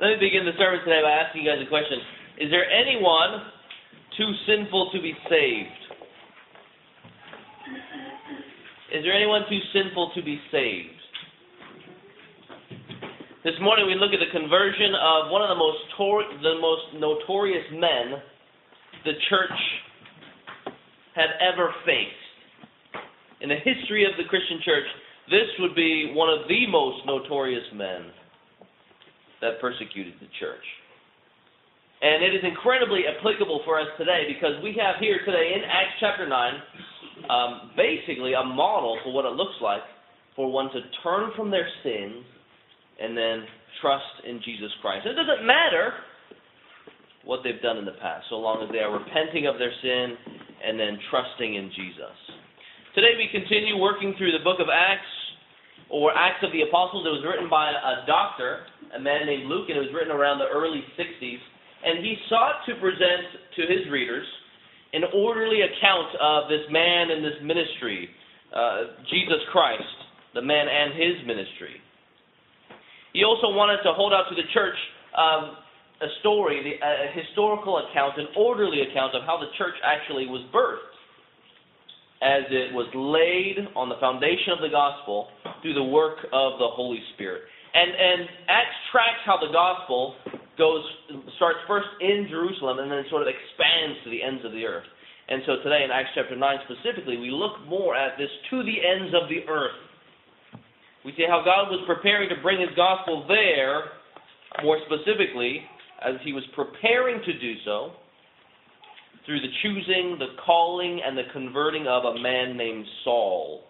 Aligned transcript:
Let 0.00 0.16
me 0.16 0.32
begin 0.32 0.48
the 0.48 0.56
sermon 0.56 0.80
today 0.80 1.04
by 1.04 1.12
asking 1.12 1.44
you 1.44 1.52
guys 1.52 1.60
a 1.60 1.68
question. 1.68 2.00
Is 2.40 2.48
there 2.48 2.64
anyone 2.64 3.44
too 4.16 4.32
sinful 4.48 4.88
to 4.96 4.98
be 5.02 5.12
saved? 5.28 5.76
Is 8.96 9.04
there 9.04 9.12
anyone 9.12 9.44
too 9.44 9.60
sinful 9.76 10.12
to 10.16 10.22
be 10.24 10.40
saved? 10.50 10.96
This 13.44 13.52
morning 13.60 13.92
we 13.92 13.94
look 13.94 14.16
at 14.16 14.24
the 14.24 14.32
conversion 14.32 14.96
of 14.96 15.28
one 15.28 15.44
of 15.44 15.52
the 15.52 15.60
most 15.60 15.84
tor- 15.98 16.24
the 16.40 16.56
most 16.56 16.96
notorious 16.96 17.68
men 17.76 18.24
the 19.04 19.20
church 19.28 19.60
had 21.14 21.28
ever 21.44 21.74
faced. 21.84 23.04
In 23.42 23.50
the 23.50 23.60
history 23.60 24.08
of 24.08 24.16
the 24.16 24.24
Christian 24.30 24.64
church, 24.64 24.88
this 25.28 25.52
would 25.58 25.74
be 25.74 26.14
one 26.16 26.32
of 26.32 26.48
the 26.48 26.64
most 26.72 27.04
notorious 27.04 27.68
men 27.74 28.16
that 29.40 29.60
persecuted 29.60 30.14
the 30.20 30.28
church. 30.38 30.64
And 32.00 32.24
it 32.24 32.32
is 32.32 32.40
incredibly 32.44 33.04
applicable 33.04 33.60
for 33.64 33.78
us 33.78 33.88
today 33.98 34.24
because 34.28 34.56
we 34.62 34.72
have 34.80 34.96
here 35.00 35.20
today 35.24 35.52
in 35.56 35.60
Acts 35.64 36.00
chapter 36.00 36.26
9 36.26 37.28
um, 37.28 37.70
basically 37.76 38.32
a 38.32 38.42
model 38.42 38.98
for 39.04 39.12
what 39.12 39.26
it 39.26 39.36
looks 39.36 39.56
like 39.60 39.82
for 40.34 40.50
one 40.50 40.72
to 40.72 40.80
turn 41.02 41.30
from 41.36 41.50
their 41.50 41.68
sins 41.84 42.24
and 43.00 43.16
then 43.16 43.44
trust 43.80 44.24
in 44.26 44.40
Jesus 44.44 44.72
Christ. 44.80 45.06
It 45.06 45.14
doesn't 45.14 45.46
matter 45.46 45.92
what 47.24 47.40
they've 47.44 47.60
done 47.60 47.76
in 47.76 47.84
the 47.84 47.96
past, 48.00 48.24
so 48.30 48.36
long 48.36 48.64
as 48.64 48.72
they 48.72 48.78
are 48.78 48.92
repenting 48.92 49.46
of 49.46 49.58
their 49.58 49.72
sin 49.82 50.16
and 50.64 50.80
then 50.80 50.98
trusting 51.10 51.54
in 51.54 51.68
Jesus. 51.76 52.16
Today 52.94 53.12
we 53.16 53.28
continue 53.28 53.76
working 53.76 54.14
through 54.16 54.32
the 54.32 54.42
book 54.42 54.58
of 54.60 54.68
Acts, 54.72 55.12
or 55.90 56.16
Acts 56.16 56.42
of 56.42 56.52
the 56.52 56.62
Apostles. 56.62 57.04
It 57.04 57.12
was 57.12 57.24
written 57.26 57.50
by 57.50 57.70
a 57.70 58.06
doctor, 58.06 58.66
a 58.96 59.00
man 59.00 59.26
named 59.26 59.46
Luke, 59.46 59.68
and 59.68 59.76
it 59.76 59.80
was 59.80 59.94
written 59.94 60.12
around 60.12 60.38
the 60.38 60.48
early 60.48 60.82
60s. 60.98 61.40
And 61.84 62.04
he 62.04 62.16
sought 62.28 62.66
to 62.66 62.74
present 62.76 63.56
to 63.56 63.62
his 63.62 63.90
readers 63.90 64.26
an 64.92 65.02
orderly 65.14 65.62
account 65.62 66.10
of 66.20 66.48
this 66.48 66.66
man 66.70 67.10
and 67.10 67.24
this 67.24 67.38
ministry, 67.42 68.10
uh, 68.54 69.00
Jesus 69.08 69.40
Christ, 69.52 69.96
the 70.34 70.42
man 70.42 70.66
and 70.68 70.92
his 70.94 71.26
ministry. 71.26 71.80
He 73.12 73.24
also 73.24 73.50
wanted 73.50 73.82
to 73.82 73.92
hold 73.94 74.12
out 74.12 74.28
to 74.30 74.34
the 74.34 74.46
church 74.52 74.76
um, 75.16 75.56
a 76.00 76.08
story, 76.20 76.80
a 76.80 77.12
historical 77.12 77.78
account, 77.78 78.18
an 78.18 78.28
orderly 78.36 78.82
account 78.82 79.14
of 79.14 79.22
how 79.24 79.38
the 79.38 79.50
church 79.58 79.74
actually 79.84 80.26
was 80.26 80.42
birthed 80.54 80.90
as 82.22 82.44
it 82.50 82.72
was 82.72 82.88
laid 82.94 83.68
on 83.74 83.88
the 83.88 83.96
foundation 84.00 84.52
of 84.52 84.60
the 84.60 84.68
gospel 84.68 85.28
through 85.62 85.74
the 85.74 85.84
work 85.84 86.18
of 86.32 86.58
the 86.58 86.68
Holy 86.68 87.00
Spirit. 87.14 87.42
And 87.74 87.90
and 87.90 88.20
Acts 88.48 88.80
tracks 88.90 89.22
how 89.24 89.38
the 89.38 89.52
gospel 89.52 90.14
goes 90.58 90.84
starts 91.36 91.58
first 91.66 91.88
in 92.00 92.26
Jerusalem 92.28 92.78
and 92.78 92.90
then 92.90 93.04
sort 93.10 93.22
of 93.22 93.28
expands 93.28 94.02
to 94.04 94.10
the 94.10 94.22
ends 94.22 94.44
of 94.44 94.52
the 94.52 94.66
earth. 94.66 94.86
And 95.30 95.42
so 95.46 95.62
today 95.62 95.86
in 95.86 95.90
Acts 95.90 96.10
chapter 96.14 96.34
9 96.34 96.42
specifically, 96.66 97.16
we 97.16 97.30
look 97.30 97.62
more 97.68 97.94
at 97.94 98.18
this 98.18 98.28
to 98.50 98.64
the 98.66 98.76
ends 98.82 99.14
of 99.14 99.30
the 99.30 99.46
earth. 99.46 99.78
We 101.04 101.12
see 101.16 101.24
how 101.26 101.40
God 101.46 101.70
was 101.70 101.80
preparing 101.86 102.28
to 102.28 102.36
bring 102.42 102.60
his 102.60 102.74
gospel 102.76 103.24
there, 103.28 103.94
more 104.62 104.78
specifically, 104.84 105.62
as 106.02 106.16
he 106.24 106.32
was 106.32 106.42
preparing 106.54 107.22
to 107.22 107.32
do 107.38 107.54
so, 107.64 107.92
through 109.24 109.40
the 109.40 109.52
choosing, 109.62 110.16
the 110.18 110.34
calling, 110.44 111.00
and 111.04 111.16
the 111.16 111.30
converting 111.32 111.86
of 111.86 112.04
a 112.04 112.18
man 112.20 112.56
named 112.56 112.84
Saul. 113.04 113.62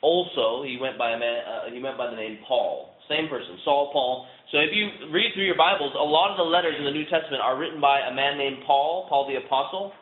Also, 0.00 0.64
he 0.64 0.78
went 0.80 0.96
by 0.98 1.10
a 1.12 1.18
man. 1.18 1.42
Uh, 1.46 1.70
he 1.70 1.82
went 1.82 1.98
by 1.98 2.10
the 2.10 2.16
name 2.16 2.38
Paul. 2.48 2.91
Same 3.08 3.28
person, 3.28 3.58
Saul 3.64 3.90
Paul. 3.92 4.26
So 4.50 4.58
if 4.58 4.70
you 4.72 5.10
read 5.10 5.32
through 5.34 5.46
your 5.46 5.56
Bibles, 5.56 5.92
a 5.98 6.04
lot 6.04 6.30
of 6.30 6.36
the 6.36 6.44
letters 6.46 6.74
in 6.78 6.84
the 6.84 6.90
New 6.90 7.04
Testament 7.04 7.42
are 7.42 7.58
written 7.58 7.80
by 7.80 8.00
a 8.00 8.14
man 8.14 8.38
named 8.38 8.58
Paul, 8.66 9.06
Paul 9.08 9.26
the 9.26 9.36
Apostle. 9.44 9.92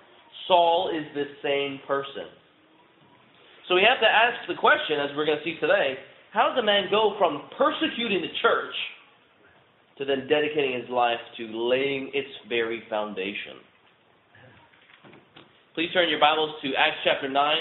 Saul 0.47 0.91
is 0.91 1.07
the 1.15 1.25
same 1.43 1.81
person. 1.87 2.27
So 3.69 3.75
we 3.75 3.87
have 3.87 4.01
to 4.03 4.11
ask 4.11 4.47
the 4.49 4.59
question, 4.59 4.99
as 4.99 5.15
we're 5.15 5.27
going 5.27 5.39
to 5.39 5.45
see 5.45 5.55
today, 5.61 5.95
how 6.33 6.51
does 6.51 6.59
a 6.59 6.67
man 6.67 6.91
go 6.91 7.15
from 7.19 7.47
persecuting 7.57 8.23
the 8.23 8.35
church 8.43 8.75
to 9.99 10.05
then 10.05 10.27
dedicating 10.29 10.75
his 10.75 10.91
life 10.91 11.23
to 11.39 11.47
laying 11.47 12.11
its 12.15 12.31
very 12.49 12.83
foundation? 12.91 13.63
Please 15.75 15.91
turn 15.95 16.09
your 16.09 16.19
Bibles 16.19 16.55
to 16.63 16.75
Acts 16.75 16.99
chapter 17.05 17.29
9. 17.29 17.57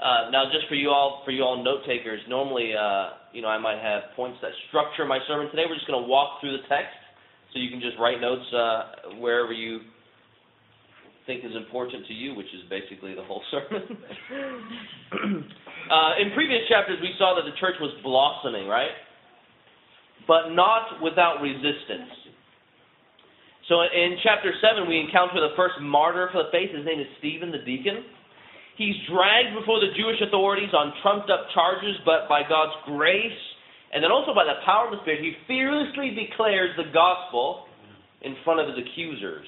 Uh, 0.00 0.30
now, 0.30 0.44
just 0.50 0.66
for 0.66 0.74
you 0.74 0.88
all, 0.88 1.20
for 1.26 1.30
you 1.30 1.44
all 1.44 1.62
note 1.62 1.84
takers, 1.86 2.20
normally, 2.26 2.72
uh, 2.72 3.20
you 3.34 3.42
know, 3.42 3.48
I 3.48 3.58
might 3.58 3.82
have 3.82 4.16
points 4.16 4.38
that 4.40 4.52
structure 4.68 5.04
my 5.04 5.18
sermon. 5.28 5.50
Today, 5.50 5.64
we're 5.68 5.76
just 5.76 5.86
going 5.86 6.00
to 6.00 6.08
walk 6.08 6.40
through 6.40 6.56
the 6.56 6.64
text, 6.72 6.96
so 7.52 7.58
you 7.58 7.68
can 7.68 7.80
just 7.80 7.98
write 8.00 8.20
notes 8.20 8.48
uh, 8.54 9.20
wherever 9.20 9.52
you 9.52 9.80
think 11.26 11.44
is 11.44 11.52
important 11.54 12.06
to 12.06 12.14
you, 12.14 12.34
which 12.34 12.48
is 12.48 12.64
basically 12.70 13.14
the 13.14 13.22
whole 13.22 13.42
sermon. 13.50 15.44
Uh, 15.90 16.22
in 16.22 16.30
previous 16.36 16.60
chapters, 16.68 16.98
we 17.02 17.10
saw 17.18 17.34
that 17.34 17.42
the 17.42 17.56
church 17.58 17.74
was 17.80 17.90
blossoming, 18.04 18.68
right? 18.68 18.94
But 20.28 20.54
not 20.54 21.02
without 21.02 21.40
resistance. 21.42 22.14
So 23.66 23.82
in 23.82 24.14
chapter 24.22 24.52
7, 24.54 24.86
we 24.86 25.00
encounter 25.00 25.40
the 25.40 25.56
first 25.56 25.80
martyr 25.80 26.28
for 26.30 26.44
the 26.44 26.50
faith. 26.52 26.70
His 26.70 26.86
name 26.86 27.00
is 27.00 27.08
Stephen 27.18 27.50
the 27.50 27.64
deacon. 27.64 28.04
He's 28.80 28.96
dragged 29.12 29.52
before 29.52 29.76
the 29.76 29.92
Jewish 29.92 30.16
authorities 30.24 30.72
on 30.72 30.96
trumped 31.04 31.28
up 31.28 31.52
charges, 31.52 32.00
but 32.08 32.24
by 32.32 32.40
God's 32.48 32.72
grace 32.88 33.36
and 33.92 34.02
then 34.02 34.10
also 34.10 34.34
by 34.34 34.44
the 34.44 34.62
power 34.64 34.86
of 34.86 34.92
the 34.94 35.02
Spirit, 35.02 35.20
he 35.20 35.34
fearlessly 35.46 36.14
declares 36.14 36.70
the 36.76 36.86
gospel 36.94 37.66
in 38.22 38.36
front 38.44 38.60
of 38.60 38.70
his 38.70 38.78
accusers. 38.78 39.46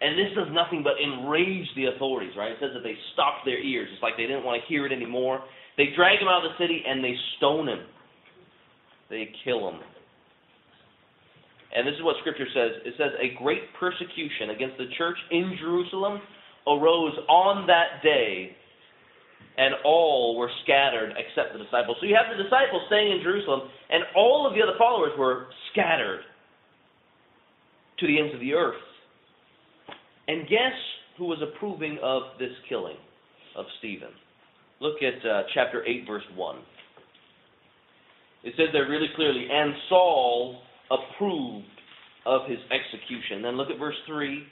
And 0.00 0.18
this 0.18 0.30
does 0.36 0.48
nothing 0.52 0.84
but 0.86 0.94
enrage 1.02 1.66
the 1.74 1.86
authorities, 1.86 2.34
right? 2.36 2.52
It 2.52 2.58
says 2.60 2.70
that 2.74 2.82
they 2.86 2.94
stopped 3.14 3.44
their 3.44 3.58
ears. 3.58 3.88
It's 3.92 4.02
like 4.02 4.14
they 4.16 4.30
didn't 4.30 4.44
want 4.44 4.62
to 4.62 4.66
hear 4.68 4.86
it 4.86 4.92
anymore. 4.92 5.42
They 5.76 5.90
drag 5.96 6.20
him 6.20 6.28
out 6.28 6.44
of 6.44 6.52
the 6.54 6.58
city 6.62 6.82
and 6.86 7.02
they 7.02 7.14
stone 7.38 7.66
him. 7.66 7.82
They 9.10 9.30
kill 9.42 9.68
him. 9.68 9.80
And 11.74 11.86
this 11.86 11.94
is 11.98 12.02
what 12.04 12.14
Scripture 12.20 12.46
says 12.54 12.86
it 12.86 12.94
says, 12.94 13.10
A 13.18 13.34
great 13.42 13.66
persecution 13.80 14.54
against 14.54 14.78
the 14.78 14.86
church 14.96 15.18
in 15.32 15.56
Jerusalem 15.58 16.20
arose 16.66 17.14
on 17.28 17.66
that 17.66 18.02
day, 18.02 18.56
and 19.56 19.74
all 19.84 20.36
were 20.36 20.50
scattered 20.64 21.14
except 21.16 21.52
the 21.52 21.62
disciples. 21.62 21.96
So 22.00 22.06
you 22.06 22.16
have 22.16 22.36
the 22.36 22.42
disciples 22.42 22.82
staying 22.88 23.12
in 23.12 23.22
Jerusalem, 23.22 23.68
and 23.90 24.02
all 24.16 24.46
of 24.46 24.54
the 24.54 24.62
other 24.62 24.76
followers 24.78 25.12
were 25.18 25.46
scattered 25.72 26.22
to 28.00 28.06
the 28.06 28.18
ends 28.18 28.34
of 28.34 28.40
the 28.40 28.54
earth. 28.54 28.80
And 30.26 30.48
guess 30.48 30.74
who 31.18 31.26
was 31.26 31.38
approving 31.42 31.98
of 32.02 32.22
this 32.38 32.50
killing 32.68 32.96
of 33.56 33.66
Stephen? 33.78 34.10
Look 34.80 34.96
at 35.02 35.24
uh, 35.28 35.42
chapter 35.54 35.84
8, 35.84 36.04
verse 36.06 36.24
1. 36.34 36.56
It 38.42 38.54
says 38.56 38.66
there 38.72 38.88
really 38.88 39.08
clearly, 39.14 39.46
and 39.50 39.72
Saul 39.88 40.60
approved 40.90 41.66
of 42.26 42.42
his 42.48 42.58
execution. 42.70 43.42
Then 43.42 43.56
look 43.56 43.70
at 43.70 43.78
verse 43.78 43.96
3 44.06 44.42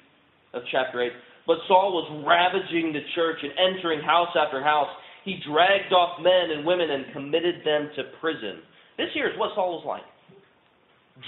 of 0.54 0.62
chapter 0.70 1.02
8. 1.02 1.12
But 1.46 1.58
Saul 1.66 1.92
was 1.92 2.06
ravaging 2.22 2.92
the 2.92 3.02
church 3.14 3.38
and 3.42 3.52
entering 3.58 4.00
house 4.00 4.30
after 4.38 4.62
house. 4.62 4.88
He 5.24 5.42
dragged 5.46 5.92
off 5.92 6.22
men 6.22 6.50
and 6.54 6.66
women 6.66 6.90
and 6.90 7.12
committed 7.12 7.62
them 7.64 7.90
to 7.96 8.02
prison. 8.20 8.62
This 8.96 9.08
here 9.14 9.26
is 9.26 9.38
what 9.38 9.54
Saul 9.54 9.78
was 9.78 9.84
like 9.86 10.06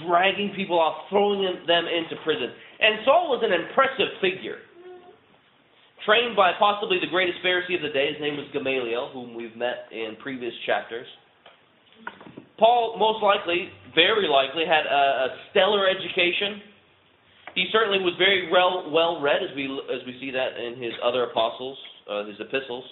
dragging 0.07 0.53
people 0.57 0.81
off, 0.81 1.09
throwing 1.11 1.45
them 1.67 1.85
into 1.87 2.17
prison. 2.25 2.51
And 2.81 3.05
Saul 3.05 3.29
was 3.29 3.45
an 3.45 3.53
impressive 3.53 4.17
figure. 4.21 4.59
Trained 6.05 6.37
by 6.37 6.53
possibly 6.59 6.99
the 7.01 7.09
greatest 7.09 7.39
Pharisee 7.45 7.77
of 7.77 7.83
the 7.83 7.93
day, 7.93 8.13
his 8.13 8.21
name 8.21 8.37
was 8.37 8.47
Gamaliel, 8.53 9.11
whom 9.13 9.35
we've 9.35 9.57
met 9.57 9.89
in 9.93 10.17
previous 10.21 10.53
chapters. 10.67 11.07
Paul 12.59 12.97
most 12.99 13.23
likely, 13.23 13.69
very 13.95 14.29
likely, 14.29 14.65
had 14.69 14.85
a, 14.85 15.33
a 15.33 15.37
stellar 15.51 15.89
education. 15.89 16.61
He 17.55 17.71
certainly 17.71 18.03
was 18.03 18.15
very 18.19 18.51
well 18.51 18.91
well 18.91 19.23
read, 19.23 19.43
as 19.43 19.55
we 19.55 19.71
as 19.91 20.03
we 20.07 20.19
see 20.19 20.31
that 20.31 20.59
in 20.59 20.83
his 20.83 20.93
other 21.03 21.31
apostles, 21.31 21.79
uh, 22.11 22.27
his 22.27 22.37
epistles. 22.39 22.85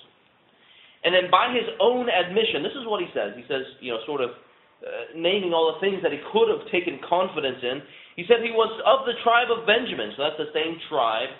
And 1.03 1.11
then 1.11 1.31
by 1.31 1.51
his 1.51 1.67
own 1.83 2.07
admission, 2.07 2.63
this 2.63 2.79
is 2.79 2.87
what 2.87 3.03
he 3.03 3.11
says. 3.11 3.35
He 3.35 3.43
says, 3.51 3.67
you 3.83 3.91
know, 3.91 3.99
sort 4.07 4.23
of 4.23 4.31
uh, 4.31 5.19
naming 5.19 5.51
all 5.51 5.75
the 5.75 5.83
things 5.83 5.99
that 6.03 6.15
he 6.15 6.23
could 6.31 6.47
have 6.47 6.63
taken 6.71 7.03
confidence 7.03 7.59
in. 7.63 7.83
He 8.15 8.23
said 8.31 8.39
he 8.43 8.55
was 8.55 8.71
of 8.87 9.03
the 9.07 9.19
tribe 9.27 9.51
of 9.51 9.67
Benjamin, 9.67 10.15
so 10.15 10.23
that's 10.23 10.39
the 10.39 10.55
same 10.55 10.79
tribe 10.87 11.31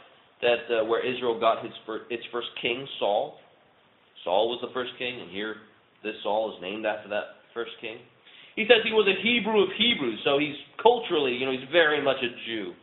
that 0.43 0.67
uh, 0.67 0.85
where 0.91 0.99
Israel 0.99 1.39
got 1.39 1.63
his 1.63 1.73
its 2.11 2.27
first 2.35 2.51
king, 2.61 2.87
Saul. 2.99 3.39
Saul 4.25 4.51
was 4.51 4.59
the 4.63 4.75
first 4.75 4.93
king, 4.99 5.23
and 5.23 5.31
here 5.31 5.63
this 6.03 6.15
Saul 6.23 6.55
is 6.55 6.63
named 6.63 6.87
after 6.87 7.09
that 7.11 7.43
first 7.55 7.73
king. 7.81 7.99
He 8.57 8.67
says 8.67 8.85
he 8.85 8.93
was 8.93 9.09
a 9.09 9.17
Hebrew 9.23 9.63
of 9.63 9.71
Hebrews, 9.79 10.21
so 10.25 10.39
he's 10.39 10.59
culturally, 10.83 11.33
you 11.33 11.47
know, 11.47 11.53
he's 11.53 11.71
very 11.71 12.03
much 12.03 12.19
a 12.19 12.31
Jew. 12.47 12.75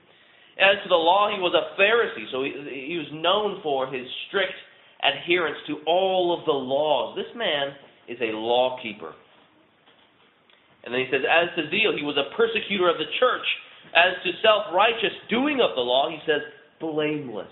As 0.60 0.76
to 0.84 0.90
the 0.90 1.00
law, 1.00 1.32
he 1.32 1.40
was 1.40 1.56
a 1.56 1.80
Pharisee, 1.80 2.28
so 2.32 2.44
he, 2.44 2.52
he 2.92 2.98
was 3.00 3.08
known 3.16 3.64
for 3.64 3.88
his 3.88 4.06
strict 4.28 4.54
adherence 5.00 5.58
to 5.68 5.80
all 5.88 6.36
of 6.38 6.46
the 6.46 6.52
laws. 6.52 7.16
This 7.16 7.32
man 7.36 7.72
is 8.08 8.20
a 8.20 8.36
law 8.36 8.78
keeper. 8.84 9.16
And 10.84 10.94
then 10.94 11.00
he 11.02 11.08
says, 11.12 11.24
as 11.24 11.48
to 11.56 11.70
zeal, 11.72 11.96
he 11.96 12.04
was 12.04 12.20
a 12.20 12.36
persecutor 12.36 12.90
of 12.90 12.98
the 13.00 13.08
church. 13.20 13.48
As 13.96 14.20
to 14.24 14.32
self 14.44 14.76
righteous 14.76 15.16
doing 15.30 15.60
of 15.64 15.76
the 15.76 15.82
law, 15.82 16.10
he 16.12 16.20
says, 16.28 16.44
blameless. 16.80 17.52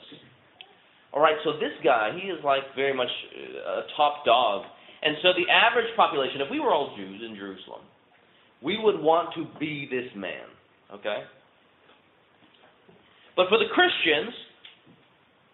All 1.13 1.21
right, 1.21 1.35
so 1.43 1.53
this 1.53 1.73
guy, 1.83 2.11
he 2.19 2.27
is 2.27 2.43
like 2.43 2.63
very 2.75 2.93
much 2.93 3.09
uh, 3.09 3.81
a 3.81 3.83
top 3.95 4.25
dog. 4.25 4.63
And 5.01 5.15
so 5.21 5.29
the 5.33 5.47
average 5.51 5.89
population, 5.95 6.41
if 6.41 6.51
we 6.51 6.59
were 6.59 6.73
all 6.73 6.95
Jews 6.97 7.21
in 7.23 7.35
Jerusalem, 7.35 7.81
we 8.61 8.77
would 8.77 8.99
want 8.99 9.33
to 9.35 9.47
be 9.59 9.87
this 9.89 10.11
man. 10.15 10.45
Okay? 10.93 11.23
But 13.37 13.53
for 13.53 13.61
the 13.61 13.69
Christians, 13.69 14.33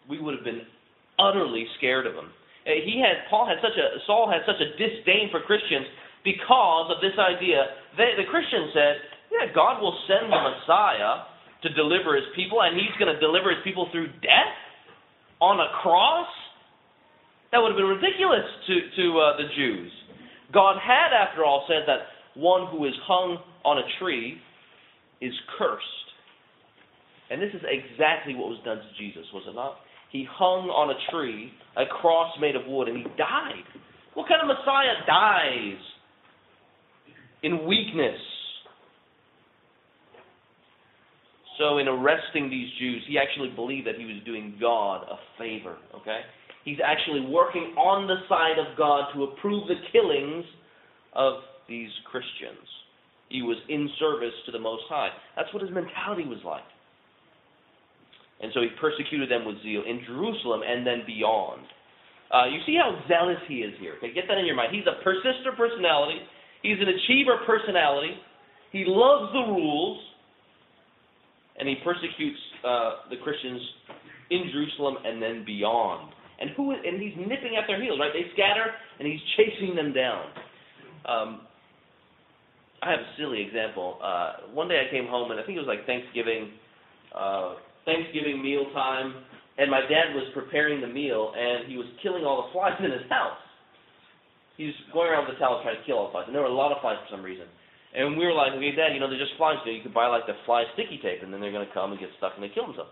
we 0.07 0.17
would 0.23 0.39
have 0.39 0.47
been 0.47 0.63
utterly 1.19 1.67
scared 1.77 2.07
of 2.07 2.15
him. 2.15 2.31
Uh, 2.63 2.79
he 2.87 3.03
had 3.03 3.27
Paul 3.29 3.43
had 3.45 3.59
such 3.59 3.75
a 3.75 3.99
Saul 4.07 4.31
had 4.31 4.47
such 4.47 4.63
a 4.63 4.71
disdain 4.79 5.27
for 5.29 5.43
Christians 5.43 5.85
because 6.23 6.95
of 6.95 7.03
this 7.03 7.19
idea. 7.19 7.75
They, 7.99 8.15
the 8.15 8.23
Christians 8.31 8.71
said, 8.71 8.95
"Yeah, 9.27 9.51
God 9.51 9.83
will 9.83 9.93
send 10.07 10.31
the 10.31 10.39
Messiah 10.39 11.27
to 11.61 11.69
deliver 11.75 12.15
His 12.15 12.25
people, 12.35 12.63
and 12.63 12.79
He's 12.79 12.95
going 12.95 13.11
to 13.11 13.19
deliver 13.19 13.51
His 13.51 13.59
people 13.67 13.91
through 13.91 14.07
death 14.23 14.55
on 15.43 15.59
a 15.59 15.67
cross." 15.83 16.31
That 17.51 17.59
would 17.59 17.75
have 17.75 17.77
been 17.77 17.99
ridiculous 17.99 18.47
to 18.67 18.75
to 18.95 19.03
uh, 19.19 19.37
the 19.37 19.47
Jews. 19.59 19.91
God 20.55 20.79
had, 20.79 21.11
after 21.11 21.43
all, 21.43 21.65
said 21.67 21.83
that 21.87 22.07
one 22.39 22.71
who 22.71 22.85
is 22.85 22.93
hung 23.03 23.43
on 23.65 23.77
a 23.77 23.85
tree 23.99 24.39
is 25.19 25.33
cursed. 25.57 26.02
And 27.33 27.41
this 27.41 27.49
is 27.55 27.61
exactly 27.65 28.35
what 28.35 28.47
was 28.49 28.59
done 28.63 28.77
to 28.77 28.89
Jesus, 28.95 29.25
was 29.33 29.41
it 29.49 29.55
not? 29.55 29.77
He 30.11 30.23
hung 30.29 30.69
on 30.69 30.93
a 30.93 31.11
tree, 31.11 31.51
a 31.75 31.83
cross 31.89 32.31
made 32.39 32.55
of 32.55 32.61
wood, 32.67 32.87
and 32.87 32.95
he 32.95 33.03
died. 33.17 33.65
What 34.13 34.29
kind 34.29 34.39
of 34.39 34.47
Messiah 34.47 35.01
dies 35.07 35.81
in 37.41 37.65
weakness? 37.65 38.21
So, 41.57 41.79
in 41.79 41.87
arresting 41.87 42.51
these 42.51 42.69
Jews, 42.77 43.01
he 43.07 43.17
actually 43.17 43.49
believed 43.49 43.87
that 43.87 43.95
he 43.95 44.05
was 44.05 44.21
doing 44.25 44.55
God 44.61 45.01
a 45.09 45.17
favor, 45.39 45.77
okay? 45.95 46.21
He's 46.63 46.77
actually 46.85 47.25
working 47.25 47.73
on 47.81 48.05
the 48.05 48.21
side 48.29 48.61
of 48.61 48.77
God 48.77 49.09
to 49.15 49.23
approve 49.23 49.67
the 49.67 49.81
killings 49.91 50.45
of 51.13 51.41
these 51.67 51.89
Christians. 52.05 52.61
He 53.29 53.41
was 53.41 53.57
in 53.69 53.89
service 53.97 54.33
to 54.45 54.51
the 54.51 54.59
Most 54.59 54.83
High. 54.87 55.09
That's 55.35 55.51
what 55.51 55.63
his 55.63 55.71
mentality 55.71 56.25
was 56.25 56.39
like. 56.45 56.61
And 58.43 58.51
so 58.53 58.59
he 58.59 58.67
persecuted 58.75 59.31
them 59.31 59.47
with 59.47 59.63
zeal 59.63 59.87
in 59.87 60.03
Jerusalem 60.05 60.61
and 60.67 60.85
then 60.85 61.07
beyond. 61.07 61.63
Uh, 62.27 62.51
you 62.51 62.59
see 62.65 62.75
how 62.75 62.91
zealous 63.07 63.39
he 63.47 63.63
is 63.63 63.71
here. 63.79 63.95
Okay, 63.97 64.11
get 64.11 64.25
that 64.27 64.37
in 64.37 64.45
your 64.45 64.55
mind. 64.55 64.75
He's 64.75 64.83
a 64.83 65.01
persister 65.01 65.55
personality. 65.55 66.19
He's 66.61 66.75
an 66.83 66.91
achiever 66.91 67.39
personality. 67.47 68.19
He 68.71 68.83
loves 68.85 69.31
the 69.31 69.47
rules, 69.47 69.99
and 71.57 71.69
he 71.69 71.75
persecutes 71.83 72.39
uh, 72.67 73.07
the 73.09 73.17
Christians 73.23 73.61
in 74.31 74.49
Jerusalem 74.51 74.97
and 75.05 75.21
then 75.21 75.45
beyond. 75.45 76.11
And 76.41 76.49
who? 76.57 76.71
And 76.71 76.99
he's 76.99 77.13
nipping 77.15 77.55
at 77.55 77.63
their 77.67 77.81
heels. 77.81 77.99
Right? 77.99 78.11
They 78.11 78.27
scatter, 78.33 78.75
and 78.99 79.07
he's 79.07 79.21
chasing 79.37 79.75
them 79.75 79.93
down. 79.93 80.25
Um, 81.05 81.41
I 82.81 82.91
have 82.91 82.99
a 82.99 83.11
silly 83.17 83.45
example. 83.45 83.99
Uh, 84.03 84.51
one 84.51 84.67
day 84.67 84.83
I 84.85 84.91
came 84.91 85.07
home, 85.07 85.31
and 85.31 85.39
I 85.39 85.43
think 85.43 85.55
it 85.55 85.61
was 85.61 85.67
like 85.67 85.85
Thanksgiving. 85.85 86.51
Uh, 87.15 87.55
Thanksgiving 87.85 88.41
meal 88.41 88.65
time, 88.73 89.15
and 89.57 89.69
my 89.69 89.81
dad 89.81 90.15
was 90.15 90.27
preparing 90.33 90.81
the 90.81 90.87
meal, 90.87 91.33
and 91.35 91.69
he 91.69 91.77
was 91.77 91.87
killing 92.01 92.25
all 92.25 92.47
the 92.47 92.49
flies 92.51 92.79
in 92.79 92.91
his 92.91 93.05
house. 93.09 93.37
He 94.57 94.69
was 94.69 94.77
going 94.93 95.09
around 95.09 95.25
the 95.27 95.37
towel 95.41 95.61
trying 95.65 95.77
to 95.77 95.85
kill 95.85 95.97
all 95.97 96.07
the 96.07 96.13
flies, 96.13 96.25
and 96.27 96.33
there 96.35 96.41
were 96.41 96.51
a 96.51 96.55
lot 96.55 96.71
of 96.71 96.81
flies 96.81 96.97
for 97.05 97.17
some 97.17 97.25
reason. 97.25 97.45
And 97.93 98.17
we 98.17 98.25
were 98.25 98.33
like, 98.33 98.57
okay, 98.57 98.73
Dad, 98.73 98.97
you 98.97 98.99
know, 98.99 99.05
they're 99.05 99.21
just 99.21 99.37
flies. 99.37 99.61
You, 99.65 99.77
you 99.77 99.85
could 99.85 99.93
buy 99.93 100.09
like 100.09 100.25
the 100.25 100.33
fly 100.49 100.65
sticky 100.73 100.97
tape, 100.97 101.21
and 101.21 101.29
then 101.29 101.37
they're 101.37 101.53
going 101.53 101.65
to 101.65 101.73
come 101.73 101.93
and 101.93 101.99
get 102.01 102.09
stuck 102.17 102.33
and 102.33 102.41
they 102.41 102.49
kill 102.49 102.65
themselves. 102.65 102.89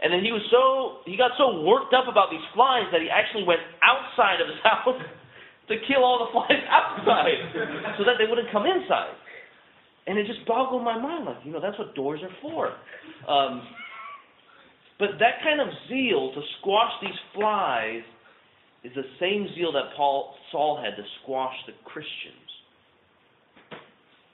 And 0.00 0.08
then 0.08 0.24
he 0.24 0.32
was 0.32 0.40
so 0.48 1.04
he 1.04 1.12
got 1.20 1.36
so 1.36 1.60
worked 1.60 1.92
up 1.92 2.08
about 2.08 2.32
these 2.32 2.44
flies 2.56 2.88
that 2.88 3.04
he 3.04 3.12
actually 3.12 3.44
went 3.44 3.60
outside 3.84 4.40
of 4.40 4.48
his 4.48 4.56
house 4.64 4.96
to 5.68 5.74
kill 5.84 6.00
all 6.00 6.24
the 6.24 6.32
flies 6.32 6.56
outside, 6.72 7.36
so 8.00 8.08
that 8.08 8.16
they 8.16 8.24
wouldn't 8.24 8.48
come 8.48 8.64
inside. 8.64 9.12
And 10.08 10.16
it 10.16 10.24
just 10.24 10.40
boggled 10.48 10.80
my 10.80 10.96
mind, 10.96 11.28
like 11.28 11.44
you 11.44 11.52
know, 11.52 11.60
that's 11.60 11.76
what 11.76 11.92
doors 11.92 12.24
are 12.24 12.32
for. 12.40 12.72
Um, 13.28 13.60
but 15.00 15.18
that 15.18 15.42
kind 15.42 15.60
of 15.60 15.68
zeal 15.88 16.32
to 16.34 16.40
squash 16.60 16.92
these 17.00 17.18
flies 17.34 18.02
is 18.84 18.92
the 18.94 19.02
same 19.18 19.48
zeal 19.54 19.72
that 19.72 19.96
Paul 19.96 20.34
Saul 20.52 20.80
had 20.82 20.96
to 20.96 21.02
squash 21.22 21.54
the 21.66 21.72
Christians. 21.84 22.36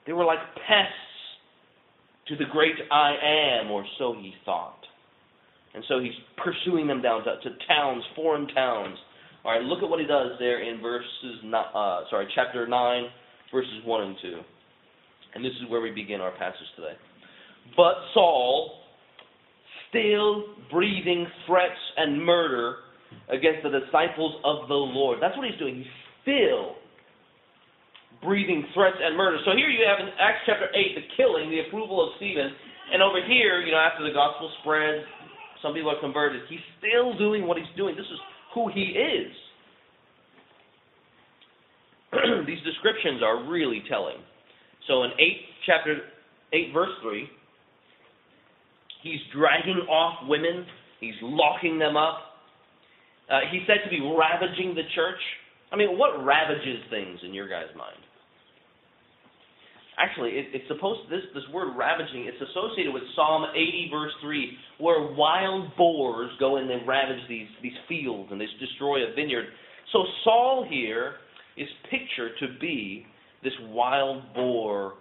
They 0.05 0.13
were 0.13 0.25
like 0.25 0.39
pests 0.67 0.93
to 2.27 2.35
the 2.35 2.45
great 2.51 2.75
I 2.91 3.15
am, 3.61 3.71
or 3.71 3.85
so 3.97 4.13
he 4.13 4.33
thought. 4.45 4.79
And 5.73 5.83
so 5.87 5.99
he's 5.99 6.13
pursuing 6.37 6.87
them 6.87 7.01
down 7.01 7.23
to, 7.23 7.35
to 7.39 7.49
towns, 7.67 8.03
foreign 8.15 8.47
towns. 8.47 8.97
All 9.45 9.51
right, 9.51 9.61
look 9.61 9.83
at 9.83 9.89
what 9.89 9.99
he 9.99 10.05
does 10.05 10.31
there 10.39 10.61
in 10.61 10.81
verses, 10.81 11.43
uh, 11.53 12.01
sorry, 12.09 12.27
chapter 12.35 12.67
nine, 12.67 13.05
verses 13.53 13.81
one 13.85 14.03
and 14.03 14.15
two. 14.21 14.39
And 15.35 15.43
this 15.43 15.53
is 15.61 15.69
where 15.69 15.81
we 15.81 15.91
begin 15.91 16.19
our 16.19 16.31
passage 16.31 16.67
today. 16.75 16.95
But 17.75 17.95
Saul 18.13 18.86
still 19.89 20.55
breathing 20.71 21.27
threats 21.45 21.79
and 21.97 22.23
murder 22.23 22.77
against 23.29 23.63
the 23.63 23.69
disciples 23.69 24.35
of 24.43 24.67
the 24.67 24.75
Lord. 24.75 25.19
That's 25.21 25.35
what 25.37 25.47
he's 25.47 25.59
doing. 25.59 25.77
He's 25.77 25.93
still 26.21 26.75
breathing 28.23 28.65
threats 28.73 28.97
and 28.99 29.15
murder. 29.15 29.37
So 29.45 29.51
here 29.51 29.69
you 29.69 29.85
have 29.87 29.99
in 29.99 30.11
Acts 30.19 30.43
chapter 30.45 30.67
8 30.73 30.95
the 30.95 31.05
killing, 31.15 31.49
the 31.49 31.67
approval 31.67 32.03
of 32.03 32.15
Stephen. 32.17 32.51
And 32.91 33.01
over 33.01 33.19
here, 33.25 33.61
you 33.61 33.71
know, 33.71 33.79
after 33.79 34.03
the 34.03 34.13
gospel 34.13 34.51
spreads, 34.61 35.03
some 35.61 35.73
people 35.73 35.91
are 35.91 35.99
converted. 35.99 36.41
He's 36.49 36.63
still 36.79 37.17
doing 37.17 37.47
what 37.47 37.57
he's 37.57 37.67
doing. 37.75 37.95
This 37.95 38.05
is 38.05 38.19
who 38.53 38.69
he 38.73 38.95
is. 38.95 39.31
These 42.47 42.63
descriptions 42.63 43.21
are 43.21 43.43
really 43.49 43.83
telling. 43.89 44.17
So 44.87 45.03
in 45.03 45.11
8 45.19 45.37
chapter 45.65 45.97
8 46.53 46.73
verse 46.73 46.95
3, 47.03 47.27
He's 49.07 49.21
dragging 49.33 49.87
off 49.89 50.27
women. 50.27 50.65
He's 50.99 51.15
locking 51.21 51.79
them 51.79 51.95
up. 51.95 52.19
Uh, 53.29 53.41
he's 53.51 53.61
said 53.67 53.83
to 53.83 53.89
be 53.89 54.01
ravaging 54.01 54.75
the 54.75 54.83
church. 54.95 55.19
I 55.71 55.75
mean, 55.75 55.97
what 55.97 56.23
ravages 56.23 56.79
things 56.89 57.19
in 57.23 57.33
your 57.33 57.47
guys' 57.47 57.67
mind? 57.77 57.99
Actually, 59.97 60.31
it, 60.31 60.47
it's 60.53 60.67
supposed 60.67 61.09
this 61.09 61.23
this 61.33 61.43
word 61.51 61.75
ravaging. 61.75 62.29
It's 62.29 62.37
associated 62.51 62.93
with 62.93 63.03
Psalm 63.15 63.45
80 63.51 63.89
verse 63.91 64.11
3, 64.21 64.57
where 64.77 65.11
wild 65.13 65.75
boars 65.75 66.29
go 66.39 66.57
in 66.57 66.69
and 66.69 66.81
they 66.81 66.85
ravage 66.85 67.21
these 67.27 67.47
these 67.63 67.77
fields 67.89 68.29
and 68.31 68.39
they 68.39 68.45
destroy 68.59 69.03
a 69.09 69.13
vineyard. 69.15 69.45
So 69.91 70.05
Saul 70.23 70.67
here 70.69 71.15
is 71.57 71.67
pictured 71.89 72.33
to 72.39 72.59
be 72.59 73.05
this 73.43 73.53
wild 73.69 74.21
boar 74.35 74.93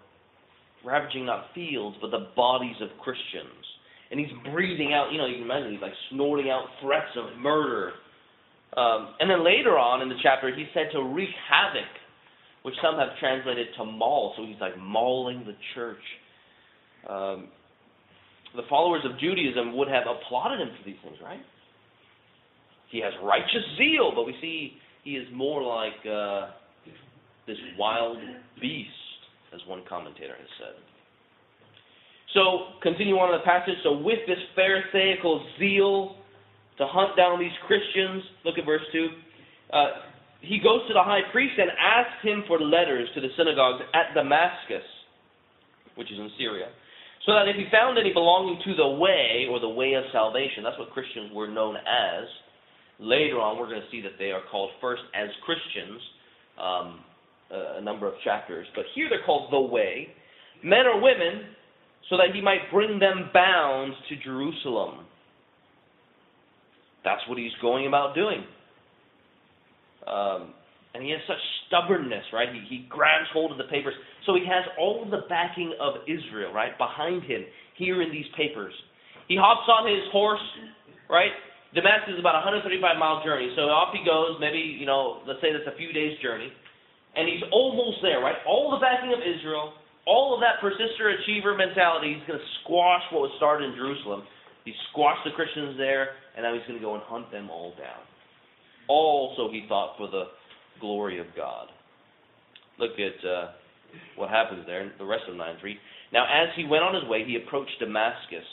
ravaging 0.85 1.27
not 1.27 1.47
fields 1.55 1.97
but 2.01 2.11
the 2.11 2.29
bodies 2.37 2.77
of 2.81 2.89
Christians 3.03 3.66
and 4.11 4.21
he's 4.21 4.31
breathing 4.53 4.93
out. 4.93 5.13
You 5.13 5.19
know, 5.19 5.27
you 5.27 5.35
can 5.35 5.45
imagine 5.45 5.73
he's 5.73 5.83
like 5.83 5.97
snorting 6.11 6.51
out 6.51 6.67
threats 6.83 7.11
of 7.17 7.39
murder. 7.39 7.93
Um, 8.77 9.15
and 9.21 9.31
then 9.31 9.45
later 9.45 9.79
on 9.79 10.03
in 10.03 10.09
the 10.09 10.17
chapter, 10.23 10.55
he's 10.55 10.67
said 10.75 10.89
to 10.93 11.03
wreak 11.03 11.31
havoc, 11.49 11.89
which 12.63 12.75
some 12.83 12.97
have 12.97 13.19
translated 13.19 13.69
to 13.79 13.85
maul. 13.85 14.35
So 14.37 14.45
he's 14.45 14.61
like 14.61 14.79
mauling 14.79 15.45
the 15.47 15.55
church. 15.75 16.03
Um, 17.09 17.49
the 18.55 18.63
followers 18.69 19.03
of 19.05 19.19
Judaism 19.19 19.77
would 19.77 19.89
have 19.89 20.05
applauded 20.09 20.61
him 20.61 20.69
for 20.77 20.85
these 20.85 20.97
things, 21.03 21.17
right? 21.23 21.41
He 22.91 23.01
has 23.01 23.13
righteous 23.23 23.65
zeal, 23.77 24.13
but 24.15 24.25
we 24.25 24.35
see 24.41 24.75
he 25.05 25.17
is 25.17 25.27
more 25.35 25.63
like 25.63 25.99
uh, 26.07 26.51
this 27.47 27.57
wild 27.79 28.19
beast, 28.61 28.91
as 29.55 29.61
one 29.67 29.83
commentator 29.89 30.35
has 30.37 30.49
said. 30.59 30.96
So, 32.37 32.77
continue 32.85 33.17
on 33.17 33.33
in 33.33 33.41
the 33.41 33.47
passage. 33.49 33.81
So, 33.81 33.97
with 33.97 34.21
this 34.29 34.37
Pharisaical 34.53 35.41
zeal 35.57 36.21
to 36.77 36.85
hunt 36.85 37.17
down 37.17 37.41
these 37.41 37.57
Christians, 37.65 38.21
look 38.45 38.61
at 38.61 38.69
verse 38.69 38.85
2. 38.93 39.09
Uh, 39.73 39.87
he 40.45 40.61
goes 40.61 40.85
to 40.87 40.93
the 40.93 41.03
high 41.03 41.25
priest 41.33 41.57
and 41.57 41.73
asks 41.73 42.21
him 42.21 42.45
for 42.47 42.61
letters 42.61 43.09
to 43.17 43.25
the 43.25 43.33
synagogues 43.41 43.81
at 43.97 44.13
Damascus, 44.13 44.85
which 45.97 46.13
is 46.13 46.21
in 46.21 46.29
Syria, 46.37 46.69
so 47.25 47.33
that 47.33 47.49
if 47.49 47.57
he 47.57 47.73
found 47.73 47.97
any 47.97 48.13
belonging 48.13 48.61
to 48.69 48.77
the 48.77 49.01
way, 49.01 49.49
or 49.49 49.59
the 49.59 49.73
way 49.73 49.95
of 49.97 50.05
salvation, 50.13 50.61
that's 50.61 50.79
what 50.79 50.93
Christians 50.93 51.33
were 51.33 51.49
known 51.49 51.77
as. 51.81 52.29
Later 53.01 53.41
on, 53.41 53.57
we're 53.59 53.73
going 53.73 53.81
to 53.81 53.91
see 53.91 54.05
that 54.05 54.21
they 54.21 54.31
are 54.31 54.45
called 54.53 54.77
first 54.81 55.03
as 55.17 55.33
Christians, 55.41 56.01
um, 56.61 57.01
a 57.49 57.81
number 57.81 58.07
of 58.07 58.13
chapters. 58.25 58.67
But 58.77 58.85
here 58.95 59.09
they're 59.09 59.25
called 59.25 59.51
the 59.51 59.61
way. 59.73 60.09
Men 60.63 60.85
or 60.85 61.01
women 61.01 61.56
so 62.11 62.17
that 62.17 62.35
he 62.35 62.41
might 62.41 62.71
bring 62.73 62.99
them 62.99 63.31
bound 63.35 63.93
to 64.09 64.17
Jerusalem. 64.17 65.07
That's 67.05 67.23
what 67.29 67.39
he's 67.39 67.55
going 67.61 67.87
about 67.87 68.15
doing. 68.15 68.45
Um, 70.07 70.55
And 70.95 71.05
he 71.05 71.11
has 71.11 71.21
such 71.29 71.43
stubbornness, 71.69 72.25
right? 72.33 72.49
He, 72.49 72.65
he 72.69 72.87
grabs 72.89 73.29
hold 73.33 73.53
of 73.53 73.59
the 73.59 73.69
papers. 73.69 73.93
So 74.25 74.35
he 74.35 74.47
has 74.49 74.65
all 74.79 75.05
of 75.05 75.11
the 75.11 75.29
backing 75.29 75.75
of 75.79 76.01
Israel, 76.09 76.53
right, 76.57 76.73
behind 76.79 77.23
him 77.25 77.45
here 77.77 78.01
in 78.01 78.11
these 78.11 78.25
papers. 78.37 78.73
He 79.29 79.37
hops 79.37 79.69
on 79.69 79.85
his 79.85 80.03
horse, 80.11 80.41
right? 81.11 81.31
Damascus 81.75 82.15
is 82.15 82.21
about 82.21 82.41
a 82.41 82.43
135 82.49 82.81
mile 82.97 83.21
journey. 83.23 83.53
So 83.57 83.69
off 83.69 83.93
he 83.93 84.01
goes, 84.07 84.41
maybe, 84.41 84.59
you 84.59 84.87
know, 84.87 85.21
let's 85.29 85.41
say 85.45 85.53
that's 85.53 85.69
a 85.69 85.77
few 85.77 85.93
days' 85.93 86.17
journey. 86.23 86.49
And 87.15 87.29
he's 87.29 87.45
almost 87.53 87.99
there, 88.01 88.21
right? 88.21 88.37
All 88.49 88.71
the 88.73 88.81
backing 88.81 89.13
of 89.13 89.21
Israel, 89.21 89.75
all 90.07 90.35
of 90.35 90.41
that 90.41 90.63
persister 90.63 91.11
achiever 91.11 91.57
mentality, 91.57 92.15
he's 92.15 92.27
going 92.27 92.39
to 92.39 92.47
squash 92.63 93.03
what 93.11 93.23
was 93.23 93.33
started 93.37 93.71
in 93.71 93.77
Jerusalem. 93.77 94.23
He 94.65 94.73
squashed 94.91 95.23
the 95.25 95.35
Christians 95.35 95.77
there, 95.77 96.11
and 96.37 96.43
now 96.47 96.55
he's 96.55 96.63
going 96.67 96.79
to 96.79 96.85
go 96.85 96.95
and 96.95 97.03
hunt 97.05 97.31
them 97.31 97.51
all 97.51 97.71
down. 97.77 98.03
Also, 98.89 99.51
he 99.51 99.67
thought, 99.69 99.97
for 99.99 100.09
the 100.09 100.31
glory 100.81 101.19
of 101.19 101.27
God. 101.37 101.69
Look 102.79 102.93
at 102.99 103.19
uh, 103.27 103.51
what 104.17 104.31
happens 104.31 104.65
there, 104.67 104.93
the 104.99 105.05
rest 105.05 105.25
of 105.29 105.37
9 105.37 105.57
3. 105.61 105.79
Now, 106.13 106.25
as 106.25 106.55
he 106.57 106.65
went 106.65 106.85
on 106.85 106.95
his 106.95 107.05
way, 107.11 107.25
he 107.27 107.37
approached 107.37 107.75
Damascus. 107.81 108.47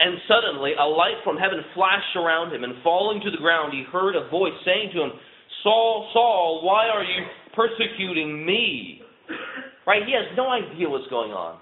And 0.00 0.18
suddenly 0.28 0.72
a 0.78 0.84
light 0.84 1.22
from 1.24 1.36
heaven 1.36 1.60
flashed 1.74 2.16
around 2.16 2.52
him, 2.52 2.64
and 2.64 2.82
falling 2.82 3.20
to 3.22 3.30
the 3.30 3.38
ground, 3.38 3.72
he 3.72 3.84
heard 3.90 4.16
a 4.16 4.28
voice 4.28 4.56
saying 4.64 4.90
to 4.94 5.02
him, 5.02 5.12
Saul, 5.62 6.10
Saul, 6.12 6.60
why 6.64 6.88
are 6.88 7.04
you 7.04 7.24
persecuting 7.54 8.44
me? 8.44 9.02
Right? 9.88 10.04
He 10.04 10.12
has 10.12 10.28
no 10.36 10.52
idea 10.52 10.84
what's 10.84 11.08
going 11.08 11.32
on. 11.32 11.56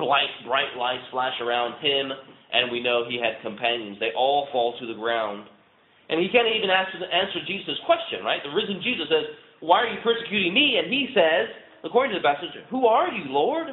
Bright, 0.00 0.32
bright 0.48 0.72
lights 0.80 1.04
flash 1.12 1.36
around 1.44 1.76
him, 1.84 2.08
and 2.08 2.72
we 2.72 2.80
know 2.80 3.04
he 3.04 3.20
had 3.20 3.36
companions. 3.44 4.00
They 4.00 4.16
all 4.16 4.48
fall 4.50 4.72
to 4.80 4.86
the 4.88 4.96
ground. 4.96 5.44
And 6.08 6.24
he 6.24 6.32
can't 6.32 6.48
even 6.48 6.72
answer, 6.72 7.04
answer 7.04 7.44
Jesus' 7.44 7.76
question, 7.84 8.24
right? 8.24 8.40
The 8.40 8.48
risen 8.48 8.80
Jesus 8.80 9.12
says, 9.12 9.28
Why 9.60 9.84
are 9.84 9.92
you 9.92 10.00
persecuting 10.00 10.56
me? 10.56 10.80
And 10.80 10.88
he 10.88 11.12
says, 11.12 11.52
according 11.84 12.16
to 12.16 12.18
the 12.18 12.24
passage, 12.24 12.48
Who 12.72 12.88
are 12.88 13.12
you, 13.12 13.28
Lord? 13.28 13.68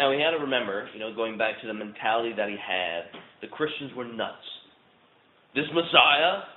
Now, 0.00 0.08
we 0.08 0.16
had 0.24 0.32
to 0.32 0.40
remember, 0.40 0.88
you 0.94 1.00
know, 1.00 1.12
going 1.12 1.36
back 1.36 1.60
to 1.60 1.66
the 1.66 1.74
mentality 1.74 2.32
that 2.32 2.48
he 2.48 2.56
had, 2.56 3.12
the 3.42 3.48
Christians 3.48 3.92
were 3.92 4.08
nuts. 4.08 4.40
This 5.54 5.68
Messiah, 5.74 6.48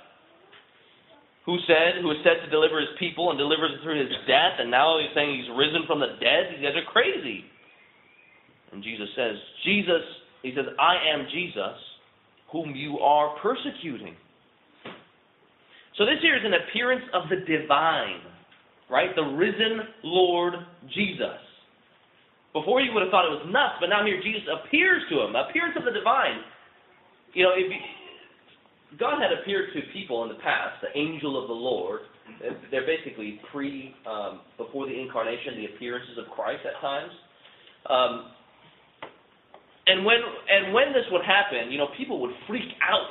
who 1.44 1.58
said, 1.66 1.98
who 2.00 2.08
was 2.08 2.22
said 2.22 2.44
to 2.44 2.50
deliver 2.50 2.78
his 2.78 2.94
people 2.98 3.30
and 3.30 3.38
delivers 3.38 3.72
through 3.82 3.98
his 3.98 4.12
death, 4.26 4.62
and 4.62 4.70
now 4.70 4.98
he's 4.98 5.10
saying 5.14 5.34
he's 5.34 5.50
risen 5.58 5.82
from 5.86 5.98
the 5.98 6.14
dead, 6.22 6.54
these 6.54 6.62
guys 6.62 6.78
are 6.78 6.86
crazy. 6.90 7.44
And 8.70 8.82
Jesus 8.82 9.08
says, 9.16 9.36
Jesus, 9.64 10.02
he 10.42 10.54
says, 10.54 10.64
I 10.78 10.96
am 11.12 11.26
Jesus, 11.30 11.76
whom 12.50 12.74
you 12.74 12.98
are 12.98 13.36
persecuting. 13.42 14.14
So 15.98 16.06
this 16.06 16.22
here 16.22 16.36
is 16.36 16.44
an 16.46 16.54
appearance 16.54 17.04
of 17.12 17.28
the 17.28 17.44
divine, 17.44 18.22
right? 18.88 19.10
The 19.14 19.22
risen 19.36 19.80
Lord 20.04 20.54
Jesus. 20.94 21.36
Before 22.54 22.80
you 22.80 22.92
would 22.92 23.02
have 23.02 23.10
thought 23.10 23.26
it 23.26 23.34
was 23.34 23.44
nuts, 23.48 23.76
but 23.80 23.88
now 23.88 24.04
here 24.04 24.20
Jesus 24.22 24.46
appears 24.48 25.02
to 25.10 25.20
him, 25.20 25.36
appearance 25.36 25.74
of 25.76 25.84
the 25.84 25.92
divine. 25.92 26.40
You 27.34 27.44
know, 27.44 27.52
if 27.56 27.68
you, 27.68 27.80
God 28.98 29.20
had 29.20 29.32
appeared 29.32 29.72
to 29.74 29.80
people 29.92 30.22
in 30.24 30.28
the 30.28 30.40
past, 30.42 30.82
the 30.82 30.92
angel 30.98 31.40
of 31.40 31.48
the 31.48 31.54
Lord. 31.54 32.00
They're 32.70 32.86
basically 32.86 33.40
pre, 33.50 33.94
um, 34.06 34.40
before 34.56 34.86
the 34.86 34.94
incarnation, 34.98 35.56
the 35.56 35.74
appearances 35.74 36.18
of 36.18 36.30
Christ 36.32 36.60
at 36.66 36.80
times. 36.80 37.12
Um, 37.88 38.32
and 39.86 40.04
when 40.04 40.18
and 40.22 40.72
when 40.72 40.92
this 40.92 41.04
would 41.10 41.24
happen, 41.24 41.72
you 41.72 41.78
know, 41.78 41.88
people 41.96 42.20
would 42.20 42.30
freak 42.46 42.70
out. 42.82 43.10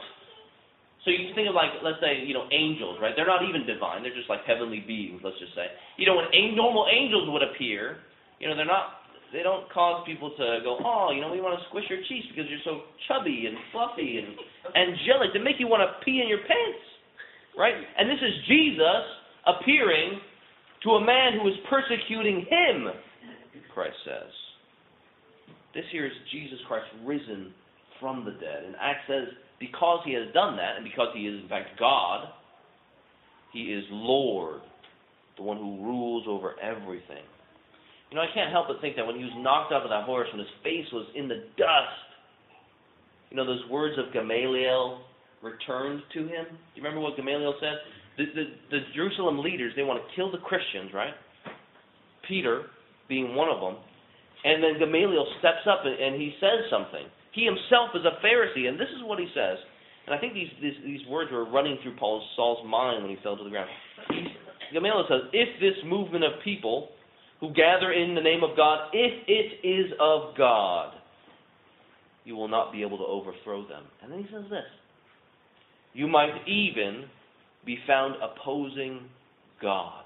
So 1.03 1.09
you 1.09 1.33
think 1.33 1.49
of 1.49 1.55
like, 1.55 1.81
let's 1.83 1.99
say, 1.99 2.23
you 2.23 2.33
know, 2.33 2.45
angels, 2.53 2.99
right? 3.01 3.11
They're 3.15 3.27
not 3.27 3.43
even 3.43 3.65
divine; 3.65 4.03
they're 4.03 4.15
just 4.15 4.29
like 4.29 4.45
heavenly 4.47 4.79
beings. 4.85 5.19
Let's 5.23 5.37
just 5.39 5.53
say, 5.55 5.67
you 5.97 6.05
know, 6.05 6.15
when 6.15 6.29
a- 6.31 6.55
normal 6.55 6.87
angels 6.87 7.27
would 7.27 7.43
appear, 7.43 7.97
you 8.39 8.47
know, 8.47 8.55
they're 8.55 8.69
not 8.69 9.00
they 9.33 9.43
don't 9.43 9.69
cause 9.71 10.03
people 10.05 10.31
to 10.31 10.59
go, 10.63 10.77
oh, 10.83 11.11
you 11.15 11.21
know, 11.21 11.31
we 11.31 11.39
want 11.39 11.57
to 11.57 11.63
squish 11.69 11.85
your 11.89 11.99
cheeks 12.07 12.27
because 12.29 12.49
you're 12.49 12.63
so 12.65 12.83
chubby 13.07 13.47
and 13.47 13.55
fluffy 13.71 14.19
and 14.19 14.35
angelic. 14.75 15.31
They 15.33 15.39
make 15.39 15.55
you 15.59 15.67
want 15.67 15.87
to 15.87 16.03
pee 16.03 16.19
in 16.21 16.27
your 16.27 16.43
pants, 16.43 16.83
right? 17.57 17.73
And 17.73 18.09
this 18.09 18.19
is 18.19 18.33
Jesus 18.47 19.03
appearing 19.47 20.19
to 20.83 20.89
a 20.99 21.01
man 21.05 21.39
who 21.41 21.47
is 21.47 21.55
persecuting 21.69 22.45
him, 22.49 22.91
Christ 23.73 23.95
says. 24.03 24.31
This 25.73 25.85
here 25.91 26.05
is 26.05 26.11
Jesus 26.31 26.59
Christ 26.67 26.87
risen 27.05 27.53
from 27.99 28.25
the 28.25 28.31
dead. 28.31 28.63
And 28.65 28.75
Acts 28.75 29.07
says, 29.07 29.27
because 29.59 30.01
he 30.05 30.13
has 30.13 30.27
done 30.33 30.57
that, 30.57 30.75
and 30.75 30.83
because 30.83 31.09
he 31.15 31.21
is 31.21 31.41
in 31.41 31.47
fact 31.47 31.79
God, 31.79 32.27
he 33.53 33.71
is 33.71 33.85
Lord, 33.91 34.61
the 35.37 35.43
one 35.43 35.57
who 35.57 35.83
rules 35.83 36.25
over 36.27 36.55
everything. 36.59 37.23
You 38.11 38.19
know, 38.19 38.27
I 38.27 38.31
can't 38.35 38.51
help 38.51 38.67
but 38.67 38.83
think 38.83 38.99
that 38.99 39.07
when 39.07 39.15
he 39.15 39.23
was 39.23 39.31
knocked 39.39 39.71
off 39.71 39.87
of 39.87 39.89
that 39.89 40.03
horse, 40.03 40.27
when 40.35 40.43
his 40.43 40.51
face 40.63 40.85
was 40.91 41.07
in 41.15 41.31
the 41.31 41.47
dust, 41.55 41.95
you 43.31 43.37
know, 43.39 43.47
those 43.47 43.63
words 43.71 43.95
of 43.95 44.11
Gamaliel 44.11 44.99
returned 45.41 46.03
to 46.13 46.27
him. 46.27 46.43
Do 46.51 46.75
you 46.75 46.83
remember 46.83 46.99
what 46.99 47.15
Gamaliel 47.15 47.55
said? 47.63 47.79
The, 48.19 48.25
the, 48.35 48.45
the 48.69 48.79
Jerusalem 48.93 49.39
leaders, 49.39 49.71
they 49.79 49.87
want 49.87 50.03
to 50.03 50.07
kill 50.13 50.29
the 50.29 50.43
Christians, 50.43 50.91
right? 50.93 51.15
Peter 52.27 52.67
being 53.07 53.33
one 53.33 53.47
of 53.47 53.63
them. 53.63 53.79
And 54.43 54.61
then 54.61 54.75
Gamaliel 54.77 55.25
steps 55.39 55.63
up 55.63 55.87
and, 55.87 55.95
and 55.95 56.19
he 56.19 56.35
says 56.43 56.67
something. 56.69 57.07
He 57.31 57.47
himself 57.47 57.95
is 57.95 58.03
a 58.03 58.19
Pharisee, 58.19 58.67
and 58.67 58.75
this 58.75 58.91
is 58.91 59.07
what 59.07 59.19
he 59.19 59.31
says. 59.31 59.55
And 60.05 60.11
I 60.11 60.19
think 60.19 60.33
these, 60.33 60.51
these, 60.61 60.75
these 60.83 61.07
words 61.07 61.31
were 61.31 61.47
running 61.47 61.79
through 61.81 61.95
Paul's, 61.95 62.27
Saul's 62.35 62.67
mind 62.67 63.03
when 63.03 63.15
he 63.15 63.21
fell 63.23 63.37
to 63.37 63.43
the 63.43 63.49
ground. 63.49 63.69
Gamaliel 64.73 65.05
says, 65.07 65.31
If 65.31 65.47
this 65.63 65.79
movement 65.85 66.25
of 66.25 66.43
people 66.43 66.89
who 67.41 67.51
gather 67.53 67.91
in 67.91 68.15
the 68.15 68.21
name 68.21 68.43
of 68.43 68.55
God, 68.55 68.89
if 68.93 69.27
it 69.27 69.67
is 69.67 69.91
of 69.99 70.37
God, 70.37 70.93
you 72.23 72.35
will 72.35 72.47
not 72.47 72.71
be 72.71 72.83
able 72.83 72.99
to 72.99 73.03
overthrow 73.03 73.67
them. 73.67 73.83
And 74.01 74.11
then 74.11 74.19
he 74.19 74.25
says 74.31 74.45
this 74.49 74.63
You 75.93 76.07
might 76.07 76.47
even 76.47 77.05
be 77.65 77.77
found 77.85 78.15
opposing 78.21 79.01
God. 79.61 80.03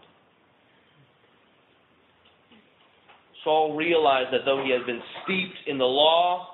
Saul 3.44 3.76
realized 3.76 4.34
that 4.34 4.42
though 4.46 4.64
he 4.66 4.72
had 4.72 4.86
been 4.88 5.02
steeped 5.24 5.68
in 5.68 5.78
the 5.78 5.86
law, 5.86 6.48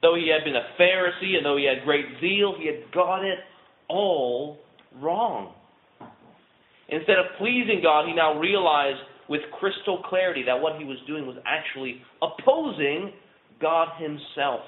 though 0.00 0.14
he 0.14 0.30
had 0.30 0.44
been 0.44 0.54
a 0.54 0.80
Pharisee, 0.80 1.36
and 1.36 1.44
though 1.44 1.56
he 1.56 1.64
had 1.64 1.82
great 1.84 2.04
zeal, 2.20 2.54
he 2.56 2.66
had 2.66 2.92
got 2.92 3.24
it 3.24 3.38
all 3.88 4.58
wrong. 5.00 5.54
Instead 6.88 7.18
of 7.18 7.24
pleasing 7.38 7.80
God, 7.82 8.06
he 8.06 8.14
now 8.14 8.38
realized 8.38 9.00
with 9.28 9.40
crystal 9.58 10.02
clarity 10.08 10.42
that 10.46 10.60
what 10.60 10.78
he 10.78 10.84
was 10.84 10.98
doing 11.06 11.26
was 11.26 11.36
actually 11.46 12.02
opposing 12.22 13.12
God 13.60 13.88
himself. 13.98 14.60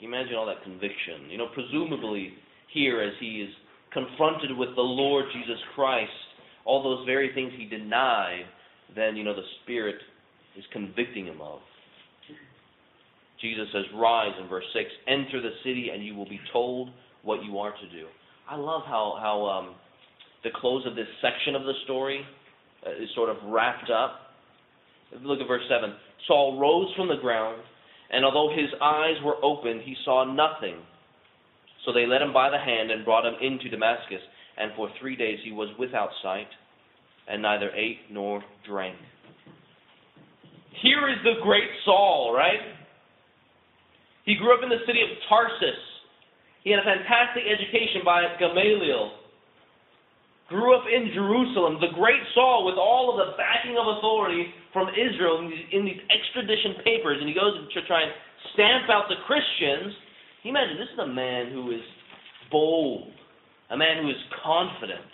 Imagine 0.00 0.34
all 0.36 0.46
that 0.46 0.62
conviction. 0.62 1.28
You 1.28 1.38
know, 1.38 1.48
presumably 1.52 2.32
here 2.72 3.02
as 3.02 3.12
he 3.20 3.42
is 3.42 3.50
confronted 3.92 4.56
with 4.56 4.70
the 4.76 4.82
Lord 4.82 5.26
Jesus 5.32 5.58
Christ, 5.74 6.10
all 6.64 6.82
those 6.82 7.04
very 7.06 7.32
things 7.34 7.52
he 7.56 7.66
denied, 7.66 8.44
then, 8.94 9.16
you 9.16 9.24
know, 9.24 9.34
the 9.34 9.46
Spirit 9.62 9.96
is 10.56 10.64
convicting 10.72 11.26
him 11.26 11.40
of. 11.40 11.60
Jesus 13.40 13.66
says, 13.72 13.84
Rise 13.94 14.34
in 14.40 14.48
verse 14.48 14.64
6, 14.74 14.88
enter 15.08 15.40
the 15.40 15.52
city, 15.64 15.88
and 15.92 16.04
you 16.04 16.14
will 16.14 16.28
be 16.28 16.40
told 16.52 16.90
what 17.22 17.42
you 17.42 17.58
are 17.58 17.72
to 17.72 17.88
do. 17.90 18.06
I 18.48 18.56
love 18.56 18.82
how, 18.86 19.18
how 19.20 19.46
um, 19.46 19.74
the 20.42 20.50
close 20.54 20.86
of 20.86 20.96
this 20.96 21.08
section 21.20 21.54
of 21.54 21.62
the 21.62 21.74
story 21.84 22.24
uh, 22.86 22.90
is 22.90 23.08
sort 23.14 23.28
of 23.28 23.36
wrapped 23.44 23.90
up. 23.90 24.32
Look 25.22 25.40
at 25.40 25.48
verse 25.48 25.62
7. 25.68 25.92
Saul 26.26 26.58
rose 26.58 26.92
from 26.96 27.08
the 27.08 27.20
ground, 27.20 27.60
and 28.10 28.24
although 28.24 28.54
his 28.54 28.70
eyes 28.80 29.16
were 29.24 29.36
opened, 29.42 29.82
he 29.84 29.96
saw 30.04 30.24
nothing. 30.24 30.76
So 31.84 31.92
they 31.92 32.06
led 32.06 32.22
him 32.22 32.32
by 32.32 32.50
the 32.50 32.58
hand 32.58 32.90
and 32.90 33.04
brought 33.04 33.26
him 33.26 33.34
into 33.40 33.68
Damascus, 33.68 34.20
and 34.56 34.72
for 34.76 34.88
three 35.00 35.16
days 35.16 35.38
he 35.44 35.52
was 35.52 35.68
without 35.78 36.10
sight, 36.22 36.48
and 37.28 37.42
neither 37.42 37.70
ate 37.70 37.98
nor 38.10 38.42
drank. 38.66 38.96
Here 40.82 41.08
is 41.08 41.16
the 41.24 41.42
great 41.42 41.68
Saul, 41.84 42.32
right? 42.34 42.60
He 44.24 44.36
grew 44.36 44.54
up 44.54 44.62
in 44.62 44.68
the 44.68 44.84
city 44.86 45.00
of 45.02 45.08
Tarsus. 45.28 45.80
He 46.62 46.70
had 46.70 46.80
a 46.80 46.84
fantastic 46.84 47.44
education 47.44 48.02
by 48.04 48.22
Gamaliel 48.38 49.19
grew 50.50 50.74
up 50.74 50.82
in 50.90 51.14
Jerusalem, 51.14 51.78
the 51.78 51.94
great 51.94 52.20
Saul, 52.34 52.66
with 52.66 52.74
all 52.74 53.14
of 53.14 53.22
the 53.22 53.38
backing 53.38 53.78
of 53.78 53.86
authority 53.86 54.50
from 54.74 54.90
Israel 54.90 55.38
in 55.38 55.46
these, 55.46 55.66
in 55.70 55.82
these 55.86 56.02
extradition 56.10 56.82
papers, 56.82 57.22
and 57.22 57.30
he 57.30 57.34
goes 57.34 57.54
to 57.54 57.80
try 57.86 58.02
and 58.02 58.12
stamp 58.52 58.90
out 58.90 59.06
the 59.06 59.22
Christians. 59.30 59.94
Can 60.42 60.50
you 60.50 60.52
imagine? 60.52 60.74
This 60.76 60.90
is 60.90 60.98
a 60.98 61.06
man 61.06 61.54
who 61.54 61.70
is 61.70 61.86
bold, 62.50 63.14
a 63.70 63.78
man 63.78 64.02
who 64.02 64.10
is 64.10 64.18
confident, 64.42 65.06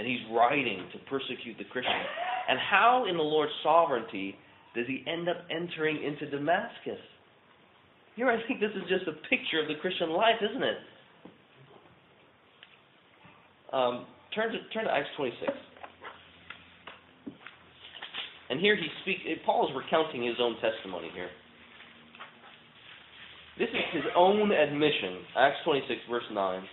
and 0.00 0.08
he's 0.08 0.24
writing 0.32 0.88
to 0.96 0.98
persecute 1.04 1.60
the 1.60 1.68
Christians. 1.68 2.08
And 2.48 2.58
how, 2.58 3.04
in 3.04 3.20
the 3.20 3.22
Lord's 3.22 3.52
sovereignty, 3.62 4.34
does 4.74 4.88
he 4.88 5.04
end 5.06 5.28
up 5.28 5.44
entering 5.52 6.02
into 6.02 6.24
Damascus? 6.32 7.00
Here, 8.16 8.30
I 8.30 8.40
think 8.48 8.60
this 8.60 8.72
is 8.72 8.88
just 8.88 9.04
a 9.08 9.16
picture 9.28 9.60
of 9.60 9.68
the 9.68 9.76
Christian 9.80 10.10
life, 10.10 10.40
isn't 10.40 10.62
it? 10.62 10.78
Um, 13.74 14.06
turn 14.32 14.52
to 14.52 14.58
turn 14.72 14.84
to 14.84 14.90
Acts 14.90 15.08
26. 15.16 15.50
And 18.50 18.60
here 18.60 18.76
he 18.76 18.86
speaks. 19.02 19.20
Paul 19.44 19.68
is 19.68 19.74
recounting 19.74 20.22
his 20.22 20.36
own 20.38 20.54
testimony 20.60 21.08
here. 21.12 21.28
This 23.58 23.68
is 23.70 24.02
his 24.02 24.04
own 24.16 24.52
admission. 24.52 25.22
Acts 25.36 25.56
26, 25.64 26.00
verse 26.08 26.22
9. 26.32 26.64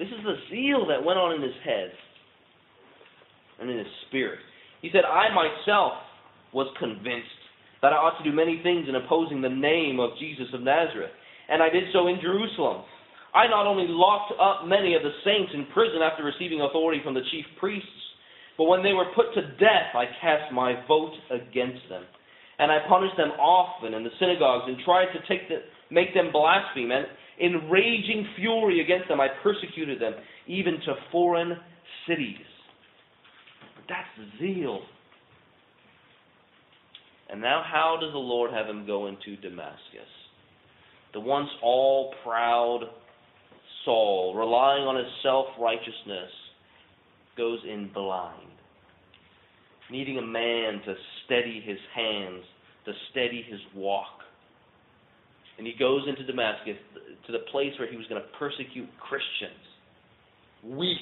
This 0.00 0.08
is 0.08 0.24
the 0.24 0.34
zeal 0.50 0.86
that 0.88 1.04
went 1.04 1.18
on 1.18 1.36
in 1.36 1.42
his 1.42 1.54
head 1.64 1.92
and 3.60 3.70
in 3.70 3.78
his 3.78 3.86
spirit. 4.08 4.40
He 4.80 4.90
said, 4.92 5.04
I 5.04 5.28
myself 5.32 5.92
was 6.52 6.66
convinced 6.78 7.28
that 7.82 7.92
I 7.92 7.96
ought 7.96 8.18
to 8.18 8.28
do 8.28 8.34
many 8.34 8.60
things 8.64 8.86
in 8.88 8.96
opposing 8.96 9.42
the 9.42 9.48
name 9.48 10.00
of 10.00 10.10
Jesus 10.18 10.46
of 10.52 10.62
Nazareth. 10.62 11.12
And 11.48 11.62
I 11.62 11.68
did 11.68 11.84
so 11.92 12.08
in 12.08 12.18
Jerusalem. 12.20 12.82
I 13.34 13.46
not 13.46 13.66
only 13.66 13.86
locked 13.88 14.32
up 14.38 14.66
many 14.66 14.94
of 14.94 15.02
the 15.02 15.12
saints 15.24 15.52
in 15.54 15.66
prison 15.72 16.02
after 16.02 16.22
receiving 16.22 16.60
authority 16.60 17.00
from 17.02 17.14
the 17.14 17.24
chief 17.30 17.46
priests, 17.58 17.88
but 18.58 18.64
when 18.64 18.82
they 18.82 18.92
were 18.92 19.06
put 19.16 19.32
to 19.34 19.42
death, 19.56 19.96
I 19.96 20.04
cast 20.20 20.52
my 20.52 20.74
vote 20.86 21.14
against 21.30 21.88
them. 21.88 22.04
And 22.58 22.70
I 22.70 22.78
punished 22.88 23.16
them 23.16 23.30
often 23.40 23.94
in 23.94 24.04
the 24.04 24.10
synagogues 24.20 24.64
and 24.68 24.76
tried 24.84 25.06
to 25.12 25.20
take 25.26 25.48
the, 25.48 25.64
make 25.90 26.12
them 26.14 26.30
blaspheme. 26.30 26.90
And 26.90 27.06
in 27.40 27.70
raging 27.70 28.26
fury 28.36 28.80
against 28.80 29.08
them, 29.08 29.20
I 29.20 29.28
persecuted 29.42 30.00
them, 30.00 30.12
even 30.46 30.74
to 30.84 30.94
foreign 31.10 31.56
cities. 32.06 32.36
But 33.76 33.84
that's 33.88 34.30
zeal. 34.38 34.80
And 37.30 37.40
now, 37.40 37.64
how 37.66 37.96
does 37.98 38.12
the 38.12 38.18
Lord 38.18 38.52
have 38.52 38.66
him 38.66 38.86
go 38.86 39.06
into 39.06 39.36
Damascus? 39.36 40.10
The 41.14 41.20
once 41.20 41.48
all 41.62 42.14
proud 42.22 42.80
Saul, 43.84 44.34
relying 44.34 44.84
on 44.84 44.96
his 44.96 45.12
self 45.22 45.46
righteousness, 45.60 46.30
goes 47.36 47.58
in 47.68 47.90
blind, 47.92 48.48
needing 49.90 50.18
a 50.18 50.22
man 50.22 50.80
to 50.84 50.94
steady 51.24 51.62
his 51.64 51.78
hands, 51.94 52.42
to 52.86 52.92
steady 53.10 53.44
his 53.48 53.60
walk. 53.74 54.20
And 55.58 55.66
he 55.66 55.74
goes 55.78 56.02
into 56.08 56.24
Damascus 56.24 56.76
to 57.26 57.32
the 57.32 57.40
place 57.50 57.72
where 57.78 57.90
he 57.90 57.96
was 57.96 58.06
going 58.06 58.20
to 58.20 58.28
persecute 58.38 58.88
Christians, 58.98 59.62
weak 60.64 60.96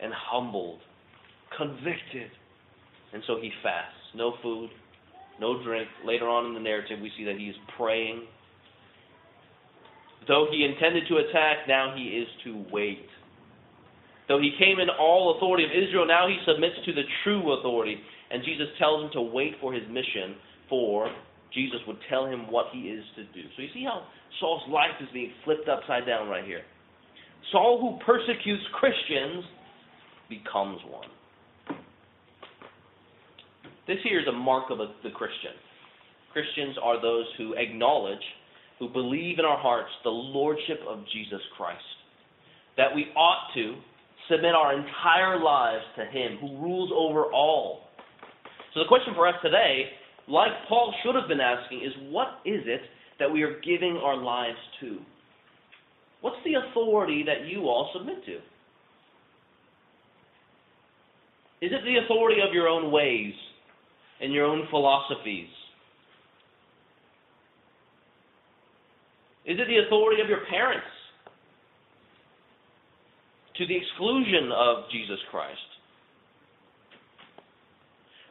and 0.00 0.12
humbled, 0.14 0.80
convicted. 1.56 2.30
And 3.12 3.22
so 3.26 3.38
he 3.40 3.50
fasts. 3.62 3.94
No 4.14 4.34
food, 4.42 4.70
no 5.40 5.62
drink. 5.62 5.88
Later 6.04 6.28
on 6.28 6.46
in 6.46 6.54
the 6.54 6.60
narrative, 6.60 6.98
we 7.00 7.10
see 7.16 7.24
that 7.24 7.36
he 7.36 7.46
is 7.46 7.56
praying. 7.76 8.22
Though 10.26 10.46
he 10.50 10.64
intended 10.64 11.04
to 11.08 11.16
attack, 11.16 11.68
now 11.68 11.94
he 11.96 12.04
is 12.04 12.28
to 12.44 12.64
wait. 12.72 13.06
Though 14.28 14.40
he 14.40 14.52
came 14.58 14.80
in 14.80 14.88
all 14.88 15.36
authority 15.36 15.64
of 15.64 15.70
Israel, 15.70 16.06
now 16.06 16.26
he 16.26 16.38
submits 16.46 16.76
to 16.86 16.92
the 16.92 17.02
true 17.22 17.58
authority. 17.58 18.00
And 18.30 18.42
Jesus 18.42 18.68
tells 18.78 19.04
him 19.04 19.10
to 19.12 19.20
wait 19.20 19.54
for 19.60 19.72
his 19.72 19.82
mission, 19.88 20.36
for 20.68 21.10
Jesus 21.52 21.78
would 21.86 21.98
tell 22.08 22.26
him 22.26 22.50
what 22.50 22.66
he 22.72 22.88
is 22.88 23.04
to 23.16 23.24
do. 23.24 23.46
So 23.54 23.62
you 23.62 23.68
see 23.74 23.84
how 23.84 24.06
Saul's 24.40 24.62
life 24.70 24.96
is 25.00 25.08
being 25.12 25.30
flipped 25.44 25.68
upside 25.68 26.06
down 26.06 26.28
right 26.28 26.44
here. 26.44 26.62
Saul, 27.52 27.78
who 27.80 28.04
persecutes 28.04 28.62
Christians, 28.72 29.44
becomes 30.28 30.80
one. 30.88 31.08
This 33.86 33.98
here 34.02 34.18
is 34.18 34.26
a 34.26 34.32
mark 34.32 34.70
of 34.70 34.80
a, 34.80 34.94
the 35.02 35.10
Christian. 35.10 35.52
Christians 36.32 36.76
are 36.82 37.00
those 37.00 37.26
who 37.36 37.54
acknowledge, 37.54 38.24
who 38.78 38.88
believe 38.88 39.38
in 39.38 39.44
our 39.44 39.58
hearts 39.58 39.90
the 40.02 40.10
lordship 40.10 40.80
of 40.88 41.00
Jesus 41.12 41.40
Christ. 41.56 41.82
That 42.76 42.94
we 42.94 43.06
ought 43.16 43.52
to 43.54 43.76
submit 44.30 44.54
our 44.54 44.74
entire 44.74 45.42
lives 45.42 45.84
to 45.96 46.04
Him 46.04 46.38
who 46.40 46.58
rules 46.58 46.90
over 46.94 47.32
all. 47.32 47.82
So 48.72 48.80
the 48.80 48.88
question 48.88 49.14
for 49.14 49.28
us 49.28 49.34
today, 49.42 49.90
like 50.28 50.50
Paul 50.68 50.94
should 51.02 51.14
have 51.14 51.28
been 51.28 51.40
asking, 51.40 51.82
is 51.82 51.92
what 52.10 52.40
is 52.44 52.62
it 52.66 52.80
that 53.18 53.30
we 53.30 53.42
are 53.42 53.60
giving 53.60 54.00
our 54.02 54.16
lives 54.16 54.58
to? 54.80 54.98
What's 56.20 56.36
the 56.44 56.54
authority 56.54 57.22
that 57.26 57.46
you 57.46 57.68
all 57.68 57.90
submit 57.92 58.24
to? 58.26 58.36
Is 61.60 61.70
it 61.72 61.84
the 61.84 62.04
authority 62.04 62.40
of 62.46 62.52
your 62.52 62.66
own 62.66 62.90
ways 62.90 63.32
and 64.20 64.32
your 64.32 64.46
own 64.46 64.66
philosophies? 64.70 65.48
Is 69.46 69.58
it 69.60 69.66
the 69.68 69.86
authority 69.86 70.22
of 70.22 70.28
your 70.28 70.46
parents? 70.48 70.86
to 73.56 73.66
the 73.66 73.76
exclusion 73.76 74.50
of 74.52 74.90
Jesus 74.90 75.18
Christ? 75.30 75.58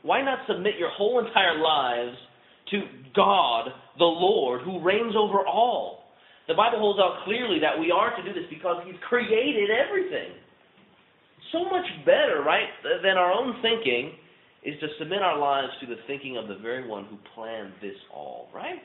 Why 0.02 0.22
not 0.22 0.40
submit 0.48 0.74
your 0.78 0.90
whole 0.92 1.26
entire 1.26 1.60
lives 1.60 2.18
to 2.72 2.82
God, 3.16 3.70
the 3.98 4.06
Lord, 4.06 4.62
who 4.64 4.84
reigns 4.84 5.16
over 5.18 5.48
all? 5.48 6.04
The 6.48 6.54
Bible 6.54 6.80
holds 6.80 7.00
out 7.00 7.24
clearly 7.24 7.60
that 7.62 7.80
we 7.80 7.90
are 7.90 8.14
to 8.16 8.24
do 8.24 8.34
this 8.34 8.50
because 8.50 8.84
He's 8.86 9.00
created 9.08 9.70
everything. 9.72 10.36
So 11.54 11.64
much 11.66 11.86
better, 12.06 12.44
right, 12.46 12.68
than 13.02 13.16
our 13.16 13.32
own 13.32 13.56
thinking 13.62 14.12
is 14.66 14.78
to 14.82 14.88
submit 15.00 15.22
our 15.22 15.40
lives 15.40 15.72
to 15.82 15.88
the 15.88 16.02
thinking 16.08 16.36
of 16.36 16.48
the 16.50 16.56
very 16.56 16.86
one 16.88 17.06
who 17.06 17.18
planned 17.34 17.72
this 17.82 17.96
all, 18.14 18.50
right? 18.54 18.80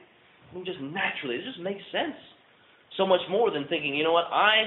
I 0.51 0.55
mean, 0.55 0.65
just 0.65 0.81
naturally, 0.81 1.37
it 1.37 1.45
just 1.45 1.61
makes 1.61 1.83
sense. 1.93 2.17
So 2.97 3.07
much 3.07 3.21
more 3.31 3.51
than 3.51 3.69
thinking, 3.69 3.95
you 3.95 4.03
know 4.03 4.13
what, 4.13 4.27
I, 4.33 4.65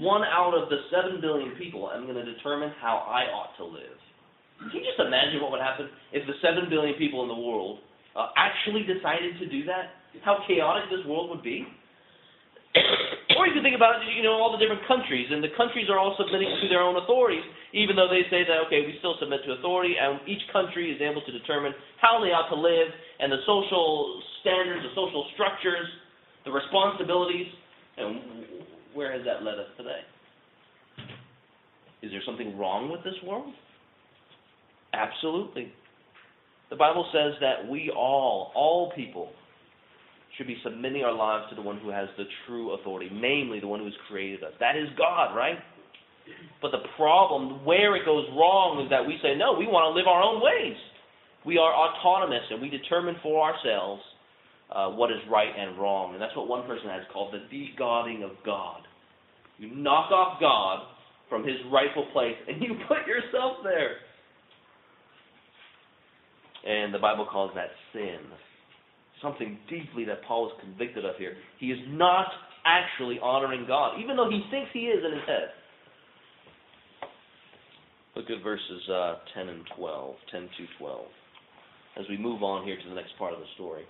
one 0.00 0.22
out 0.24 0.54
of 0.56 0.68
the 0.70 0.78
seven 0.90 1.20
billion 1.20 1.54
people, 1.56 1.90
am 1.92 2.04
going 2.04 2.16
to 2.16 2.24
determine 2.24 2.72
how 2.80 3.04
I 3.06 3.30
ought 3.30 3.56
to 3.58 3.64
live. 3.64 3.98
Can 4.58 4.80
you 4.80 4.86
just 4.86 4.98
imagine 4.98 5.42
what 5.42 5.52
would 5.52 5.60
happen 5.60 5.88
if 6.12 6.26
the 6.26 6.34
seven 6.40 6.70
billion 6.70 6.96
people 6.96 7.22
in 7.22 7.28
the 7.28 7.36
world 7.36 7.78
uh, 8.16 8.28
actually 8.36 8.82
decided 8.82 9.38
to 9.38 9.46
do 9.48 9.64
that? 9.66 9.94
How 10.24 10.38
chaotic 10.48 10.90
this 10.90 11.04
world 11.06 11.30
would 11.30 11.42
be? 11.42 11.66
Or 13.36 13.48
you 13.48 13.54
can 13.56 13.64
think 13.64 13.76
about 13.76 14.00
you 14.04 14.22
know 14.22 14.36
all 14.36 14.52
the 14.52 14.60
different 14.60 14.84
countries, 14.86 15.28
and 15.32 15.42
the 15.42 15.52
countries 15.56 15.88
are 15.88 15.98
all 15.98 16.14
submitting 16.20 16.48
to 16.60 16.66
their 16.68 16.84
own 16.84 17.00
authorities, 17.00 17.44
even 17.72 17.96
though 17.96 18.08
they 18.08 18.28
say 18.28 18.44
that 18.44 18.60
okay, 18.68 18.84
we 18.84 18.96
still 19.00 19.16
submit 19.20 19.40
to 19.48 19.56
authority, 19.56 19.96
and 19.96 20.20
each 20.28 20.42
country 20.52 20.92
is 20.92 21.00
able 21.00 21.24
to 21.24 21.32
determine 21.32 21.72
how 22.00 22.20
they 22.20 22.30
ought 22.30 22.52
to 22.52 22.58
live 22.58 22.88
and 23.20 23.32
the 23.32 23.40
social 23.48 24.20
standards, 24.42 24.84
the 24.84 24.92
social 24.92 25.24
structures 25.34 25.88
the 26.44 26.52
responsibilities, 26.52 27.46
and 27.96 28.20
where 28.92 29.12
has 29.12 29.24
that 29.24 29.42
led 29.42 29.58
us 29.58 29.68
today? 29.76 30.00
Is 32.02 32.10
there 32.10 32.20
something 32.26 32.56
wrong 32.58 32.90
with 32.90 33.02
this 33.02 33.14
world? 33.26 33.52
Absolutely. 34.92 35.72
The 36.70 36.76
Bible 36.76 37.08
says 37.12 37.32
that 37.40 37.68
we 37.68 37.90
all, 37.90 38.52
all 38.54 38.92
people, 38.94 39.30
should 40.36 40.46
be 40.46 40.56
submitting 40.64 41.02
our 41.02 41.12
lives 41.14 41.46
to 41.50 41.54
the 41.54 41.62
one 41.62 41.78
who 41.78 41.90
has 41.90 42.08
the 42.16 42.24
true 42.46 42.74
authority, 42.74 43.10
namely 43.12 43.60
the 43.60 43.66
one 43.66 43.78
who 43.78 43.86
has 43.86 43.94
created 44.08 44.42
us. 44.42 44.52
That 44.60 44.76
is 44.76 44.88
God, 44.98 45.34
right? 45.36 45.58
But 46.62 46.70
the 46.72 46.82
problem, 46.96 47.64
where 47.64 47.94
it 47.96 48.04
goes 48.04 48.26
wrong, 48.32 48.82
is 48.82 48.90
that 48.90 49.06
we 49.06 49.18
say, 49.22 49.36
no, 49.36 49.52
we 49.52 49.66
want 49.66 49.92
to 49.92 49.94
live 49.96 50.08
our 50.08 50.22
own 50.22 50.42
ways. 50.42 50.76
We 51.44 51.58
are 51.58 51.72
autonomous 51.72 52.42
and 52.50 52.60
we 52.60 52.70
determine 52.70 53.16
for 53.22 53.44
ourselves 53.44 54.02
uh, 54.72 54.88
what 54.90 55.10
is 55.10 55.18
right 55.30 55.52
and 55.56 55.78
wrong. 55.78 56.14
And 56.14 56.22
that's 56.22 56.34
what 56.34 56.48
one 56.48 56.66
person 56.66 56.88
has 56.88 57.02
called 57.12 57.34
the 57.34 57.44
de-godding 57.50 58.22
of 58.22 58.30
God. 58.44 58.80
You 59.58 59.74
knock 59.74 60.10
off 60.10 60.40
God 60.40 60.88
from 61.28 61.46
his 61.46 61.56
rightful 61.70 62.06
place 62.12 62.36
and 62.48 62.62
you 62.62 62.74
put 62.88 63.06
yourself 63.06 63.58
there. 63.62 63.96
And 66.64 66.94
the 66.94 66.98
Bible 66.98 67.28
calls 67.30 67.52
that 67.54 67.68
sin. 67.92 68.20
Something 69.24 69.56
deeply 69.70 70.04
that 70.04 70.22
Paul 70.28 70.48
is 70.48 70.52
convicted 70.60 71.06
of 71.06 71.16
here. 71.16 71.32
He 71.58 71.68
is 71.72 71.78
not 71.88 72.26
actually 72.66 73.18
honoring 73.22 73.64
God, 73.66 73.98
even 73.98 74.16
though 74.16 74.28
he 74.28 74.44
thinks 74.50 74.68
he 74.74 74.80
is 74.80 75.02
in 75.02 75.12
his 75.12 75.26
head. 75.26 75.48
Look 78.14 78.26
at 78.28 78.44
verses 78.44 78.88
uh, 78.88 79.14
10 79.34 79.48
and 79.48 79.62
12, 79.76 80.14
10 80.30 80.40
to 80.42 80.48
12, 80.78 81.06
as 81.98 82.04
we 82.10 82.18
move 82.18 82.42
on 82.42 82.66
here 82.66 82.76
to 82.76 82.88
the 82.88 82.94
next 82.94 83.16
part 83.18 83.32
of 83.32 83.40
the 83.40 83.46
story. 83.54 83.84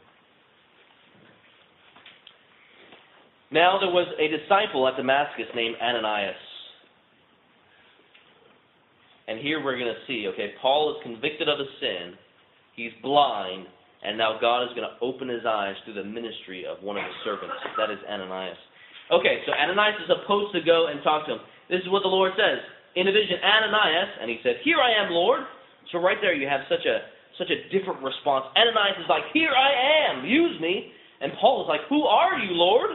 Now 3.51 3.79
there 3.81 3.91
was 3.91 4.07
a 4.19 4.29
disciple 4.29 4.87
at 4.89 4.97
Damascus 4.97 5.47
named 5.55 5.75
Ananias. 5.83 6.35
And 9.27 9.41
here 9.41 9.63
we're 9.65 9.79
going 9.79 9.93
to 9.93 10.07
see, 10.07 10.27
okay, 10.33 10.53
Paul 10.61 10.97
is 10.97 11.03
convicted 11.03 11.49
of 11.49 11.59
a 11.59 11.65
sin. 11.81 12.15
He's 12.77 12.93
blind. 13.03 13.67
And 14.05 14.19
now 14.21 14.37
God 14.41 14.69
is 14.69 14.77
going 14.77 14.85
to 14.85 14.97
open 15.01 15.29
his 15.29 15.49
eyes 15.49 15.75
through 15.85 15.97
the 15.97 16.05
ministry 16.05 16.69
of 16.69 16.83
one 16.85 16.97
of 16.97 17.05
his 17.05 17.17
servants. 17.25 17.57
That 17.77 17.91
is 17.91 17.99
Ananias. 18.05 18.61
Okay, 19.11 19.41
so 19.49 19.53
Ananias 19.53 19.97
is 20.05 20.09
supposed 20.13 20.53
to 20.53 20.61
go 20.61 20.89
and 20.93 21.01
talk 21.03 21.27
to 21.27 21.41
him. 21.41 21.43
This 21.69 21.81
is 21.81 21.89
what 21.89 22.05
the 22.05 22.13
Lord 22.13 22.33
says. 22.37 22.61
In 22.97 23.09
a 23.09 23.13
vision, 23.13 23.41
Ananias, 23.41 24.13
and 24.21 24.29
he 24.29 24.39
said, 24.45 24.61
Here 24.63 24.79
I 24.79 24.93
am, 24.93 25.11
Lord. 25.11 25.43
So 25.93 25.99
right 25.99 26.19
there 26.21 26.35
you 26.35 26.49
have 26.49 26.69
such 26.69 26.85
a 26.85 27.11
such 27.39 27.51
a 27.51 27.59
different 27.75 27.99
response. 28.05 28.47
Ananias 28.55 29.01
is 29.01 29.09
like, 29.09 29.25
Here 29.33 29.51
I 29.51 30.13
am, 30.13 30.25
use 30.25 30.61
me. 30.61 30.93
And 31.21 31.33
Paul 31.41 31.65
is 31.65 31.69
like, 31.69 31.83
Who 31.89 32.05
are 32.05 32.39
you, 32.39 32.53
Lord? 32.53 32.91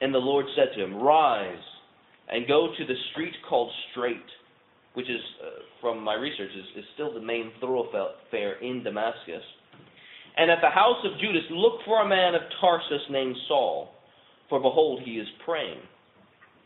And 0.00 0.12
the 0.12 0.18
Lord 0.18 0.46
said 0.56 0.74
to 0.76 0.84
him, 0.84 0.96
Rise 0.96 1.62
and 2.28 2.48
go 2.48 2.68
to 2.76 2.86
the 2.86 2.94
street 3.12 3.34
called 3.48 3.70
Straight, 3.90 4.28
which 4.94 5.10
is, 5.10 5.20
uh, 5.42 5.62
from 5.80 6.02
my 6.02 6.14
research, 6.14 6.50
is, 6.56 6.82
is 6.82 6.84
still 6.94 7.12
the 7.12 7.20
main 7.20 7.52
thoroughfare 7.60 8.54
in 8.62 8.82
Damascus. 8.82 9.42
And 10.36 10.50
at 10.50 10.58
the 10.60 10.70
house 10.70 11.04
of 11.04 11.20
Judas, 11.20 11.42
look 11.50 11.80
for 11.84 12.02
a 12.02 12.08
man 12.08 12.34
of 12.34 12.42
Tarsus 12.60 13.02
named 13.10 13.36
Saul, 13.46 13.90
for 14.48 14.58
behold, 14.60 15.00
he 15.04 15.12
is 15.12 15.28
praying. 15.44 15.78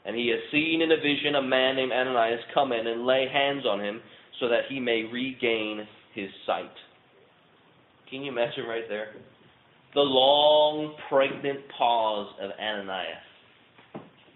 And 0.05 0.17
he 0.17 0.29
has 0.29 0.41
seen 0.51 0.81
in 0.81 0.93
a 0.93 0.97
vision 0.97 1.35
a 1.35 1.43
man 1.43 1.77
named 1.77 1.93
Ananias 1.93 2.41
come 2.55 2.73
in 2.73 2.87
and 2.87 3.05
lay 3.05 3.29
hands 3.31 3.67
on 3.67 3.81
him 3.81 4.01
so 4.41 4.49
that 4.49 4.63
he 4.69 4.81
may 4.81 5.05
regain 5.13 5.87
his 6.15 6.29
sight. 6.47 6.71
Can 8.09 8.23
you 8.23 8.33
imagine 8.33 8.65
right 8.65 8.89
there? 8.89 9.09
The 9.95 10.01
long, 10.01 10.95
pregnant 11.11 11.61
pause 11.77 12.29
of 12.41 12.51
Ananias. 12.59 13.17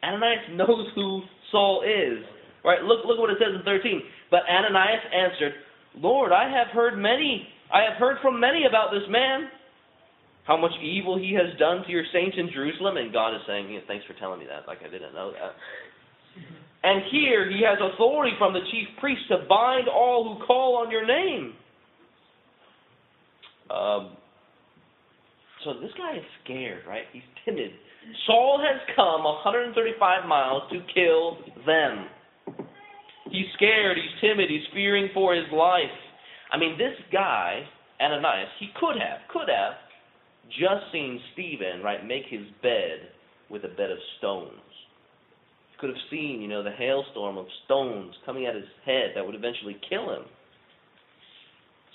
Ananias 0.03 0.45
knows 0.53 0.89
who 0.95 1.23
Saul 1.51 1.83
is. 1.83 2.25
Right? 2.65 2.83
Look, 2.83 3.05
look 3.05 3.19
what 3.19 3.31
it 3.31 3.39
says 3.39 3.55
in 3.55 3.63
13. 3.65 4.03
But 4.31 4.43
Ananias 4.49 5.03
answered, 5.13 5.55
Lord, 5.97 6.33
I 6.33 6.49
have 6.49 6.69
heard 6.69 6.97
many, 6.97 7.47
I 7.73 7.83
have 7.83 7.99
heard 7.99 8.19
from 8.23 8.39
many 8.39 8.65
about 8.69 8.91
this 8.93 9.03
man, 9.09 9.49
how 10.45 10.57
much 10.57 10.73
evil 10.83 11.19
he 11.19 11.35
has 11.35 11.57
done 11.59 11.85
to 11.85 11.91
your 11.91 12.05
saints 12.13 12.37
in 12.39 12.51
Jerusalem. 12.53 12.97
And 12.97 13.13
God 13.13 13.35
is 13.35 13.43
saying, 13.47 13.81
thanks 13.87 14.05
for 14.07 14.15
telling 14.15 14.41
me 14.41 14.47
that, 14.47 14.67
like 14.67 14.79
I 14.81 14.91
didn't 14.91 15.15
know 15.15 15.33
that. 15.33 15.55
And 16.85 17.03
here 17.13 17.49
he 17.49 17.63
has 17.63 17.79
authority 17.79 18.35
from 18.39 18.53
the 18.53 18.61
chief 18.73 18.89
priest 18.99 19.23
to 19.29 19.47
bind 19.49 19.89
all 19.89 20.37
who 20.37 20.45
call 20.45 20.83
on 20.85 20.91
your 20.91 21.07
name. 21.07 21.55
Um, 23.71 24.17
so 25.65 25.75
this 25.81 25.93
guy 25.97 26.17
is 26.17 26.25
scared, 26.45 26.83
right? 26.87 27.05
He's 27.13 27.23
timid. 27.45 27.71
Saul 28.27 28.61
has 28.61 28.81
come 28.97 29.23
135 29.23 30.29
miles 30.29 30.63
to 30.71 30.81
kill 30.93 31.39
them. 31.65 32.07
He's 33.33 33.47
scared, 33.55 33.97
he's 33.97 34.21
timid, 34.21 34.51
he's 34.51 34.69
fearing 34.75 35.09
for 35.15 35.35
his 35.35 35.47
life. 35.51 35.97
I 36.53 36.59
mean, 36.59 36.77
this 36.77 36.93
guy, 37.11 37.63
Ananias, 37.99 38.51
he 38.61 38.69
could 38.79 39.01
have, 39.01 39.21
could 39.33 39.49
have 39.49 39.73
just 40.51 40.93
seen 40.93 41.19
Stephen, 41.33 41.83
right, 41.83 42.07
make 42.07 42.25
his 42.29 42.45
bed 42.63 43.09
with 43.49 43.65
a 43.65 43.69
bed 43.69 43.91
of 43.91 43.97
stones. 44.19 44.53
He 45.71 45.81
Could 45.81 45.91
have 45.91 46.05
seen, 46.11 46.43
you 46.43 46.49
know, 46.49 46.63
the 46.63 46.73
hailstorm 46.73 47.39
of 47.39 47.47
stones 47.65 48.15
coming 48.27 48.45
at 48.45 48.55
his 48.55 48.69
head 48.85 49.13
that 49.15 49.25
would 49.25 49.35
eventually 49.35 49.79
kill 49.89 50.13
him. 50.15 50.25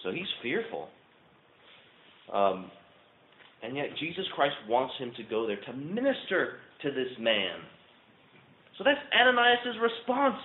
So 0.04 0.12
he's 0.12 0.28
fearful. 0.42 0.90
Um, 2.34 2.72
and 3.62 3.76
yet 3.76 3.88
Jesus 4.00 4.26
Christ 4.36 4.56
wants 4.68 4.96
him 4.98 5.12
to 5.18 5.24
go 5.24 5.46
there 5.46 5.60
to 5.68 5.74
minister 5.74 6.58
to 6.82 6.92
this 6.92 7.14
man. 7.20 7.60
So 8.78 8.84
that's 8.84 9.00
Ananias' 9.14 9.78
response. 9.82 10.42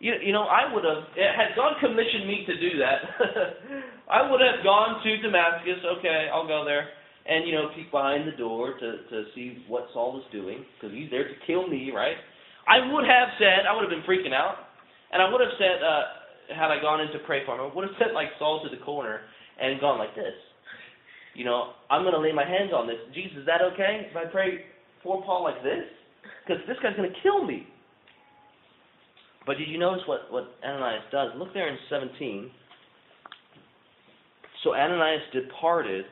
You, 0.00 0.14
you 0.20 0.32
know, 0.32 0.44
I 0.44 0.72
would 0.72 0.84
have, 0.84 1.04
had 1.16 1.56
God 1.56 1.80
commissioned 1.80 2.26
me 2.26 2.44
to 2.46 2.54
do 2.60 2.78
that, 2.78 2.98
I 4.10 4.28
would 4.28 4.40
have 4.40 4.62
gone 4.62 5.02
to 5.02 5.10
Damascus. 5.22 5.80
Okay, 5.98 6.28
I'll 6.32 6.46
go 6.46 6.64
there. 6.64 6.88
And, 7.24 7.48
you 7.48 7.54
know, 7.54 7.70
peek 7.74 7.90
behind 7.90 8.28
the 8.28 8.36
door 8.36 8.74
to, 8.74 8.88
to 9.08 9.24
see 9.34 9.64
what 9.66 9.88
Saul 9.94 10.20
is 10.20 10.26
doing, 10.30 10.64
because 10.76 10.94
he's 10.94 11.08
there 11.10 11.24
to 11.24 11.34
kill 11.46 11.66
me, 11.66 11.90
right? 11.94 12.20
I 12.68 12.84
would 12.92 13.04
have 13.08 13.28
said, 13.38 13.64
I 13.64 13.72
would 13.72 13.80
have 13.80 13.94
been 13.94 14.04
freaking 14.04 14.34
out. 14.34 14.56
And 15.10 15.22
I 15.22 15.30
would 15.32 15.40
have 15.40 15.56
said, 15.56 15.80
uh, 15.80 16.52
had 16.52 16.68
I 16.68 16.82
gone 16.82 17.00
in 17.00 17.08
to 17.16 17.24
pray 17.24 17.46
for 17.46 17.54
him, 17.54 17.70
I 17.70 17.74
would 17.74 17.88
have 17.88 17.96
sent 17.98 18.12
like 18.12 18.28
Saul 18.38 18.60
to 18.60 18.68
the 18.68 18.82
corner 18.84 19.20
and 19.56 19.80
gone 19.80 19.98
like 19.98 20.14
this 20.14 20.36
you 21.34 21.44
know, 21.44 21.74
I'm 21.90 22.02
going 22.02 22.14
to 22.14 22.20
lay 22.20 22.32
my 22.32 22.46
hands 22.46 22.70
on 22.72 22.86
this. 22.86 22.96
Jesus, 23.12 23.38
is 23.38 23.46
that 23.46 23.60
okay 23.74 24.06
if 24.10 24.16
I 24.16 24.24
pray 24.30 24.64
for 25.02 25.22
Paul 25.22 25.42
like 25.42 25.62
this? 25.62 25.84
Because 26.46 26.62
this 26.66 26.76
guy's 26.82 26.96
going 26.96 27.10
to 27.10 27.16
kill 27.22 27.44
me. 27.44 27.66
But 29.46 29.58
did 29.58 29.68
you 29.68 29.78
notice 29.78 30.02
what, 30.06 30.30
what 30.30 30.54
Ananias 30.64 31.04
does? 31.12 31.30
Look 31.36 31.52
there 31.52 31.68
in 31.68 31.78
17. 31.90 32.50
So 34.62 34.74
Ananias 34.74 35.20
departed 35.32 36.06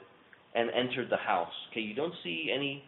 and 0.54 0.70
entered 0.70 1.08
the 1.10 1.16
house. 1.16 1.52
Okay, 1.70 1.80
you 1.80 1.94
don't 1.94 2.12
see 2.22 2.52
any 2.54 2.84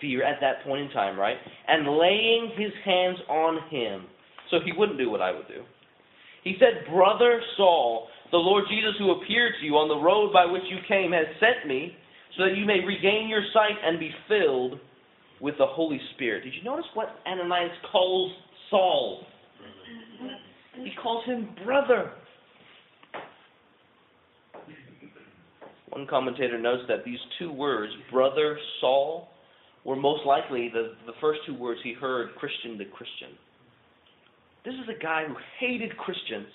fear 0.00 0.22
at 0.24 0.40
that 0.40 0.64
point 0.64 0.82
in 0.82 0.90
time, 0.90 1.18
right? 1.18 1.36
And 1.66 1.98
laying 1.98 2.52
his 2.56 2.72
hands 2.84 3.18
on 3.28 3.68
him, 3.70 4.06
so 4.50 4.58
he 4.64 4.72
wouldn't 4.76 4.98
do 4.98 5.10
what 5.10 5.20
I 5.20 5.32
would 5.32 5.48
do. 5.48 5.62
He 6.44 6.54
said, 6.60 6.90
Brother 6.92 7.40
Saul, 7.56 8.06
the 8.30 8.36
Lord 8.36 8.64
Jesus, 8.70 8.94
who 8.98 9.10
appeared 9.10 9.54
to 9.58 9.66
you 9.66 9.74
on 9.74 9.88
the 9.88 9.98
road 9.98 10.32
by 10.32 10.46
which 10.46 10.62
you 10.70 10.78
came, 10.86 11.12
has 11.12 11.26
sent 11.40 11.66
me 11.66 11.96
so 12.36 12.44
that 12.44 12.56
you 12.56 12.64
may 12.64 12.84
regain 12.84 13.28
your 13.28 13.42
sight 13.52 13.76
and 13.84 13.98
be 13.98 14.10
filled 14.28 14.78
with 15.40 15.56
the 15.58 15.66
Holy 15.66 16.00
Spirit. 16.14 16.44
Did 16.44 16.54
you 16.54 16.62
notice 16.62 16.86
what 16.94 17.08
Ananias 17.26 17.72
calls 17.90 18.32
Saul? 18.70 19.24
He 20.76 20.90
calls 21.02 21.24
him 21.24 21.48
brother. 21.64 22.12
One 25.90 26.06
commentator 26.06 26.58
notes 26.58 26.82
that 26.88 27.04
these 27.04 27.18
two 27.38 27.52
words, 27.52 27.92
brother 28.12 28.58
Saul, 28.80 29.28
were 29.84 29.96
most 29.96 30.24
likely 30.26 30.70
the, 30.72 30.94
the 31.06 31.12
first 31.20 31.40
two 31.46 31.54
words 31.54 31.80
he 31.82 31.94
heard 31.94 32.34
Christian 32.36 32.78
to 32.78 32.84
Christian. 32.84 33.30
This 34.64 34.74
is 34.74 34.88
a 34.94 35.02
guy 35.02 35.24
who 35.26 35.34
hated 35.58 35.96
Christians 35.96 36.46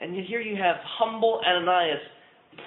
and 0.00 0.14
yet 0.14 0.26
here 0.26 0.40
you 0.40 0.56
have 0.56 0.76
humble 0.98 1.40
Ananias 1.46 2.00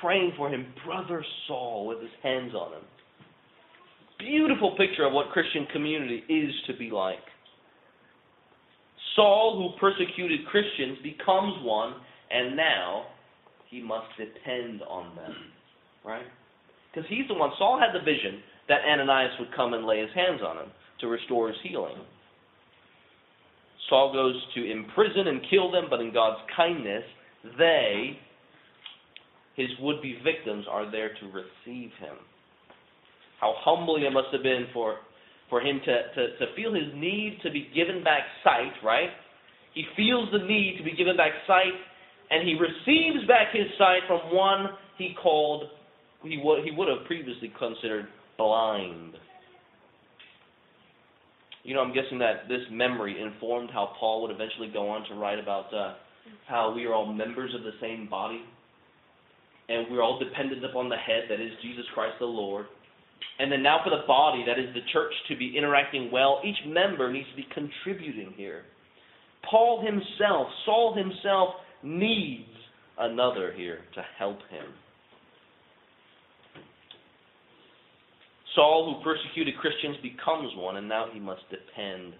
praying 0.01 0.33
for 0.37 0.49
him, 0.49 0.65
brother 0.85 1.23
Saul, 1.47 1.87
with 1.87 2.01
his 2.01 2.11
hands 2.23 2.53
on 2.53 2.73
him. 2.73 2.83
Beautiful 4.19 4.75
picture 4.77 5.05
of 5.05 5.13
what 5.13 5.29
Christian 5.29 5.65
community 5.73 6.23
is 6.29 6.51
to 6.67 6.77
be 6.77 6.89
like. 6.89 7.19
Saul, 9.15 9.57
who 9.57 9.79
persecuted 9.79 10.45
Christians, 10.47 10.97
becomes 11.03 11.55
one, 11.63 11.95
and 12.29 12.55
now 12.55 13.05
he 13.69 13.81
must 13.81 14.07
depend 14.17 14.81
on 14.83 15.15
them. 15.15 15.35
Right? 16.05 16.25
Because 16.93 17.09
he's 17.09 17.27
the 17.27 17.33
one, 17.33 17.51
Saul 17.57 17.79
had 17.79 17.93
the 17.93 18.03
vision 18.03 18.41
that 18.67 18.81
Ananias 18.87 19.31
would 19.39 19.53
come 19.55 19.73
and 19.73 19.85
lay 19.85 19.99
his 19.99 20.09
hands 20.13 20.41
on 20.45 20.57
him 20.57 20.71
to 20.99 21.07
restore 21.07 21.47
his 21.47 21.57
healing. 21.63 21.95
Saul 23.89 24.13
goes 24.13 24.35
to 24.55 24.71
imprison 24.71 25.27
and 25.27 25.41
kill 25.49 25.71
them, 25.71 25.85
but 25.89 25.99
in 25.99 26.13
God's 26.13 26.39
kindness, 26.55 27.03
they, 27.57 28.17
his 29.55 29.69
would 29.81 30.01
be 30.01 30.17
victims, 30.23 30.65
are 30.69 30.89
there 30.89 31.09
to 31.09 31.25
receive 31.25 31.91
him. 31.99 32.15
How 33.39 33.53
humbling 33.57 34.03
it 34.03 34.13
must 34.13 34.27
have 34.31 34.43
been 34.43 34.67
for, 34.73 34.97
for 35.51 35.61
him 35.61 35.81
to, 35.85 35.95
to, 36.15 36.37
to 36.39 36.55
feel 36.55 36.73
his 36.73 36.87
need 36.95 37.37
to 37.43 37.51
be 37.51 37.69
given 37.75 38.03
back 38.03 38.23
sight, 38.43 38.71
right? 38.83 39.09
He 39.75 39.83
feels 39.95 40.29
the 40.31 40.39
need 40.39 40.77
to 40.79 40.83
be 40.83 40.95
given 40.95 41.15
back 41.15 41.33
sight, 41.45 41.75
and 42.31 42.47
he 42.47 42.55
receives 42.55 43.27
back 43.27 43.53
his 43.53 43.67
sight 43.77 43.99
from 44.07 44.33
one 44.33 44.69
he 44.97 45.13
called, 45.21 45.65
he 46.23 46.39
would, 46.43 46.63
he 46.63 46.71
would 46.71 46.87
have 46.87 47.05
previously 47.05 47.51
considered 47.59 48.07
blind. 48.37 49.15
You 51.63 51.75
know, 51.75 51.81
I'm 51.81 51.93
guessing 51.93 52.17
that 52.19 52.47
this 52.47 52.61
memory 52.71 53.21
informed 53.21 53.69
how 53.71 53.93
Paul 53.99 54.23
would 54.23 54.31
eventually 54.31 54.69
go 54.71 54.89
on 54.89 55.07
to 55.09 55.15
write 55.15 55.37
about 55.37 55.73
uh, 55.73 55.95
how 56.47 56.73
we 56.73 56.85
are 56.85 56.93
all 56.93 57.11
members 57.11 57.53
of 57.53 57.63
the 57.63 57.73
same 57.81 58.09
body, 58.09 58.41
and 59.69 59.87
we're 59.91 60.01
all 60.01 60.17
dependent 60.17 60.63
upon 60.63 60.89
the 60.89 60.97
head, 60.97 61.23
that 61.29 61.41
is 61.41 61.51
Jesus 61.61 61.85
Christ 61.93 62.15
the 62.19 62.25
Lord. 62.25 62.65
And 63.39 63.51
then 63.51 63.63
now 63.63 63.79
for 63.83 63.89
the 63.89 64.05
body, 64.07 64.43
that 64.45 64.59
is 64.59 64.73
the 64.73 64.81
church, 64.93 65.13
to 65.29 65.35
be 65.35 65.55
interacting 65.57 66.11
well, 66.11 66.41
each 66.45 66.57
member 66.67 67.11
needs 67.11 67.27
to 67.29 67.35
be 67.35 67.47
contributing 67.53 68.33
here. 68.37 68.63
Paul 69.49 69.83
himself, 69.83 70.47
Saul 70.65 70.95
himself, 70.95 71.55
needs 71.83 72.49
another 72.99 73.53
here 73.55 73.79
to 73.95 74.01
help 74.17 74.37
him. 74.49 74.65
Saul, 78.55 78.93
who 78.93 79.03
persecuted 79.03 79.57
Christians, 79.57 79.97
becomes 80.03 80.51
one, 80.57 80.77
and 80.77 80.87
now 80.87 81.07
he 81.11 81.19
must 81.19 81.41
depend 81.49 82.13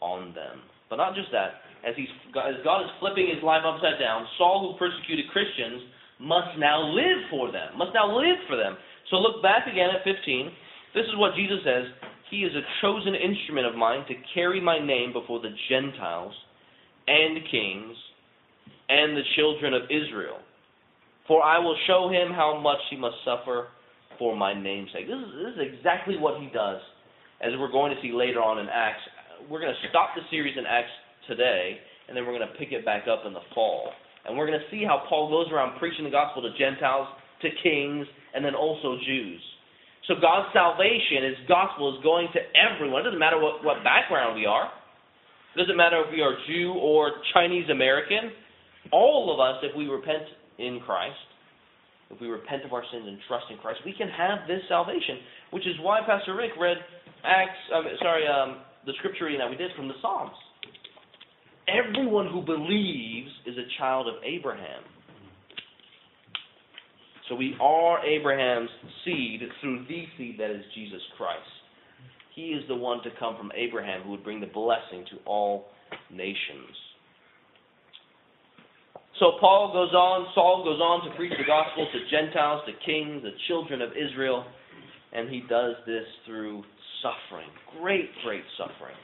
on 0.00 0.34
them. 0.34 0.60
But 0.88 0.96
not 0.96 1.14
just 1.14 1.30
that 1.32 1.60
as, 1.86 1.94
he's, 1.96 2.08
as 2.32 2.56
God 2.64 2.82
is 2.82 2.90
flipping 3.00 3.28
his 3.28 3.42
life 3.44 3.62
upside 3.64 4.00
down, 4.00 4.26
Saul, 4.38 4.72
who 4.72 4.78
persecuted 4.78 5.28
Christians, 5.30 5.82
must 6.20 6.56
now 6.58 6.80
live 6.80 7.28
for 7.30 7.52
them, 7.52 7.76
must 7.76 7.92
now 7.92 8.08
live 8.08 8.38
for 8.48 8.56
them. 8.56 8.76
So 9.10 9.16
look 9.16 9.42
back 9.42 9.66
again 9.66 9.90
at 9.90 10.04
15. 10.04 10.50
This 10.94 11.04
is 11.04 11.16
what 11.16 11.34
Jesus 11.34 11.58
says 11.64 11.84
He 12.30 12.44
is 12.44 12.52
a 12.54 12.62
chosen 12.80 13.14
instrument 13.14 13.66
of 13.66 13.74
mine 13.74 14.04
to 14.08 14.14
carry 14.34 14.60
my 14.60 14.78
name 14.78 15.12
before 15.12 15.40
the 15.40 15.54
Gentiles 15.68 16.32
and 17.06 17.38
kings 17.50 17.96
and 18.88 19.16
the 19.16 19.22
children 19.36 19.74
of 19.74 19.82
Israel. 19.90 20.38
For 21.26 21.42
I 21.42 21.58
will 21.58 21.76
show 21.86 22.10
him 22.10 22.32
how 22.32 22.60
much 22.60 22.80
he 22.90 22.96
must 22.96 23.16
suffer 23.24 23.68
for 24.18 24.36
my 24.36 24.52
name's 24.54 24.90
sake. 24.92 25.06
This 25.06 25.16
is, 25.16 25.32
this 25.34 25.52
is 25.56 25.74
exactly 25.78 26.16
what 26.16 26.40
he 26.40 26.48
does, 26.52 26.80
as 27.40 27.52
we're 27.58 27.72
going 27.72 27.94
to 27.94 28.00
see 28.02 28.12
later 28.12 28.40
on 28.40 28.58
in 28.58 28.68
Acts. 28.68 29.00
We're 29.48 29.60
going 29.60 29.72
to 29.72 29.88
stop 29.88 30.10
the 30.14 30.22
series 30.30 30.56
in 30.56 30.64
Acts 30.66 30.92
today, 31.26 31.78
and 32.08 32.16
then 32.16 32.26
we're 32.26 32.36
going 32.36 32.48
to 32.48 32.58
pick 32.58 32.72
it 32.72 32.84
back 32.84 33.08
up 33.08 33.24
in 33.26 33.32
the 33.32 33.44
fall. 33.54 33.90
And 34.26 34.36
we're 34.36 34.46
going 34.46 34.60
to 34.60 34.70
see 34.70 34.84
how 34.84 35.04
Paul 35.08 35.28
goes 35.28 35.52
around 35.52 35.78
preaching 35.78 36.04
the 36.04 36.10
gospel 36.10 36.42
to 36.42 36.52
Gentiles, 36.58 37.08
to 37.42 37.48
kings, 37.62 38.06
and 38.34 38.44
then 38.44 38.54
also 38.54 38.98
Jews. 39.06 39.40
So 40.06 40.14
God's 40.20 40.52
salvation, 40.52 41.24
His 41.24 41.48
gospel, 41.48 41.96
is 41.96 42.02
going 42.02 42.28
to 42.34 42.40
everyone. 42.52 43.02
It 43.02 43.04
doesn't 43.04 43.18
matter 43.18 43.40
what, 43.40 43.64
what 43.64 43.82
background 43.84 44.36
we 44.36 44.44
are. 44.44 44.68
It 45.54 45.58
doesn't 45.58 45.76
matter 45.76 46.02
if 46.04 46.12
we 46.12 46.20
are 46.20 46.34
Jew 46.46 46.74
or 46.74 47.12
Chinese 47.32 47.70
American. 47.70 48.32
All 48.92 49.32
of 49.32 49.40
us, 49.40 49.62
if 49.62 49.74
we 49.76 49.86
repent 49.86 50.24
in 50.58 50.80
Christ, 50.84 51.16
if 52.10 52.20
we 52.20 52.28
repent 52.28 52.64
of 52.64 52.72
our 52.72 52.82
sins 52.92 53.04
and 53.06 53.18
trust 53.26 53.46
in 53.50 53.56
Christ, 53.58 53.80
we 53.86 53.94
can 53.96 54.08
have 54.08 54.46
this 54.46 54.60
salvation. 54.68 55.18
Which 55.50 55.66
is 55.66 55.74
why 55.80 56.00
Pastor 56.06 56.34
Rick 56.36 56.52
read 56.60 56.76
Acts, 57.24 57.56
um, 57.74 57.84
sorry, 58.00 58.26
um, 58.26 58.60
the 58.84 58.92
scripture 58.98 59.24
reading 59.24 59.40
that 59.40 59.48
we 59.48 59.56
did 59.56 59.70
from 59.74 59.88
the 59.88 59.94
Psalms. 60.02 60.36
Everyone 61.66 62.28
who 62.28 62.42
believes 62.42 63.30
is 63.46 63.56
a 63.56 63.64
child 63.78 64.06
of 64.06 64.14
Abraham. 64.22 64.82
So 67.28 67.34
we 67.34 67.56
are 67.60 68.04
Abraham's 68.04 68.68
seed 69.04 69.40
through 69.60 69.86
the 69.88 70.04
seed 70.18 70.38
that 70.38 70.50
is 70.50 70.62
Jesus 70.74 71.00
Christ. 71.16 71.40
He 72.34 72.48
is 72.48 72.64
the 72.68 72.74
one 72.74 73.02
to 73.04 73.10
come 73.18 73.36
from 73.36 73.50
Abraham 73.54 74.02
who 74.02 74.10
would 74.10 74.24
bring 74.24 74.40
the 74.40 74.46
blessing 74.46 75.04
to 75.10 75.16
all 75.24 75.66
nations. 76.10 76.76
So 79.20 79.38
Paul 79.40 79.72
goes 79.72 79.94
on, 79.94 80.26
Saul 80.34 80.64
goes 80.64 80.80
on 80.80 81.08
to 81.08 81.16
preach 81.16 81.32
the 81.38 81.46
gospel 81.46 81.86
to 81.86 82.10
Gentiles, 82.10 82.62
to 82.66 82.72
kings, 82.84 83.22
the 83.22 83.30
children 83.46 83.80
of 83.80 83.90
Israel, 83.92 84.44
and 85.12 85.30
he 85.30 85.40
does 85.48 85.76
this 85.86 86.04
through 86.26 86.64
suffering. 87.00 87.48
Great, 87.80 88.10
great 88.24 88.42
suffering. 88.58 88.96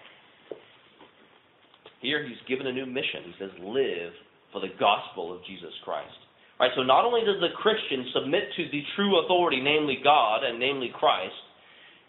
Here 2.02 2.26
he's 2.26 2.38
given 2.48 2.66
a 2.66 2.72
new 2.72 2.86
mission. 2.86 3.22
He 3.26 3.34
says, 3.38 3.50
live 3.62 4.12
for 4.52 4.60
the 4.60 4.74
gospel 4.80 5.32
of 5.32 5.44
Jesus 5.46 5.72
Christ. 5.84 6.08
Right, 6.60 6.70
so 6.76 6.82
not 6.82 7.06
only 7.06 7.24
does 7.24 7.40
the 7.40 7.56
Christian 7.56 8.04
submit 8.12 8.52
to 8.56 8.68
the 8.70 8.84
true 8.94 9.24
authority, 9.24 9.64
namely 9.64 9.96
God 10.04 10.44
and 10.44 10.60
namely 10.60 10.92
Christ, 10.92 11.32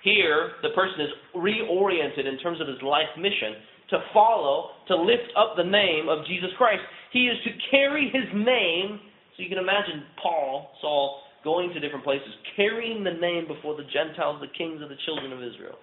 here 0.04 0.52
the 0.62 0.76
person 0.76 1.00
is 1.00 1.08
reoriented 1.34 2.28
in 2.28 2.38
terms 2.40 2.60
of 2.60 2.68
his 2.68 2.82
life 2.84 3.08
mission 3.18 3.64
to 3.92 4.04
follow, 4.14 4.72
to 4.90 4.96
lift 4.98 5.32
up 5.38 5.56
the 5.56 5.64
name 5.64 6.10
of 6.10 6.28
Jesus 6.28 6.50
Christ. 6.58 6.82
He 7.14 7.28
is 7.28 7.38
to 7.46 7.52
carry 7.72 8.12
his 8.12 8.28
name. 8.36 9.00
So 9.38 9.44
you 9.44 9.48
can 9.48 9.58
imagine 9.58 10.04
Paul, 10.22 10.72
Saul, 10.82 11.22
going 11.46 11.72
to 11.74 11.80
different 11.80 12.04
places, 12.04 12.28
carrying 12.58 13.06
the 13.06 13.14
name 13.14 13.48
before 13.48 13.78
the 13.78 13.88
Gentiles, 13.88 14.42
the 14.42 14.52
kings 14.58 14.82
of 14.82 14.90
the 14.90 15.00
children 15.06 15.32
of 15.32 15.40
Israel, 15.40 15.80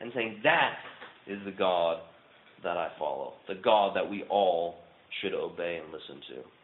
and 0.00 0.12
saying, 0.14 0.40
That 0.44 0.76
is 1.26 1.38
the 1.46 1.52
God 1.52 1.98
that 2.64 2.76
I 2.76 2.88
follow, 2.98 3.32
the 3.48 3.54
God 3.54 3.96
that 3.96 4.08
we 4.08 4.24
all 4.24 4.76
should 5.22 5.32
obey 5.32 5.80
and 5.82 5.90
listen 5.90 6.20
to. 6.36 6.59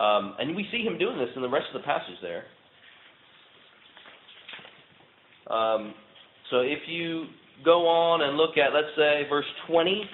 Um, 0.00 0.34
and 0.38 0.56
we 0.56 0.66
see 0.72 0.82
him 0.82 0.98
doing 0.98 1.18
this 1.18 1.28
in 1.36 1.42
the 1.42 1.48
rest 1.48 1.66
of 1.74 1.80
the 1.80 1.86
passage 1.86 2.16
there. 2.22 2.44
Um, 5.50 5.94
so 6.50 6.60
if 6.60 6.80
you 6.86 7.26
go 7.64 7.86
on 7.86 8.22
and 8.22 8.36
look 8.36 8.56
at, 8.56 8.72
let's 8.72 8.94
say, 8.96 9.26
verse 9.28 9.46
20 9.68 10.04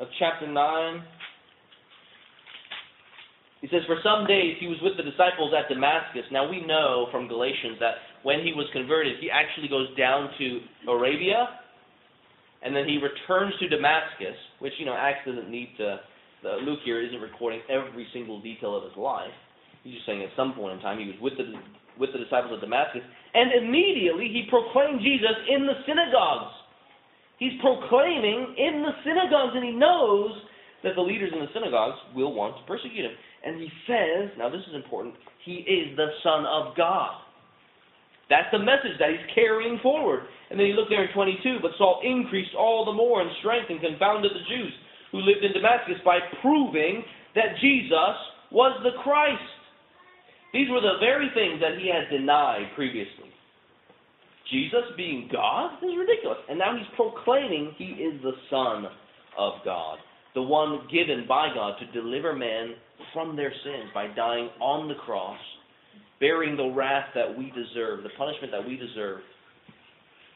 of 0.00 0.08
chapter 0.18 0.46
9. 0.46 1.04
He 3.60 3.68
says, 3.68 3.80
For 3.86 3.96
some 4.02 4.26
days 4.26 4.56
he 4.60 4.66
was 4.66 4.76
with 4.82 4.96
the 4.96 5.02
disciples 5.02 5.54
at 5.56 5.72
Damascus. 5.72 6.24
Now 6.30 6.48
we 6.48 6.64
know 6.64 7.08
from 7.10 7.28
Galatians 7.28 7.78
that 7.80 7.94
when 8.22 8.40
he 8.40 8.52
was 8.52 8.66
converted, 8.72 9.16
he 9.20 9.30
actually 9.30 9.68
goes 9.68 9.88
down 9.96 10.30
to 10.38 10.60
Arabia 10.88 11.48
and 12.64 12.74
then 12.74 12.88
he 12.88 12.98
returns 12.98 13.52
to 13.60 13.68
Damascus, 13.68 14.34
which 14.58 14.72
you 14.78 14.86
know 14.86 14.96
Acts 14.96 15.26
doesn't 15.26 15.50
need 15.50 15.76
to. 15.78 16.00
The, 16.42 16.60
Luke 16.64 16.80
here 16.84 17.00
isn't 17.00 17.20
recording 17.20 17.60
every 17.68 18.06
single 18.12 18.40
detail 18.40 18.76
of 18.76 18.84
his 18.84 18.96
life. 18.96 19.32
He's 19.82 19.94
just 19.94 20.06
saying 20.06 20.22
at 20.22 20.30
some 20.36 20.52
point 20.52 20.76
in 20.76 20.80
time 20.80 20.98
he 20.98 21.06
was 21.06 21.16
with 21.20 21.36
the 21.36 21.52
with 22.00 22.10
the 22.12 22.18
disciples 22.18 22.52
of 22.56 22.60
Damascus, 22.60 23.02
and 23.34 23.52
immediately 23.52 24.26
he 24.32 24.48
proclaimed 24.50 25.00
Jesus 25.00 25.36
in 25.48 25.66
the 25.66 25.78
synagogues. 25.86 26.50
He's 27.38 27.54
proclaiming 27.60 28.54
in 28.58 28.82
the 28.82 28.94
synagogues, 29.04 29.52
and 29.54 29.64
he 29.64 29.72
knows 29.72 30.32
that 30.82 30.94
the 30.94 31.02
leaders 31.02 31.30
in 31.32 31.40
the 31.40 31.50
synagogues 31.52 31.96
will 32.14 32.32
want 32.32 32.56
to 32.56 32.62
persecute 32.64 33.04
him. 33.04 33.16
And 33.44 33.60
he 33.60 33.68
says, 33.86 34.30
now 34.38 34.48
this 34.48 34.60
is 34.68 34.74
important, 34.74 35.14
he 35.44 35.64
is 35.64 35.96
the 35.96 36.08
Son 36.22 36.46
of 36.46 36.76
God. 36.76 37.23
That's 38.30 38.48
the 38.52 38.58
message 38.58 38.96
that 38.98 39.10
he's 39.10 39.34
carrying 39.34 39.78
forward. 39.82 40.24
And 40.50 40.58
then 40.58 40.66
you 40.66 40.74
look 40.74 40.88
there 40.88 41.04
in 41.04 41.12
22, 41.12 41.58
but 41.60 41.72
Saul 41.76 42.00
increased 42.04 42.54
all 42.56 42.84
the 42.84 42.92
more 42.92 43.20
in 43.20 43.28
strength 43.40 43.70
and 43.70 43.80
confounded 43.80 44.32
the 44.32 44.44
Jews 44.48 44.72
who 45.12 45.20
lived 45.20 45.44
in 45.44 45.52
Damascus 45.52 46.00
by 46.04 46.18
proving 46.40 47.04
that 47.34 47.56
Jesus 47.60 48.16
was 48.50 48.72
the 48.82 48.96
Christ. 49.02 49.42
These 50.52 50.70
were 50.70 50.80
the 50.80 50.98
very 51.00 51.28
things 51.34 51.60
that 51.60 51.78
he 51.78 51.90
had 51.90 52.08
denied 52.10 52.70
previously. 52.74 53.30
Jesus 54.50 54.84
being 54.96 55.28
God 55.32 55.82
is 55.82 55.92
ridiculous. 55.98 56.38
And 56.48 56.58
now 56.58 56.76
he's 56.76 56.86
proclaiming 56.96 57.74
he 57.76 57.98
is 57.98 58.22
the 58.22 58.34
Son 58.50 58.86
of 59.36 59.54
God, 59.64 59.98
the 60.34 60.42
one 60.42 60.86
given 60.92 61.26
by 61.28 61.48
God 61.54 61.74
to 61.80 62.00
deliver 62.00 62.34
men 62.34 62.74
from 63.12 63.36
their 63.36 63.52
sins 63.64 63.90
by 63.92 64.08
dying 64.14 64.48
on 64.60 64.88
the 64.88 64.94
cross 64.94 65.38
bearing 66.20 66.56
the 66.56 66.70
wrath 66.74 67.06
that 67.14 67.36
we 67.36 67.50
deserve, 67.50 68.02
the 68.02 68.10
punishment 68.16 68.52
that 68.52 68.66
we 68.66 68.76
deserve, 68.76 69.20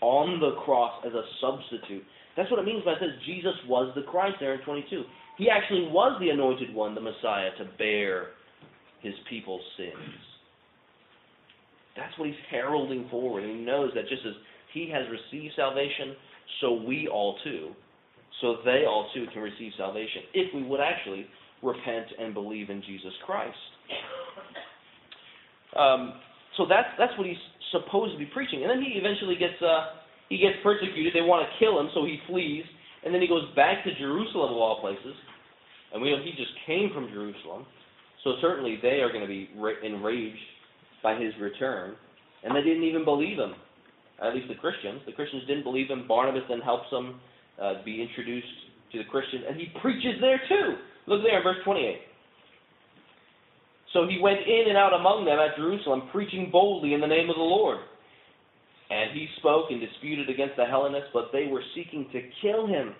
on 0.00 0.40
the 0.40 0.60
cross 0.62 1.02
as 1.06 1.12
a 1.12 1.22
substitute. 1.40 2.04
That's 2.36 2.50
what 2.50 2.60
it 2.60 2.66
means 2.66 2.84
when 2.84 2.94
it 2.94 3.00
says 3.00 3.10
Jesus 3.26 3.54
was 3.66 3.92
the 3.96 4.02
Christ 4.02 4.36
there 4.40 4.54
in 4.54 4.60
22. 4.60 5.02
He 5.38 5.48
actually 5.50 5.88
was 5.90 6.18
the 6.20 6.30
anointed 6.30 6.74
one, 6.74 6.94
the 6.94 7.00
Messiah, 7.00 7.50
to 7.58 7.64
bear 7.78 8.28
his 9.00 9.14
people's 9.28 9.62
sins. 9.76 10.18
That's 11.96 12.16
what 12.18 12.28
he's 12.28 12.38
heralding 12.50 13.08
forward. 13.10 13.44
And 13.44 13.58
he 13.58 13.64
knows 13.64 13.90
that 13.94 14.08
just 14.08 14.22
as 14.26 14.34
he 14.72 14.90
has 14.90 15.02
received 15.10 15.54
salvation, 15.56 16.14
so 16.60 16.74
we 16.74 17.08
all 17.08 17.36
too, 17.44 17.70
so 18.40 18.56
they 18.64 18.84
all 18.86 19.10
too 19.14 19.26
can 19.32 19.42
receive 19.42 19.72
salvation 19.76 20.22
if 20.34 20.54
we 20.54 20.62
would 20.62 20.80
actually 20.80 21.26
repent 21.62 22.06
and 22.20 22.34
believe 22.34 22.70
in 22.70 22.82
Jesus 22.82 23.12
Christ. 23.26 23.56
Um, 25.76 26.14
so 26.56 26.66
that's 26.68 26.88
that's 26.98 27.12
what 27.18 27.26
he's 27.26 27.40
supposed 27.72 28.12
to 28.12 28.18
be 28.18 28.26
preaching. 28.26 28.62
And 28.62 28.70
then 28.70 28.80
he 28.80 28.96
eventually 28.96 29.36
gets 29.36 29.60
uh, 29.60 30.00
he 30.28 30.38
gets 30.38 30.56
persecuted. 30.62 31.12
They 31.14 31.24
want 31.24 31.44
to 31.44 31.50
kill 31.58 31.80
him, 31.80 31.88
so 31.94 32.04
he 32.04 32.18
flees. 32.26 32.64
And 33.04 33.14
then 33.14 33.22
he 33.22 33.28
goes 33.28 33.44
back 33.54 33.84
to 33.84 33.94
Jerusalem 33.98 34.52
of 34.52 34.58
all 34.58 34.80
places. 34.80 35.14
And 35.92 36.02
we 36.02 36.10
know 36.10 36.20
he 36.22 36.32
just 36.32 36.52
came 36.66 36.90
from 36.92 37.08
Jerusalem, 37.08 37.64
so 38.24 38.34
certainly 38.42 38.78
they 38.82 39.00
are 39.00 39.08
going 39.08 39.22
to 39.22 39.30
be 39.30 39.48
enraged 39.82 40.36
by 41.02 41.14
his 41.14 41.32
return. 41.40 41.94
And 42.44 42.54
they 42.54 42.62
didn't 42.62 42.84
even 42.84 43.04
believe 43.04 43.38
him. 43.38 43.54
At 44.20 44.34
least 44.34 44.48
the 44.48 44.56
Christians. 44.56 45.00
The 45.06 45.12
Christians 45.12 45.44
didn't 45.46 45.62
believe 45.62 45.88
him. 45.88 46.06
Barnabas 46.06 46.42
then 46.48 46.60
helps 46.60 46.90
them 46.90 47.20
uh, 47.62 47.84
be 47.84 48.02
introduced 48.02 48.46
to 48.92 48.98
the 48.98 49.04
Christians, 49.04 49.44
and 49.48 49.56
he 49.56 49.68
preaches 49.80 50.20
there 50.20 50.40
too. 50.48 50.76
Look 51.06 51.22
there 51.22 51.42
verse 51.42 51.56
28. 51.64 52.07
So 53.92 54.06
he 54.06 54.18
went 54.20 54.40
in 54.40 54.64
and 54.68 54.76
out 54.76 54.92
among 54.92 55.24
them 55.24 55.38
at 55.38 55.56
Jerusalem, 55.56 56.08
preaching 56.12 56.50
boldly 56.52 56.94
in 56.94 57.00
the 57.00 57.06
name 57.06 57.30
of 57.30 57.36
the 57.36 57.42
Lord. 57.42 57.78
And 58.90 59.12
he 59.12 59.28
spoke 59.38 59.70
and 59.70 59.80
disputed 59.80 60.28
against 60.30 60.56
the 60.56 60.64
Hellenists, 60.64 61.10
but 61.12 61.30
they 61.32 61.46
were 61.46 61.62
seeking 61.74 62.08
to 62.12 62.20
kill 62.42 62.66
him. 62.66 62.94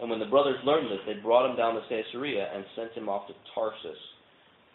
And 0.00 0.10
when 0.10 0.18
the 0.18 0.26
brothers 0.26 0.58
learned 0.64 0.90
this, 0.90 1.00
they 1.06 1.20
brought 1.20 1.48
him 1.48 1.56
down 1.56 1.74
to 1.74 1.82
Caesarea 1.88 2.48
and 2.54 2.64
sent 2.74 2.92
him 2.92 3.08
off 3.08 3.28
to 3.28 3.34
Tarsus. 3.54 3.98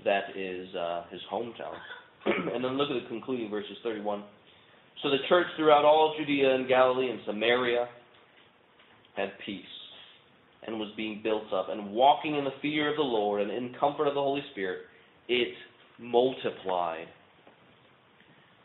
That 0.06 0.36
is 0.36 0.74
uh, 0.76 1.04
his 1.12 1.22
hometown. 1.32 1.76
and 2.26 2.64
then 2.64 2.78
look 2.78 2.90
at 2.90 3.02
the 3.02 3.10
concluding 3.10 3.50
verses 3.50 3.78
31. 3.84 4.24
So 5.04 5.10
the 5.10 5.18
church 5.30 5.48
throughout 5.58 5.86
all 5.86 6.16
Judea 6.18 6.56
and 6.56 6.68
Galilee 6.68 7.10
and 7.10 7.20
Samaria 7.26 7.88
had 9.16 9.32
peace 9.46 9.66
and 10.66 10.80
was 10.80 10.90
being 10.98 11.22
built 11.24 11.52
up 11.54 11.68
and 11.70 11.92
walking 11.92 12.36
in 12.36 12.44
the 12.44 12.52
fear 12.62 12.90
of 12.90 12.96
the 12.98 13.04
Lord 13.04 13.42
and 13.42 13.52
in 13.52 13.76
comfort 13.80 14.08
of 14.08 14.16
the 14.16 14.22
Holy 14.22 14.42
Spirit 14.52 14.80
it 15.28 15.54
multiplied. 16.00 17.08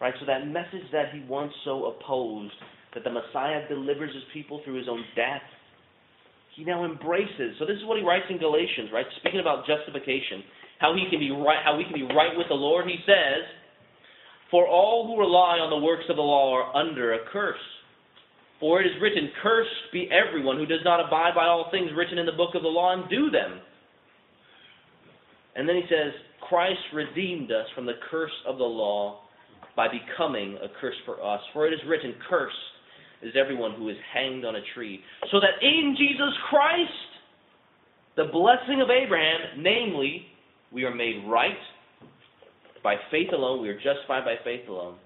Right? 0.01 0.15
So 0.21 0.27
that 0.27 0.47
message 0.47 0.91
that 0.93 1.13
he 1.15 1.25
once 1.29 1.53
so 1.65 1.95
opposed, 1.95 2.55
that 2.95 3.05
the 3.05 3.11
Messiah 3.11 3.67
delivers 3.69 4.15
his 4.15 4.25
people 4.33 4.61
through 4.65 4.75
his 4.75 4.89
own 4.89 5.05
death, 5.15 5.43
he 6.57 6.65
now 6.65 6.85
embraces. 6.85 7.57
So 7.59 7.65
this 7.65 7.77
is 7.77 7.85
what 7.87 7.97
he 7.99 8.05
writes 8.05 8.27
in 8.29 8.39
Galatians, 8.39 8.91
right? 8.93 9.07
Speaking 9.21 9.41
about 9.41 9.67
justification, 9.67 10.43
how 10.79 10.95
he 10.95 11.07
can 11.09 11.19
be 11.19 11.31
right, 11.31 11.63
how 11.65 11.77
we 11.77 11.85
can 11.85 11.95
be 11.95 12.03
right 12.03 12.37
with 12.37 12.49
the 12.49 12.55
Lord. 12.55 12.87
He 12.87 12.99
says, 13.07 13.47
"For 14.51 14.67
all 14.67 15.07
who 15.07 15.19
rely 15.19 15.59
on 15.61 15.71
the 15.71 15.79
works 15.79 16.05
of 16.11 16.17
the 16.17 16.23
law 16.23 16.53
are 16.55 16.77
under 16.77 17.15
a 17.15 17.21
curse." 17.31 17.63
For 18.61 18.81
it 18.81 18.87
is 18.87 19.01
written, 19.01 19.29
Cursed 19.43 19.91
be 19.93 20.09
everyone 20.13 20.57
who 20.57 20.67
does 20.67 20.85
not 20.85 21.01
abide 21.01 21.35
by 21.35 21.47
all 21.47 21.71
things 21.71 21.91
written 21.93 22.19
in 22.19 22.27
the 22.27 22.39
book 22.39 22.55
of 22.55 22.63
the 22.63 22.69
law 22.69 22.93
and 22.93 23.09
do 23.09 23.29
them. 23.29 23.61
And 25.55 25.69
then 25.69 25.77
he 25.77 25.83
says, 25.83 26.13
Christ 26.49 26.81
redeemed 26.95 27.53
us 27.53 27.67
from 27.75 27.87
the 27.87 27.99
curse 28.11 28.33
of 28.47 28.59
the 28.59 28.65
law 28.65 29.21
by 29.77 29.89
becoming 29.89 30.57
a 30.63 30.69
curse 30.81 30.97
for 31.05 31.23
us. 31.23 31.41
For 31.53 31.67
it 31.67 31.73
is 31.73 31.81
written, 31.87 32.15
Cursed 32.29 32.57
is 33.23 33.35
everyone 33.39 33.73
who 33.77 33.89
is 33.89 33.97
hanged 34.13 34.45
on 34.45 34.57
a 34.57 34.61
tree, 34.75 35.01
so 35.31 35.41
that 35.41 35.63
in 35.63 35.95
Jesus 35.97 36.35
Christ, 36.51 36.91
the 38.17 38.25
blessing 38.25 38.83
of 38.83 38.91
Abraham, 38.91 39.63
namely, 39.63 40.27
we 40.73 40.85
are 40.85 40.95
made 40.95 41.25
right 41.27 41.57
by 42.83 42.97
faith 43.11 43.29
alone, 43.33 43.63
we 43.63 43.69
are 43.69 43.77
justified 43.77 44.25
by 44.25 44.35
faith 44.45 44.69
alone, 44.69 44.97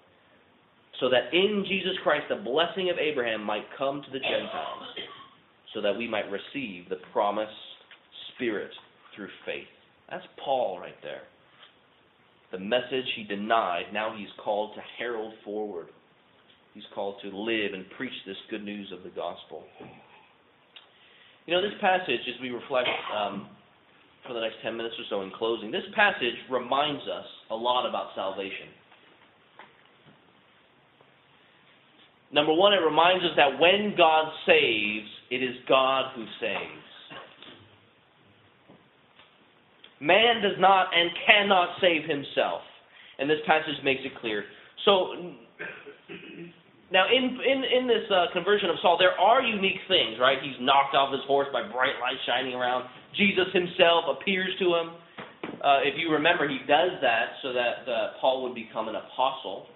so 0.98 1.10
that 1.10 1.32
in 1.32 1.64
Jesus 1.68 1.92
Christ 2.02 2.24
the 2.30 2.36
blessing 2.36 2.88
of 2.90 2.96
Abraham 2.98 3.44
might 3.44 3.66
come 3.76 4.02
to 4.02 4.10
the 4.10 4.18
Gentiles, 4.18 4.82
so 5.74 5.82
that 5.82 5.96
we 5.96 6.08
might 6.08 6.24
receive 6.30 6.88
the 6.88 6.96
promised 7.12 7.52
Spirit 8.34 8.70
through 9.14 9.28
faith. 9.44 9.66
That's 10.10 10.24
Paul 10.44 10.78
right 10.80 10.96
there. 11.02 11.22
The 12.52 12.58
message 12.58 13.04
he 13.16 13.24
denied, 13.24 13.86
now 13.92 14.14
he's 14.16 14.28
called 14.42 14.74
to 14.76 14.80
herald 14.98 15.34
forward. 15.44 15.88
He's 16.74 16.84
called 16.94 17.16
to 17.22 17.28
live 17.28 17.74
and 17.74 17.84
preach 17.96 18.12
this 18.26 18.36
good 18.50 18.64
news 18.64 18.92
of 18.92 19.02
the 19.02 19.10
gospel. 19.10 19.64
You 21.46 21.54
know, 21.54 21.62
this 21.62 21.78
passage, 21.80 22.20
as 22.28 22.40
we 22.40 22.50
reflect 22.50 22.88
um, 23.16 23.48
for 24.26 24.34
the 24.34 24.40
next 24.40 24.56
10 24.62 24.76
minutes 24.76 24.94
or 24.98 25.04
so 25.08 25.22
in 25.22 25.30
closing, 25.30 25.70
this 25.70 25.86
passage 25.94 26.34
reminds 26.50 27.02
us 27.02 27.26
a 27.50 27.54
lot 27.54 27.88
about 27.88 28.08
salvation. 28.14 28.68
Number 32.32 32.52
one, 32.52 32.72
it 32.72 32.84
reminds 32.84 33.24
us 33.24 33.30
that 33.36 33.58
when 33.58 33.94
God 33.96 34.32
saves, 34.46 35.06
it 35.30 35.42
is 35.42 35.54
God 35.68 36.12
who 36.14 36.24
saves. 36.40 36.85
Man 40.00 40.42
does 40.42 40.58
not 40.58 40.88
and 40.94 41.10
cannot 41.26 41.76
save 41.80 42.08
himself. 42.08 42.60
And 43.18 43.30
this 43.30 43.38
passage 43.46 43.76
makes 43.82 44.02
it 44.04 44.12
clear. 44.20 44.44
So, 44.84 45.32
now 46.92 47.06
in, 47.08 47.38
in, 47.40 47.64
in 47.64 47.86
this 47.88 48.04
uh, 48.12 48.26
conversion 48.32 48.68
of 48.70 48.76
Saul, 48.82 48.98
there 48.98 49.18
are 49.18 49.42
unique 49.42 49.80
things, 49.88 50.20
right? 50.20 50.38
He's 50.42 50.56
knocked 50.60 50.94
off 50.94 51.12
his 51.12 51.22
horse 51.26 51.48
by 51.52 51.62
bright 51.62 51.96
light 52.00 52.20
shining 52.26 52.54
around. 52.54 52.84
Jesus 53.16 53.46
himself 53.52 54.04
appears 54.20 54.50
to 54.58 54.66
him. 54.74 54.86
Uh, 55.64 55.80
if 55.82 55.94
you 55.96 56.12
remember, 56.12 56.48
he 56.48 56.58
does 56.68 56.92
that 57.00 57.40
so 57.42 57.52
that 57.52 57.90
uh, 57.90 58.12
Paul 58.20 58.42
would 58.44 58.54
become 58.54 58.88
an 58.88 58.96
apostle. 58.96 59.66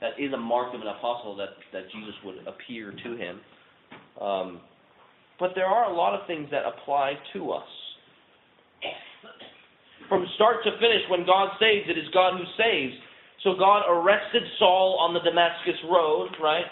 That 0.00 0.18
is 0.18 0.32
a 0.32 0.36
mark 0.36 0.74
of 0.74 0.80
an 0.80 0.88
apostle 0.88 1.36
that, 1.36 1.50
that 1.72 1.84
Jesus 1.92 2.14
would 2.24 2.36
appear 2.46 2.92
to 3.04 3.16
him. 3.16 3.40
Um, 4.20 4.60
but 5.38 5.52
there 5.54 5.66
are 5.66 5.90
a 5.90 5.94
lot 5.94 6.18
of 6.18 6.26
things 6.26 6.48
that 6.50 6.62
apply 6.66 7.14
to 7.34 7.52
us. 7.52 7.68
From 10.10 10.26
start 10.34 10.66
to 10.66 10.72
finish, 10.82 11.06
when 11.08 11.24
God 11.24 11.54
saves, 11.60 11.86
it 11.88 11.96
is 11.96 12.04
God 12.12 12.34
who 12.34 12.44
saves. 12.58 12.92
So 13.44 13.54
God 13.56 13.86
arrested 13.88 14.42
Saul 14.58 14.98
on 15.00 15.14
the 15.14 15.20
Damascus 15.20 15.78
road, 15.88 16.28
right? 16.42 16.66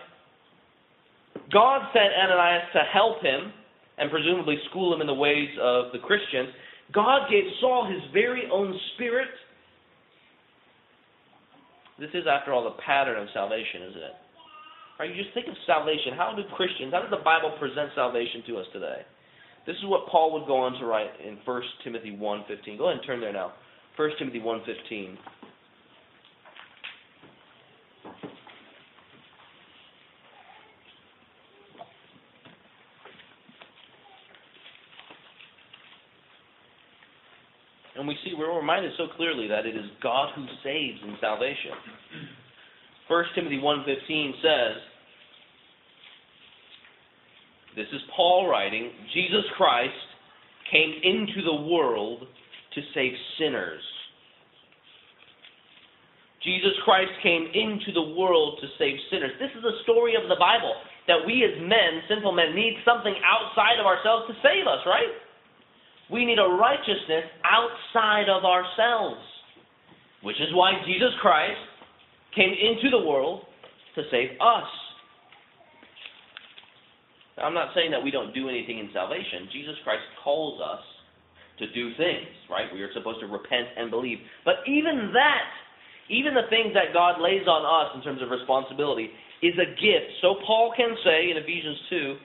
God 1.52 1.86
sent 1.94 2.12
Ananias 2.12 2.66
to 2.74 2.82
help 2.92 3.22
him 3.22 3.52
and 3.96 4.10
presumably 4.10 4.58
school 4.68 4.92
him 4.92 5.00
in 5.00 5.06
the 5.06 5.14
ways 5.14 5.48
of 5.62 5.92
the 5.92 5.98
Christians. 5.98 6.50
God 6.92 7.30
gave 7.30 7.44
Saul 7.60 7.86
his 7.86 8.02
very 8.12 8.50
own 8.52 8.74
spirit. 8.94 9.30
This 11.98 12.10
is, 12.14 12.24
after 12.26 12.52
all, 12.52 12.64
the 12.64 12.82
pattern 12.82 13.22
of 13.22 13.28
salvation, 13.32 13.82
isn't 13.90 14.02
it? 14.02 14.16
Right? 14.98 15.14
You 15.14 15.22
just 15.22 15.34
think 15.34 15.46
of 15.46 15.54
salvation. 15.64 16.14
How 16.16 16.34
do 16.34 16.42
Christians, 16.54 16.92
how 16.92 17.00
does 17.00 17.10
the 17.10 17.22
Bible 17.22 17.54
present 17.58 17.90
salvation 17.94 18.42
to 18.48 18.58
us 18.58 18.66
today? 18.72 19.06
This 19.68 19.76
is 19.76 19.84
what 19.84 20.06
Paul 20.06 20.32
would 20.32 20.46
go 20.46 20.60
on 20.60 20.72
to 20.80 20.86
write 20.86 21.10
in 21.22 21.36
1 21.44 21.62
Timothy 21.84 22.16
1.15. 22.18 22.78
Go 22.78 22.88
ahead 22.88 23.00
and 23.00 23.06
turn 23.06 23.20
there 23.20 23.34
now. 23.34 23.52
1 23.96 24.10
Timothy 24.18 24.40
1.15. 24.40 25.14
And 37.96 38.08
we 38.08 38.16
see, 38.24 38.32
we're 38.38 38.56
reminded 38.56 38.92
so 38.96 39.08
clearly 39.18 39.48
that 39.48 39.66
it 39.66 39.76
is 39.76 39.84
God 40.02 40.30
who 40.34 40.46
saves 40.64 40.98
in 41.02 41.14
salvation. 41.20 41.72
1 43.08 43.24
Timothy 43.34 43.60
1.15 43.62 44.32
says, 44.40 44.80
this 47.78 47.86
is 47.94 48.02
Paul 48.14 48.50
writing, 48.50 48.90
Jesus 49.14 49.46
Christ 49.56 49.94
came 50.70 50.92
into 51.02 51.42
the 51.46 51.62
world 51.70 52.26
to 52.74 52.80
save 52.92 53.12
sinners. 53.38 53.80
Jesus 56.42 56.74
Christ 56.84 57.10
came 57.22 57.46
into 57.54 57.94
the 57.94 58.14
world 58.18 58.58
to 58.60 58.66
save 58.78 58.98
sinners. 59.10 59.30
This 59.38 59.50
is 59.56 59.62
a 59.62 59.82
story 59.84 60.14
of 60.14 60.28
the 60.28 60.36
Bible 60.38 60.74
that 61.06 61.22
we 61.24 61.46
as 61.46 61.54
men, 61.62 62.02
sinful 62.08 62.32
men, 62.32 62.54
need 62.54 62.74
something 62.84 63.14
outside 63.22 63.78
of 63.78 63.86
ourselves 63.86 64.26
to 64.26 64.34
save 64.42 64.66
us, 64.66 64.82
right? 64.84 65.14
We 66.10 66.24
need 66.24 66.38
a 66.38 66.50
righteousness 66.50 67.30
outside 67.46 68.28
of 68.28 68.44
ourselves, 68.44 69.22
which 70.22 70.36
is 70.36 70.50
why 70.52 70.72
Jesus 70.86 71.14
Christ 71.20 71.62
came 72.34 72.50
into 72.50 72.90
the 72.90 73.06
world 73.06 73.42
to 73.94 74.02
save 74.10 74.30
us. 74.40 74.68
I'm 77.42 77.54
not 77.54 77.74
saying 77.74 77.90
that 77.90 78.02
we 78.02 78.10
don't 78.10 78.34
do 78.34 78.48
anything 78.48 78.78
in 78.78 78.90
salvation. 78.92 79.48
Jesus 79.52 79.74
Christ 79.84 80.04
calls 80.22 80.60
us 80.60 80.82
to 81.58 81.66
do 81.72 81.90
things, 81.96 82.30
right? 82.50 82.66
We 82.72 82.82
are 82.82 82.92
supposed 82.94 83.20
to 83.20 83.26
repent 83.26 83.74
and 83.76 83.90
believe. 83.90 84.18
But 84.44 84.62
even 84.66 85.10
that, 85.14 85.48
even 86.08 86.34
the 86.34 86.46
things 86.50 86.74
that 86.74 86.94
God 86.94 87.20
lays 87.20 87.46
on 87.46 87.66
us 87.66 87.94
in 87.96 88.02
terms 88.02 88.22
of 88.22 88.30
responsibility, 88.30 89.10
is 89.42 89.54
a 89.54 89.68
gift. 89.78 90.18
So 90.22 90.36
Paul 90.46 90.72
can 90.76 90.94
say 91.04 91.30
in 91.30 91.36
Ephesians 91.36 91.78
2 91.90 92.16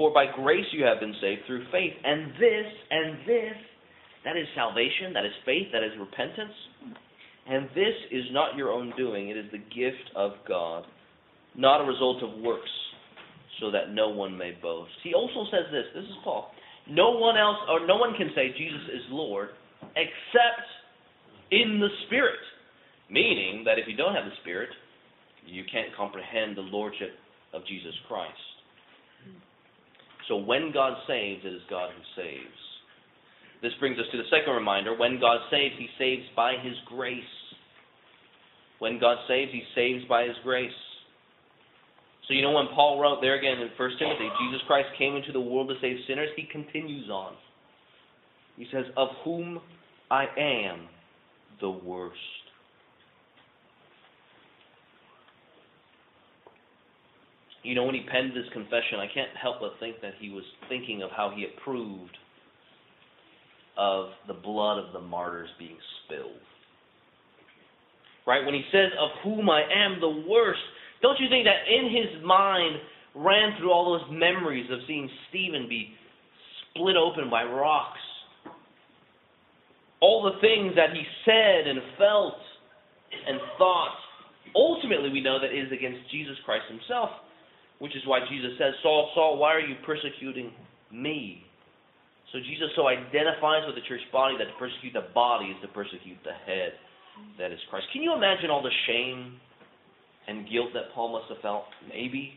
for 0.00 0.10
by 0.12 0.24
grace 0.34 0.64
you 0.72 0.82
have 0.84 0.98
been 0.98 1.14
saved 1.20 1.42
through 1.46 1.64
faith. 1.70 1.92
And 2.02 2.32
this, 2.40 2.66
and 2.90 3.18
this, 3.26 3.56
that 4.24 4.36
is 4.36 4.46
salvation, 4.54 5.12
that 5.12 5.26
is 5.26 5.32
faith, 5.44 5.68
that 5.72 5.82
is 5.82 5.92
repentance. 6.00 6.56
And 7.46 7.68
this 7.74 7.92
is 8.10 8.24
not 8.32 8.56
your 8.56 8.70
own 8.70 8.94
doing, 8.96 9.28
it 9.28 9.36
is 9.36 9.46
the 9.52 9.58
gift 9.58 10.10
of 10.16 10.32
God, 10.48 10.84
not 11.54 11.82
a 11.82 11.84
result 11.84 12.22
of 12.22 12.40
works, 12.40 12.70
so 13.60 13.70
that 13.70 13.92
no 13.92 14.08
one 14.08 14.36
may 14.36 14.52
boast. 14.62 14.92
He 15.04 15.14
also 15.14 15.44
says 15.50 15.70
this 15.70 15.84
this 15.94 16.04
is 16.04 16.16
Paul. 16.24 16.50
No 16.88 17.10
one 17.10 17.36
else, 17.36 17.58
or 17.68 17.86
no 17.86 17.96
one 17.96 18.14
can 18.16 18.30
say 18.34 18.48
Jesus 18.56 18.82
is 18.92 19.02
Lord 19.10 19.50
except 19.96 20.66
in 21.50 21.78
the 21.80 21.88
Spirit. 22.06 22.40
Meaning 23.10 23.64
that 23.64 23.78
if 23.78 23.86
you 23.88 23.96
don't 23.96 24.14
have 24.14 24.24
the 24.24 24.36
Spirit, 24.42 24.70
you 25.46 25.64
can't 25.70 25.94
comprehend 25.96 26.56
the 26.56 26.62
Lordship 26.62 27.10
of 27.52 27.66
Jesus 27.66 27.94
Christ. 28.06 28.38
So 30.28 30.36
when 30.36 30.70
God 30.72 30.94
saves, 31.08 31.44
it 31.44 31.52
is 31.52 31.62
God 31.68 31.90
who 31.90 32.22
saves. 32.22 32.60
This 33.62 33.72
brings 33.80 33.98
us 33.98 34.06
to 34.12 34.18
the 34.18 34.30
second 34.30 34.54
reminder. 34.54 34.96
When 34.96 35.20
God 35.20 35.40
saves, 35.50 35.74
he 35.76 35.88
saves 35.98 36.22
by 36.36 36.54
his 36.62 36.74
grace. 36.86 37.22
When 38.78 38.98
God 39.00 39.18
saves, 39.28 39.50
he 39.52 39.62
saves 39.74 40.04
by 40.08 40.24
his 40.24 40.36
grace. 40.44 40.70
So 42.30 42.34
you 42.34 42.42
know 42.42 42.52
when 42.52 42.68
Paul 42.76 43.00
wrote 43.00 43.18
there 43.20 43.34
again 43.34 43.58
in 43.58 43.70
1 43.76 43.90
Timothy, 43.98 44.28
Jesus 44.40 44.62
Christ 44.68 44.86
came 44.96 45.16
into 45.16 45.32
the 45.32 45.40
world 45.40 45.68
to 45.68 45.74
save 45.80 45.96
sinners, 46.06 46.28
he 46.36 46.44
continues 46.44 47.10
on. 47.10 47.34
He 48.56 48.66
says, 48.70 48.84
Of 48.96 49.08
whom 49.24 49.58
I 50.12 50.26
am 50.38 50.86
the 51.60 51.70
worst. 51.70 52.16
you 57.62 57.74
know, 57.74 57.84
when 57.84 57.94
he 57.94 58.02
penned 58.10 58.30
this 58.30 58.50
confession, 58.52 58.98
I 59.00 59.06
can't 59.12 59.30
help 59.40 59.56
but 59.60 59.72
think 59.80 60.00
that 60.00 60.14
he 60.18 60.30
was 60.30 60.44
thinking 60.68 61.02
of 61.02 61.10
how 61.10 61.32
he 61.34 61.44
approved 61.44 62.16
of 63.76 64.10
the 64.28 64.34
blood 64.34 64.78
of 64.78 64.92
the 64.92 65.00
martyrs 65.00 65.50
being 65.58 65.76
spilled. 66.04 66.40
Right? 68.26 68.44
When 68.44 68.54
he 68.54 68.62
says, 68.72 68.92
Of 68.98 69.10
whom 69.24 69.50
I 69.50 69.62
am 69.62 70.00
the 70.00 70.24
worst, 70.28 70.60
don't 71.02 71.18
you 71.18 71.28
think 71.28 71.46
that 71.46 71.64
in 71.68 71.90
his 71.90 72.24
mind 72.24 72.76
ran 73.14 73.58
through 73.58 73.72
all 73.72 73.98
those 73.98 74.08
memories 74.10 74.70
of 74.70 74.80
seeing 74.86 75.08
Stephen 75.28 75.68
be 75.68 75.92
split 76.72 76.96
open 76.96 77.30
by 77.30 77.44
rocks? 77.44 78.00
All 80.00 80.22
the 80.22 80.40
things 80.40 80.74
that 80.76 80.90
he 80.94 81.02
said 81.24 81.68
and 81.68 81.80
felt 81.98 82.40
and 83.26 83.40
thought, 83.58 83.96
ultimately 84.54 85.10
we 85.10 85.20
know 85.20 85.38
that 85.40 85.52
is 85.52 85.70
against 85.72 86.10
Jesus 86.10 86.36
Christ 86.44 86.64
himself. 86.68 87.10
Which 87.80 87.96
is 87.96 88.02
why 88.04 88.20
Jesus 88.28 88.52
says, 88.58 88.74
Saul, 88.82 89.10
Saul, 89.14 89.38
why 89.38 89.54
are 89.54 89.64
you 89.64 89.74
persecuting 89.86 90.52
me? 90.92 91.44
So 92.32 92.38
Jesus 92.38 92.68
so 92.76 92.86
identifies 92.86 93.64
with 93.66 93.74
the 93.74 93.82
church 93.88 94.04
body 94.12 94.36
that 94.38 94.52
to 94.52 94.56
persecute 94.58 94.92
the 94.92 95.08
body 95.14 95.46
is 95.46 95.58
to 95.62 95.68
persecute 95.68 96.20
the 96.22 96.36
head, 96.46 96.76
that 97.38 97.50
is 97.50 97.58
Christ. 97.70 97.86
Can 97.92 98.02
you 98.02 98.14
imagine 98.14 98.50
all 98.50 98.62
the 98.62 98.74
shame 98.86 99.40
and 100.30 100.48
guilt 100.48 100.70
that 100.74 100.94
Paul 100.94 101.12
must 101.12 101.28
have 101.28 101.42
felt? 101.42 101.64
Maybe 101.88 102.34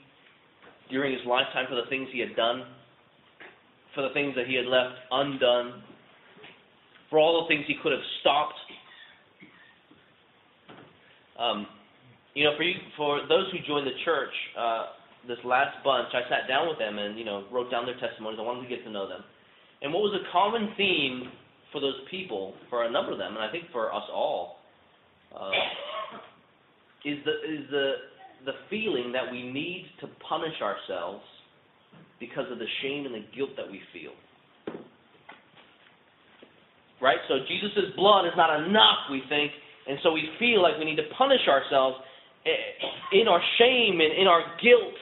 during 0.89 1.13
his 1.13 1.21
lifetime 1.25 1.65
for 1.69 1.75
the 1.75 1.87
things 1.89 2.09
he 2.11 2.19
had 2.19 2.35
done, 2.35 2.63
for 3.95 4.01
the 4.01 4.13
things 4.13 4.33
that 4.35 4.47
he 4.47 4.55
had 4.55 4.65
left 4.65 4.95
undone, 5.11 5.83
for 7.09 7.19
all 7.19 7.43
the 7.43 7.47
things 7.47 7.63
he 7.67 7.75
could 7.81 7.91
have 7.91 8.01
stopped. 8.21 8.57
Um, 11.39 11.67
you 12.33 12.43
know, 12.43 12.57
for 12.57 12.63
you, 12.63 12.73
for 12.97 13.21
those 13.29 13.51
who 13.51 13.59
joined 13.67 13.85
the 13.85 13.97
church, 14.05 14.33
uh, 14.57 14.85
this 15.27 15.37
last 15.45 15.77
bunch, 15.83 16.09
I 16.13 16.27
sat 16.29 16.47
down 16.47 16.67
with 16.67 16.77
them 16.77 16.97
and 16.99 17.17
you 17.17 17.25
know 17.25 17.45
wrote 17.51 17.71
down 17.71 17.85
their 17.85 17.99
testimonies. 17.99 18.39
I 18.41 18.43
wanted 18.43 18.67
to 18.67 18.69
get 18.69 18.83
to 18.85 18.91
know 18.91 19.07
them. 19.07 19.21
And 19.81 19.93
what 19.93 20.01
was 20.01 20.19
a 20.19 20.31
common 20.31 20.73
theme 20.75 21.29
for 21.71 21.81
those 21.81 21.99
people, 22.09 22.53
for 22.69 22.85
a 22.85 22.91
number 22.91 23.11
of 23.11 23.17
them, 23.17 23.35
and 23.35 23.43
I 23.43 23.51
think 23.51 23.65
for 23.71 23.93
us 23.93 24.03
all, 24.13 24.57
uh, 25.35 25.51
is 27.05 27.19
the 27.25 27.35
is 27.43 27.69
the 27.69 27.93
the 28.45 28.53
feeling 28.69 29.11
that 29.13 29.31
we 29.31 29.43
need 29.51 29.87
to 30.01 30.07
punish 30.27 30.55
ourselves 30.61 31.23
because 32.19 32.45
of 32.51 32.59
the 32.59 32.67
shame 32.81 33.05
and 33.05 33.15
the 33.15 33.25
guilt 33.35 33.51
that 33.55 33.69
we 33.69 33.81
feel. 33.91 34.11
Right? 37.01 37.19
So 37.27 37.39
Jesus' 37.47 37.91
blood 37.95 38.25
is 38.25 38.31
not 38.37 38.63
enough, 38.63 39.11
we 39.11 39.23
think, 39.27 39.51
and 39.87 39.99
so 40.03 40.11
we 40.11 40.23
feel 40.39 40.61
like 40.61 40.79
we 40.79 40.85
need 40.85 40.95
to 40.95 41.07
punish 41.17 41.43
ourselves 41.47 41.97
eh, 42.45 43.19
in 43.19 43.27
our 43.27 43.43
shame 43.59 43.99
and 43.99 44.15
in 44.15 44.27
our 44.27 44.43
guilt. 44.63 44.95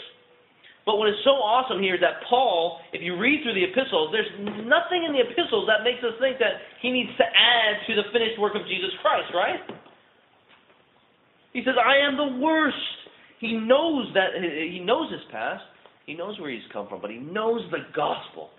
But 0.86 0.98
what 0.98 1.10
is 1.10 1.16
so 1.24 1.38
awesome 1.38 1.78
here 1.78 1.94
is 1.94 2.02
that 2.02 2.26
Paul, 2.26 2.82
if 2.90 3.06
you 3.06 3.14
read 3.14 3.46
through 3.46 3.54
the 3.54 3.70
epistles, 3.70 4.10
there's 4.10 4.34
nothing 4.66 5.06
in 5.06 5.14
the 5.14 5.22
epistles 5.22 5.70
that 5.70 5.86
makes 5.86 6.02
us 6.02 6.18
think 6.18 6.42
that 6.42 6.58
he 6.82 6.90
needs 6.90 7.14
to 7.22 7.26
add 7.26 7.86
to 7.86 7.94
the 7.94 8.10
finished 8.10 8.42
work 8.42 8.58
of 8.58 8.66
Jesus 8.66 8.90
Christ, 9.06 9.30
right? 9.38 9.62
He 11.54 11.62
says, 11.66 11.76
I 11.78 12.08
am 12.08 12.18
the 12.18 12.40
worst. 12.40 12.76
He 13.40 13.54
knows 13.54 14.08
that 14.14 14.38
he 14.42 14.80
knows 14.80 15.12
his 15.12 15.22
past. 15.32 15.64
He 16.06 16.14
knows 16.14 16.40
where 16.40 16.50
he's 16.52 16.66
come 16.72 16.88
from, 16.88 17.02
but 17.02 17.12
he 17.12 17.18
knows 17.18 17.62
the 17.72 17.86
gospel. 17.96 18.50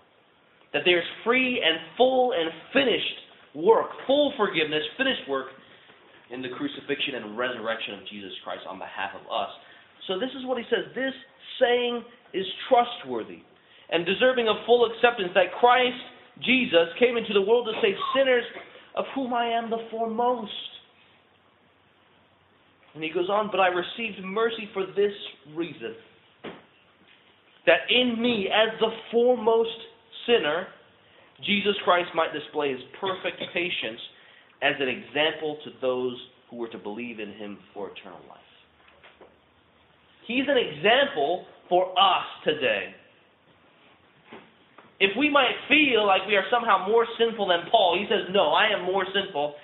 That 0.73 0.81
there's 0.85 1.05
free 1.23 1.61
and 1.63 1.77
full 1.97 2.33
and 2.33 2.49
finished 2.73 3.17
work, 3.55 3.87
full 4.07 4.33
forgiveness, 4.37 4.81
finished 4.97 5.29
work 5.29 5.47
in 6.31 6.41
the 6.41 6.49
crucifixion 6.57 7.15
and 7.15 7.37
resurrection 7.37 7.93
of 7.95 8.01
Jesus 8.09 8.33
Christ 8.43 8.63
on 8.67 8.79
behalf 8.79 9.11
of 9.13 9.21
us. 9.29 9.49
So 10.07 10.19
this 10.19 10.33
is 10.37 10.45
what 10.45 10.57
he 10.57 10.65
says. 10.69 10.89
This 10.95 11.13
saying 11.61 12.03
is 12.33 12.45
trustworthy 12.69 13.45
and 13.91 14.05
deserving 14.05 14.49
of 14.49 14.55
full 14.65 14.89
acceptance 14.89 15.29
that 15.35 15.53
Christ 15.59 16.01
Jesus 16.41 16.89
came 16.97 17.17
into 17.17 17.33
the 17.33 17.41
world 17.41 17.69
to 17.69 17.77
save 17.81 17.95
sinners, 18.17 18.43
of 18.95 19.05
whom 19.13 19.33
I 19.33 19.45
am 19.53 19.69
the 19.69 19.85
foremost. 19.91 20.51
And 22.93 23.03
he 23.03 23.09
goes 23.09 23.29
on, 23.29 23.49
but 23.51 23.59
I 23.59 23.67
received 23.67 24.23
mercy 24.23 24.69
for 24.73 24.85
this 24.85 25.13
reason 25.55 25.95
that 27.65 27.89
in 27.89 28.21
me, 28.21 28.49
as 28.53 28.77
the 28.79 28.89
foremost 29.11 29.69
sinner, 30.27 30.67
Jesus 31.45 31.75
Christ 31.83 32.09
might 32.13 32.33
display 32.33 32.71
his 32.71 32.81
perfect 32.99 33.41
patience 33.53 33.99
as 34.61 34.75
an 34.79 34.87
example 34.87 35.57
to 35.63 35.71
those 35.81 36.17
who 36.49 36.57
were 36.57 36.69
to 36.69 36.77
believe 36.77 37.19
in 37.19 37.31
him 37.33 37.57
for 37.73 37.89
eternal 37.89 38.19
life. 38.29 38.39
He's 40.27 40.45
an 40.47 40.57
example 40.57 41.45
for 41.67 41.91
us 41.97 42.25
today. 42.45 42.93
If 44.99 45.17
we 45.17 45.29
might 45.29 45.55
feel 45.67 46.05
like 46.05 46.21
we 46.27 46.35
are 46.35 46.45
somehow 46.51 46.87
more 46.87 47.05
sinful 47.17 47.47
than 47.47 47.69
Paul, 47.69 47.97
he 47.99 48.05
says, 48.07 48.31
No, 48.31 48.51
I 48.51 48.67
am 48.67 48.85
more 48.85 49.05
sinful, 49.05 49.55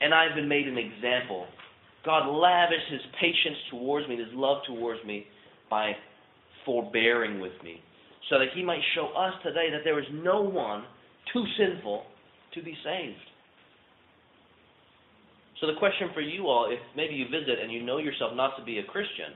and 0.00 0.12
I've 0.12 0.34
been 0.34 0.48
made 0.48 0.66
an 0.66 0.76
example. 0.76 1.46
God 2.04 2.28
lavished 2.28 2.90
his 2.90 3.00
patience 3.20 3.56
towards 3.70 4.08
me, 4.08 4.16
his 4.16 4.32
love 4.32 4.58
towards 4.66 5.04
me, 5.04 5.26
by 5.70 5.92
forbearing 6.64 7.40
with 7.40 7.52
me, 7.62 7.80
so 8.30 8.38
that 8.38 8.48
he 8.54 8.62
might 8.62 8.80
show 8.94 9.08
us 9.16 9.34
today 9.42 9.68
that 9.70 9.82
there 9.84 9.98
is 9.98 10.06
no 10.12 10.40
one 10.42 10.84
too 11.32 11.44
sinful 11.58 12.04
to 12.54 12.62
be 12.62 12.74
saved. 12.84 13.16
So, 15.60 15.66
the 15.66 15.78
question 15.78 16.10
for 16.14 16.20
you 16.20 16.46
all, 16.46 16.70
if 16.70 16.78
maybe 16.96 17.14
you 17.14 17.24
visit 17.26 17.58
and 17.60 17.72
you 17.72 17.82
know 17.82 17.98
yourself 17.98 18.32
not 18.34 18.56
to 18.58 18.64
be 18.64 18.78
a 18.78 18.84
Christian, 18.84 19.34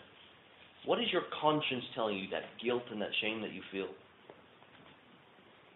what 0.87 1.01
is 1.01 1.07
your 1.13 1.23
conscience 1.41 1.85
telling 1.95 2.17
you, 2.17 2.29
that 2.31 2.43
guilt 2.63 2.85
and 2.91 3.01
that 3.03 3.11
shame 3.21 3.41
that 3.43 3.53
you 3.53 3.63
feel? 3.73 3.89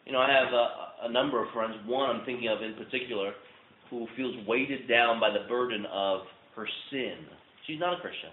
You 0.05 0.12
know, 0.12 0.20
I 0.20 0.30
have 0.30 0.53
a, 0.53 1.09
a 1.09 1.12
number 1.12 1.45
of 1.45 1.53
friends. 1.53 1.74
One 1.84 2.09
I'm 2.09 2.24
thinking 2.24 2.49
of 2.49 2.62
in 2.62 2.74
particular 2.74 3.32
who 3.91 4.07
feels 4.16 4.34
weighted 4.47 4.89
down 4.89 5.20
by 5.20 5.30
the 5.30 5.49
burden 5.49 5.84
of 5.93 6.20
her 6.57 6.69
sin. 6.91 7.17
She's 7.67 7.79
not 7.79 7.99
a 7.99 8.01
Christian. 8.01 8.31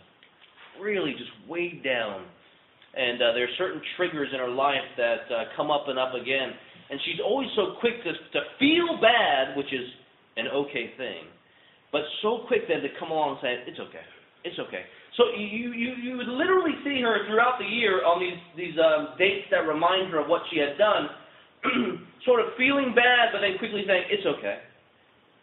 Really 0.81 1.11
just 1.13 1.31
weighed 1.47 1.83
down. 1.83 2.25
And 2.95 3.21
uh, 3.21 3.33
there 3.33 3.43
are 3.43 3.55
certain 3.57 3.81
triggers 3.97 4.29
in 4.33 4.39
her 4.39 4.49
life 4.49 4.85
that 4.97 5.27
uh, 5.29 5.43
come 5.57 5.69
up 5.69 5.85
and 5.87 5.99
up 5.99 6.13
again. 6.13 6.53
And 6.89 6.99
she's 7.05 7.19
always 7.23 7.49
so 7.55 7.75
quick 7.79 8.03
to, 8.03 8.11
to 8.13 8.39
feel 8.59 9.01
bad, 9.01 9.57
which 9.57 9.71
is 9.73 9.85
an 10.37 10.47
okay 10.47 10.93
thing, 10.97 11.29
but 11.91 12.01
so 12.21 12.45
quick 12.47 12.65
then 12.67 12.81
to 12.81 12.89
come 12.97 13.11
along 13.11 13.37
and 13.37 13.39
say, 13.41 13.51
it's 13.69 13.79
okay. 13.79 14.05
It's 14.43 14.57
okay. 14.57 14.83
So 15.15 15.29
you, 15.37 15.71
you, 15.71 15.93
you 16.01 16.17
would 16.17 16.27
literally 16.27 16.73
see 16.83 16.99
her 17.05 17.21
throughout 17.29 17.61
the 17.61 17.69
year 17.69 18.01
on 18.03 18.17
these, 18.17 18.41
these 18.57 18.75
um, 18.81 19.13
dates 19.17 19.45
that 19.53 19.69
remind 19.69 20.09
her 20.11 20.19
of 20.19 20.27
what 20.27 20.41
she 20.49 20.57
had 20.57 20.73
done, 20.77 21.05
sort 22.25 22.41
of 22.41 22.57
feeling 22.57 22.97
bad, 22.97 23.29
but 23.31 23.45
then 23.45 23.61
quickly 23.61 23.85
saying, 23.85 24.09
it's 24.09 24.25
okay. 24.25 24.57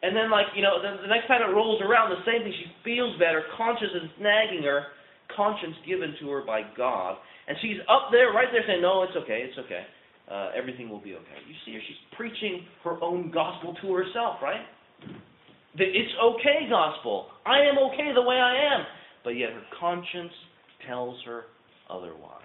And 0.03 0.17
then, 0.17 0.31
like, 0.31 0.47
you 0.57 0.63
know, 0.63 0.81
the, 0.81 1.03
the 1.03 1.13
next 1.13 1.29
time 1.29 1.45
it 1.45 1.53
rolls 1.53 1.83
around, 1.85 2.11
the 2.11 2.25
same 2.25 2.43
thing. 2.43 2.55
She 2.57 2.69
feels 2.85 3.19
better. 3.19 3.45
Conscience 3.57 3.93
is 3.93 4.09
nagging 4.21 4.65
her, 4.65 4.97
conscience 5.37 5.77
given 5.87 6.17
to 6.21 6.31
her 6.31 6.43
by 6.43 6.63
God. 6.77 7.17
And 7.49 7.57
she's 7.61 7.77
up 7.85 8.09
there, 8.11 8.33
right 8.33 8.49
there, 8.53 8.65
saying, 8.67 8.81
no, 8.81 9.03
it's 9.03 9.17
okay, 9.17 9.45
it's 9.45 9.59
okay. 9.59 9.85
Uh, 10.31 10.57
everything 10.57 10.89
will 10.89 11.03
be 11.03 11.15
okay. 11.15 11.39
You 11.45 11.55
see 11.67 11.75
her, 11.75 11.83
she's 11.85 12.01
preaching 12.17 12.65
her 12.85 13.03
own 13.03 13.31
gospel 13.31 13.77
to 13.83 13.93
herself, 13.93 14.41
right? 14.41 14.65
The 15.77 15.85
it's 15.85 16.15
okay 16.23 16.67
gospel. 16.71 17.29
I 17.45 17.61
am 17.67 17.77
okay 17.91 18.15
the 18.15 18.23
way 18.23 18.37
I 18.37 18.75
am 18.75 18.87
but 19.25 19.31
yet 19.31 19.51
her 19.51 19.63
conscience 19.79 20.33
tells 20.87 21.17
her 21.25 21.45
otherwise. 21.89 22.41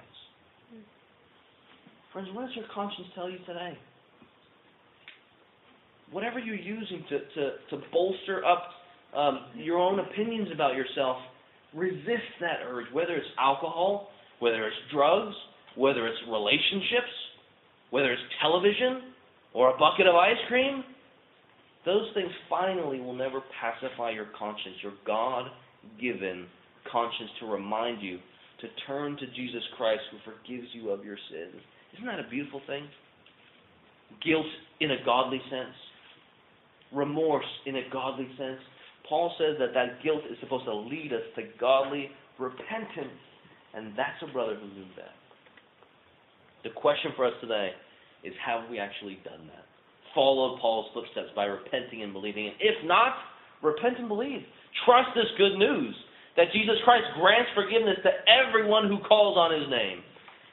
Friends, 2.12 2.30
what 2.34 2.48
does 2.48 2.56
your 2.56 2.66
conscience 2.74 3.08
tell 3.14 3.30
you 3.30 3.38
today? 3.40 3.78
Whatever 6.16 6.40
you're 6.40 6.56
using 6.56 7.04
to, 7.10 7.20
to, 7.20 7.44
to 7.72 7.84
bolster 7.92 8.46
up 8.46 8.70
um, 9.14 9.48
your 9.54 9.78
own 9.78 10.00
opinions 10.00 10.48
about 10.54 10.74
yourself, 10.74 11.18
resist 11.74 12.32
that 12.40 12.64
urge, 12.66 12.86
whether 12.94 13.16
it's 13.16 13.28
alcohol, 13.38 14.08
whether 14.40 14.66
it's 14.66 14.78
drugs, 14.94 15.36
whether 15.76 16.08
it's 16.08 16.18
relationships, 16.32 17.12
whether 17.90 18.14
it's 18.14 18.22
television 18.42 19.12
or 19.54 19.76
a 19.76 19.78
bucket 19.78 20.08
of 20.08 20.16
ice 20.16 20.40
cream. 20.48 20.86
Those 21.86 22.08
things 22.14 22.32
finally 22.50 23.02
will 23.02 23.14
never 23.14 23.42
pacify 23.60 24.12
your 24.12 24.28
conscience, 24.40 24.76
your 24.82 24.94
God 25.06 25.52
given 26.00 26.46
conscience 26.90 27.30
to 27.42 27.46
remind 27.46 28.02
you 28.02 28.20
to 28.62 28.68
turn 28.88 29.18
to 29.18 29.28
Jesus 29.36 29.64
Christ 29.76 30.02
who 30.12 30.32
forgives 30.32 30.70
you 30.72 30.92
of 30.92 31.04
your 31.04 31.18
sins. 31.30 31.62
Isn't 31.94 32.06
that 32.06 32.20
a 32.20 32.30
beautiful 32.30 32.62
thing? 32.68 32.88
Guilt 34.24 34.46
in 34.80 34.92
a 34.92 35.04
godly 35.06 35.42
sense, 35.50 35.76
remorse 36.96 37.46
in 37.66 37.76
a 37.76 37.84
godly 37.92 38.28
sense. 38.38 38.60
Paul 39.08 39.34
says 39.38 39.58
that 39.60 39.74
that 39.74 40.02
guilt 40.04 40.24
is 40.32 40.38
supposed 40.40 40.66
to 40.66 40.74
lead 40.74 41.12
us 41.14 41.22
to 41.36 41.44
godly 41.60 42.10
repentance, 42.40 43.20
and 43.76 43.92
that's 43.98 44.18
a 44.24 44.32
brother 44.32 44.56
who 44.56 44.68
knew 44.74 44.88
that. 44.96 45.14
The 46.64 46.72
question 46.72 47.12
for 47.16 47.26
us 47.26 47.34
today 47.42 47.72
is 48.24 48.34
have 48.44 48.70
we 48.70 48.80
actually 48.80 49.20
done 49.24 49.46
that? 49.48 49.66
Followed 50.16 50.60
Paul's 50.60 50.90
footsteps 50.94 51.30
by 51.36 51.46
repenting 51.46 52.02
and 52.02 52.14
believing. 52.14 52.48
And 52.48 52.56
if 52.60 52.76
not, 52.86 53.14
repent 53.62 54.00
and 54.00 54.08
believe. 54.08 54.42
Trust 54.86 55.10
this 55.14 55.30
good 55.38 55.60
news 55.60 55.94
that 56.38 56.52
Jesus 56.52 56.76
Christ 56.84 57.06
grants 57.20 57.52
forgiveness 57.54 57.98
to 58.04 58.12
everyone 58.26 58.88
who 58.88 58.98
calls 59.08 59.38
on 59.38 59.54
his 59.54 59.70
name. 59.70 60.00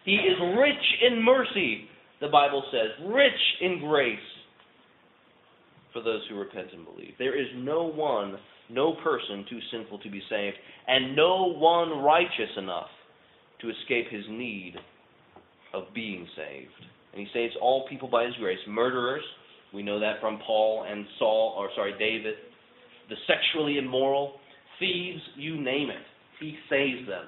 He 0.04 0.16
is 0.16 0.36
rich 0.58 0.84
in 1.06 1.22
mercy, 1.22 1.88
the 2.20 2.28
Bible 2.28 2.62
says, 2.70 2.90
rich 3.08 3.40
in 3.60 3.80
grace 3.80 4.18
for 5.92 6.02
those 6.02 6.22
who 6.28 6.38
repent 6.38 6.68
and 6.72 6.84
believe. 6.84 7.14
There 7.18 7.38
is 7.38 7.48
no 7.56 7.84
one, 7.84 8.36
no 8.70 8.94
person 9.02 9.44
too 9.48 9.58
sinful 9.70 9.98
to 10.00 10.10
be 10.10 10.22
saved, 10.30 10.56
and 10.86 11.14
no 11.16 11.52
one 11.52 12.02
righteous 12.02 12.50
enough 12.56 12.88
to 13.60 13.70
escape 13.70 14.06
his 14.10 14.24
need 14.28 14.74
of 15.72 15.84
being 15.94 16.26
saved. 16.36 16.70
And 17.12 17.20
he 17.20 17.28
saves 17.32 17.54
all 17.60 17.86
people 17.88 18.08
by 18.08 18.24
his 18.24 18.34
grace. 18.36 18.58
Murderers, 18.66 19.22
we 19.72 19.82
know 19.82 20.00
that 20.00 20.20
from 20.20 20.38
Paul 20.46 20.84
and 20.88 21.06
Saul, 21.18 21.54
or 21.58 21.68
sorry, 21.74 21.94
David. 21.98 22.34
The 23.08 23.16
sexually 23.26 23.78
immoral, 23.78 24.34
thieves, 24.78 25.20
you 25.36 25.60
name 25.60 25.90
it. 25.90 26.02
He 26.40 26.56
saves 26.68 27.06
them. 27.06 27.26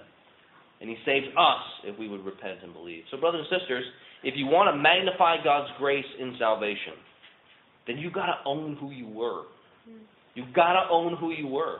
And 0.81 0.91
He 0.91 0.97
saves 1.07 1.27
us 1.39 1.65
if 1.85 1.99
we 1.99 2.09
would 2.09 2.25
repent 2.25 2.59
and 2.62 2.73
believe. 2.73 3.05
So, 3.11 3.17
brothers 3.17 3.47
and 3.51 3.61
sisters, 3.61 3.85
if 4.23 4.35
you 4.37 4.47
want 4.47 4.75
to 4.75 4.77
magnify 4.77 5.43
God's 5.43 5.71
grace 5.79 6.05
in 6.19 6.37
salvation, 6.39 6.95
then 7.87 7.99
you've 7.99 8.12
got 8.12 8.26
to 8.26 8.37
own 8.47 8.76
who 8.80 8.91
you 8.91 9.09
were. 9.09 9.45
Hmm. 9.85 10.05
You've 10.35 10.55
got 10.55 10.72
to 10.74 10.89
own 10.91 11.16
who 11.16 11.30
you 11.32 11.47
were. 11.47 11.78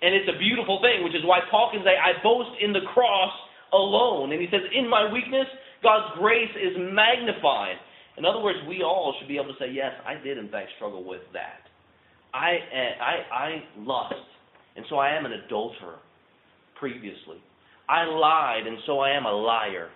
And 0.00 0.14
it's 0.14 0.28
a 0.28 0.38
beautiful 0.38 0.80
thing, 0.80 1.02
which 1.02 1.14
is 1.14 1.24
why 1.24 1.40
Paul 1.50 1.70
can 1.72 1.82
say, 1.82 1.98
I 1.98 2.22
boast 2.22 2.50
in 2.62 2.72
the 2.72 2.86
cross 2.94 3.32
alone. 3.72 4.32
And 4.32 4.40
he 4.40 4.46
says, 4.50 4.62
In 4.74 4.88
my 4.88 5.10
weakness, 5.12 5.46
God's 5.82 6.16
grace 6.18 6.54
is 6.54 6.76
magnified. 6.78 7.76
In 8.16 8.24
other 8.24 8.40
words, 8.40 8.58
we 8.68 8.82
all 8.82 9.14
should 9.18 9.28
be 9.28 9.36
able 9.36 9.52
to 9.52 9.58
say, 9.58 9.70
Yes, 9.72 9.92
I 10.06 10.14
did 10.22 10.38
in 10.38 10.48
fact 10.48 10.70
struggle 10.76 11.02
with 11.02 11.22
that. 11.32 11.66
I, 12.32 12.58
I, 13.00 13.34
I 13.34 13.48
lust 13.78 14.14
and 14.78 14.86
so 14.88 14.96
I 14.96 15.10
am 15.10 15.26
an 15.26 15.32
adulterer 15.32 15.98
previously. 16.78 17.42
I 17.88 18.04
lied, 18.04 18.64
and 18.64 18.78
so 18.86 19.00
I 19.00 19.10
am 19.10 19.26
a 19.26 19.32
liar 19.32 19.88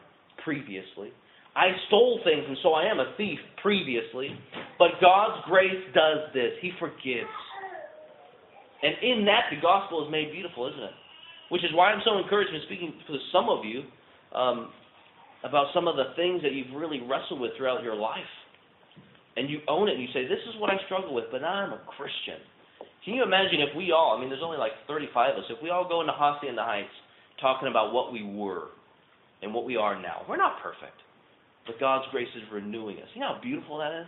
previously. 0.43 1.13
I 1.55 1.69
stole 1.89 2.21
things, 2.25 2.45
and 2.49 2.57
so 2.63 2.73
I 2.73 2.85
am 2.91 2.99
a 2.99 3.13
thief 3.17 3.39
previously. 3.61 4.31
But 4.79 5.01
God's 5.01 5.45
grace 5.47 5.85
does 5.95 6.33
this. 6.33 6.53
He 6.61 6.73
forgives. 6.79 7.29
And 8.83 8.95
in 9.03 9.25
that, 9.27 9.47
the 9.51 9.61
gospel 9.61 10.05
is 10.05 10.11
made 10.11 10.33
beautiful, 10.33 10.67
isn't 10.69 10.83
it? 10.83 10.97
Which 11.51 11.63
is 11.63 11.71
why 11.75 11.93
I'm 11.93 12.03
so 12.05 12.19
encouraged 12.19 12.53
in 12.53 12.61
speaking 12.67 12.95
to 13.07 13.15
some 13.31 13.49
of 13.49 13.65
you 13.65 13.85
um, 14.35 14.73
about 15.45 15.67
some 15.75 15.87
of 15.87 15.97
the 15.97 16.17
things 16.17 16.43
that 16.43 16.53
you've 16.53 16.75
really 16.75 17.01
wrestled 17.01 17.41
with 17.41 17.53
throughout 17.57 17.83
your 17.83 17.95
life. 17.95 18.33
And 19.37 19.49
you 19.49 19.61
own 19.69 19.89
it 19.89 19.95
and 19.95 20.03
you 20.03 20.09
say, 20.13 20.25
This 20.25 20.43
is 20.49 20.61
what 20.61 20.71
I 20.71 20.77
struggle 20.87 21.15
with, 21.15 21.27
but 21.31 21.45
I'm 21.45 21.73
a 21.73 21.81
Christian. 21.97 22.41
Can 23.05 23.15
you 23.15 23.23
imagine 23.23 23.61
if 23.61 23.75
we 23.77 23.93
all, 23.93 24.15
I 24.17 24.21
mean, 24.21 24.31
there's 24.31 24.45
only 24.45 24.59
like 24.59 24.73
35 24.87 25.35
of 25.35 25.45
us, 25.45 25.51
if 25.51 25.63
we 25.63 25.71
all 25.71 25.89
go 25.89 26.01
into 26.01 26.13
Hacienda 26.15 26.63
Heights 26.63 26.95
talking 27.41 27.69
about 27.69 27.93
what 27.93 28.13
we 28.13 28.23
were 28.23 28.69
and 29.43 29.53
what 29.53 29.65
we 29.65 29.77
are 29.77 30.01
now? 30.01 30.23
We're 30.29 30.37
not 30.37 30.63
perfect, 30.63 30.95
but 31.67 31.79
God's 31.79 32.05
grace 32.11 32.29
is 32.37 32.43
renewing 32.53 32.99
us. 32.99 33.09
You 33.15 33.21
know 33.21 33.35
how 33.35 33.41
beautiful 33.43 33.79
that 33.79 33.93
is? 34.01 34.07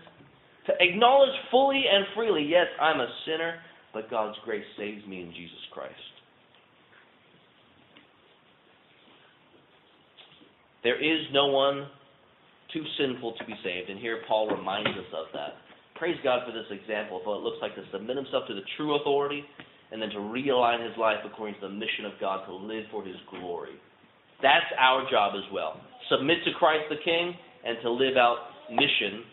To 0.67 0.73
acknowledge 0.81 1.35
fully 1.51 1.85
and 1.91 2.05
freely, 2.15 2.43
yes, 2.43 2.67
I'm 2.81 3.01
a 3.01 3.09
sinner, 3.27 3.57
but 3.93 4.11
God's 4.11 4.37
grace 4.45 4.65
saves 4.79 5.07
me 5.07 5.21
in 5.21 5.29
Jesus 5.29 5.63
Christ. 5.73 5.95
There 10.83 11.01
is 11.01 11.27
no 11.33 11.47
one 11.47 11.87
too 12.73 12.85
sinful 12.99 13.35
to 13.39 13.45
be 13.45 13.55
saved, 13.63 13.89
and 13.89 13.99
here 13.99 14.21
Paul 14.27 14.49
reminds 14.49 14.91
us 14.91 15.09
of 15.17 15.27
that. 15.33 15.55
Praise 15.97 16.17
God 16.25 16.41
for 16.45 16.53
this 16.53 16.67
example 16.71 17.21
of 17.21 17.27
what 17.27 17.39
it 17.39 17.43
looks 17.43 17.59
like 17.63 17.75
to 17.77 17.85
submit 17.93 18.17
himself 18.17 18.49
to 18.49 18.55
the 18.55 18.67
true 18.77 19.01
authority 19.01 19.45
and 19.93 20.03
then 20.03 20.11
to 20.11 20.19
realign 20.19 20.83
his 20.83 20.97
life 20.99 21.19
according 21.25 21.55
to 21.61 21.69
the 21.69 21.73
mission 21.73 22.05
of 22.05 22.13
God 22.21 22.45
to 22.47 22.55
live 22.55 22.85
for 22.91 23.05
his 23.05 23.17
glory. 23.31 23.79
That's 24.43 24.67
our 24.79 25.09
job 25.11 25.35
as 25.37 25.53
well. 25.53 25.81
Submit 26.11 26.39
to 26.45 26.53
Christ 26.59 26.85
the 26.91 26.97
King 27.05 27.35
and 27.65 27.79
to 27.83 27.91
live 27.91 28.17
out 28.17 28.37
mission 28.71 29.25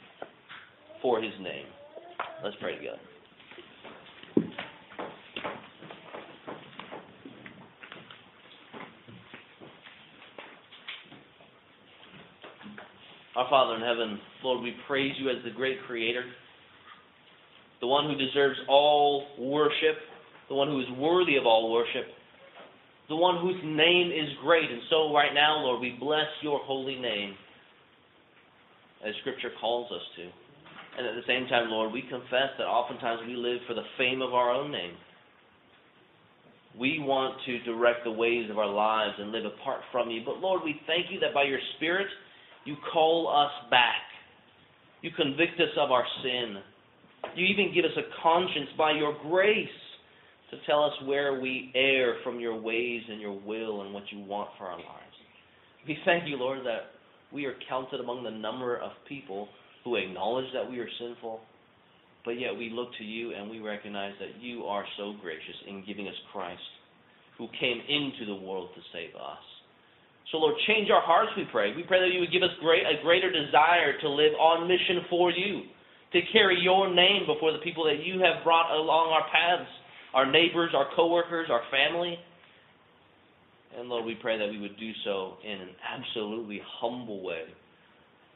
for 1.02 1.22
his 1.22 1.34
name. 1.42 1.66
Let's 2.44 2.56
pray 2.60 2.76
together. 2.76 3.00
Our 13.36 13.50
Father 13.50 13.76
in 13.76 13.82
heaven, 13.82 14.20
Lord, 14.44 14.62
we 14.62 14.76
praise 14.88 15.14
you 15.18 15.30
as 15.30 15.38
the 15.44 15.52
great 15.52 15.78
creator, 15.88 16.24
the 17.80 17.88
one 17.88 18.06
who 18.10 18.16
deserves 18.16 18.58
all 18.68 19.26
worship, 19.40 19.96
the 20.50 20.56
one 20.56 20.68
who 20.68 20.80
is 20.80 20.88
worthy 20.98 21.38
of 21.38 21.46
all 21.46 21.72
worship, 21.72 22.06
the 23.10 23.16
one 23.16 23.42
whose 23.42 23.62
name 23.64 24.12
is 24.12 24.30
great. 24.42 24.70
And 24.70 24.82
so, 24.90 25.14
right 25.14 25.34
now, 25.34 25.58
Lord, 25.60 25.82
we 25.82 25.98
bless 26.00 26.28
your 26.42 26.60
holy 26.60 26.96
name 26.96 27.36
as 29.06 29.14
Scripture 29.22 29.52
calls 29.60 29.92
us 29.92 30.02
to. 30.18 30.24
And 30.98 31.08
at 31.08 31.16
the 31.16 31.26
same 31.28 31.48
time, 31.48 31.70
Lord, 31.70 31.92
we 31.92 32.02
confess 32.02 32.52
that 32.58 32.66
oftentimes 32.66 33.22
we 33.26 33.36
live 33.36 33.60
for 33.68 33.74
the 33.74 33.88
fame 33.98 34.22
of 34.22 34.34
our 34.34 34.52
own 34.52 34.72
name. 34.72 34.96
We 36.78 37.00
want 37.00 37.36
to 37.46 37.60
direct 37.64 38.04
the 38.04 38.12
ways 38.12 38.50
of 38.50 38.58
our 38.58 38.68
lives 38.72 39.16
and 39.20 39.32
live 39.32 39.46
apart 39.46 39.82
from 39.92 40.10
you. 40.10 40.22
But 40.26 40.40
Lord, 40.40 40.62
we 40.64 40.80
thank 40.88 41.08
you 41.10 41.20
that 41.20 41.34
by 41.34 41.44
your 41.44 41.60
Spirit, 41.78 42.08
you 42.66 42.76
call 42.94 43.28
us 43.28 43.70
back. 43.70 44.04
You 45.02 45.12
convict 45.16 45.60
us 45.60 45.74
of 45.78 45.92
our 45.92 46.06
sin. 46.24 46.58
You 47.36 47.46
even 47.46 47.74
give 47.74 47.86
us 47.86 47.98
a 47.98 48.22
conscience 48.22 48.70
by 48.78 48.92
your 48.92 49.16
grace 49.24 49.68
to 50.52 50.58
tell 50.68 50.84
us 50.84 50.94
where 51.06 51.40
we 51.40 51.72
err 51.76 52.16
from 52.24 52.40
your 52.40 52.60
ways 52.60 53.02
and 53.10 53.20
your 53.20 53.40
will 53.40 53.82
and 53.82 53.94
what 53.94 54.04
you 54.12 54.20
want 54.20 54.50
for 54.58 54.66
our 54.66 54.78
lives. 54.78 55.16
We 55.88 55.98
thank 56.06 56.28
you, 56.28 56.36
Lord, 56.36 56.60
that 56.66 56.92
we 57.34 57.46
are 57.46 57.56
counted 57.68 58.00
among 58.00 58.24
the 58.24 58.32
number 58.32 58.78
of 58.78 58.92
people 59.08 59.48
who 59.84 59.96
acknowledge 59.96 60.46
that 60.54 60.70
we 60.70 60.80
are 60.80 60.90
sinful, 61.00 61.40
but 62.24 62.32
yet 62.32 62.56
we 62.56 62.70
look 62.70 62.90
to 63.00 63.04
you 63.04 63.34
and 63.34 63.50
we 63.50 63.60
recognize 63.60 64.14
that 64.20 64.40
you 64.40 64.64
are 64.66 64.86
so 64.98 65.16
gracious 65.22 65.56
in 65.68 65.84
giving 65.88 66.08
us 66.08 66.14
Christ, 66.32 66.62
who 67.38 67.48
came 67.60 67.82
into 67.88 68.26
the 68.28 68.36
world 68.36 68.70
to 68.76 68.82
save 68.94 69.16
us. 69.16 69.42
So, 70.32 70.38
Lord, 70.38 70.56
change 70.68 70.92
our 70.92 71.02
hearts, 71.02 71.32
we 71.36 71.46
pray. 71.52 71.76
We 71.76 71.84
pray 71.84 72.00
that 72.00 72.14
you 72.14 72.20
would 72.20 72.32
give 72.32 72.44
us 72.44 72.54
great, 72.62 72.84
a 72.84 73.02
greater 73.02 73.32
desire 73.32 74.00
to 74.00 74.08
live 74.10 74.34
on 74.40 74.68
mission 74.68 75.08
for 75.10 75.32
you, 75.32 75.64
to 76.14 76.20
carry 76.32 76.60
your 76.60 76.94
name 76.94 77.26
before 77.26 77.52
the 77.52 77.64
people 77.64 77.84
that 77.86 78.06
you 78.06 78.20
have 78.20 78.44
brought 78.44 78.70
along 78.72 79.12
our 79.12 79.26
paths, 79.32 79.68
our 80.14 80.30
neighbors, 80.30 80.72
our 80.76 80.88
coworkers, 80.96 81.50
our 81.50 81.62
family. 81.72 82.18
And 83.78 83.88
Lord, 83.88 84.06
we 84.06 84.16
pray 84.16 84.38
that 84.38 84.50
we 84.50 84.60
would 84.60 84.78
do 84.78 84.92
so 85.06 85.36
in 85.46 85.54
an 85.62 85.70
absolutely 85.98 86.62
humble 86.80 87.24
way, 87.24 87.44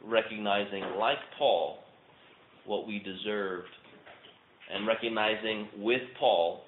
recognizing, 0.03 0.83
like 0.97 1.17
Paul, 1.37 1.79
what 2.65 2.87
we 2.87 2.99
deserved, 2.99 3.67
and 4.73 4.87
recognizing 4.87 5.67
with 5.77 6.01
Paul 6.19 6.61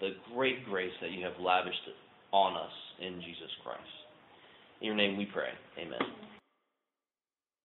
the 0.00 0.10
great 0.34 0.64
grace 0.64 0.92
that 1.00 1.12
you 1.12 1.24
have 1.24 1.34
lavished 1.40 1.88
on 2.32 2.56
us 2.56 2.72
in 3.00 3.20
Jesus 3.20 3.50
Christ. 3.62 3.80
In 4.80 4.86
your 4.86 4.96
name 4.96 5.16
we 5.16 5.26
pray. 5.26 5.50
Amen. 5.78 6.00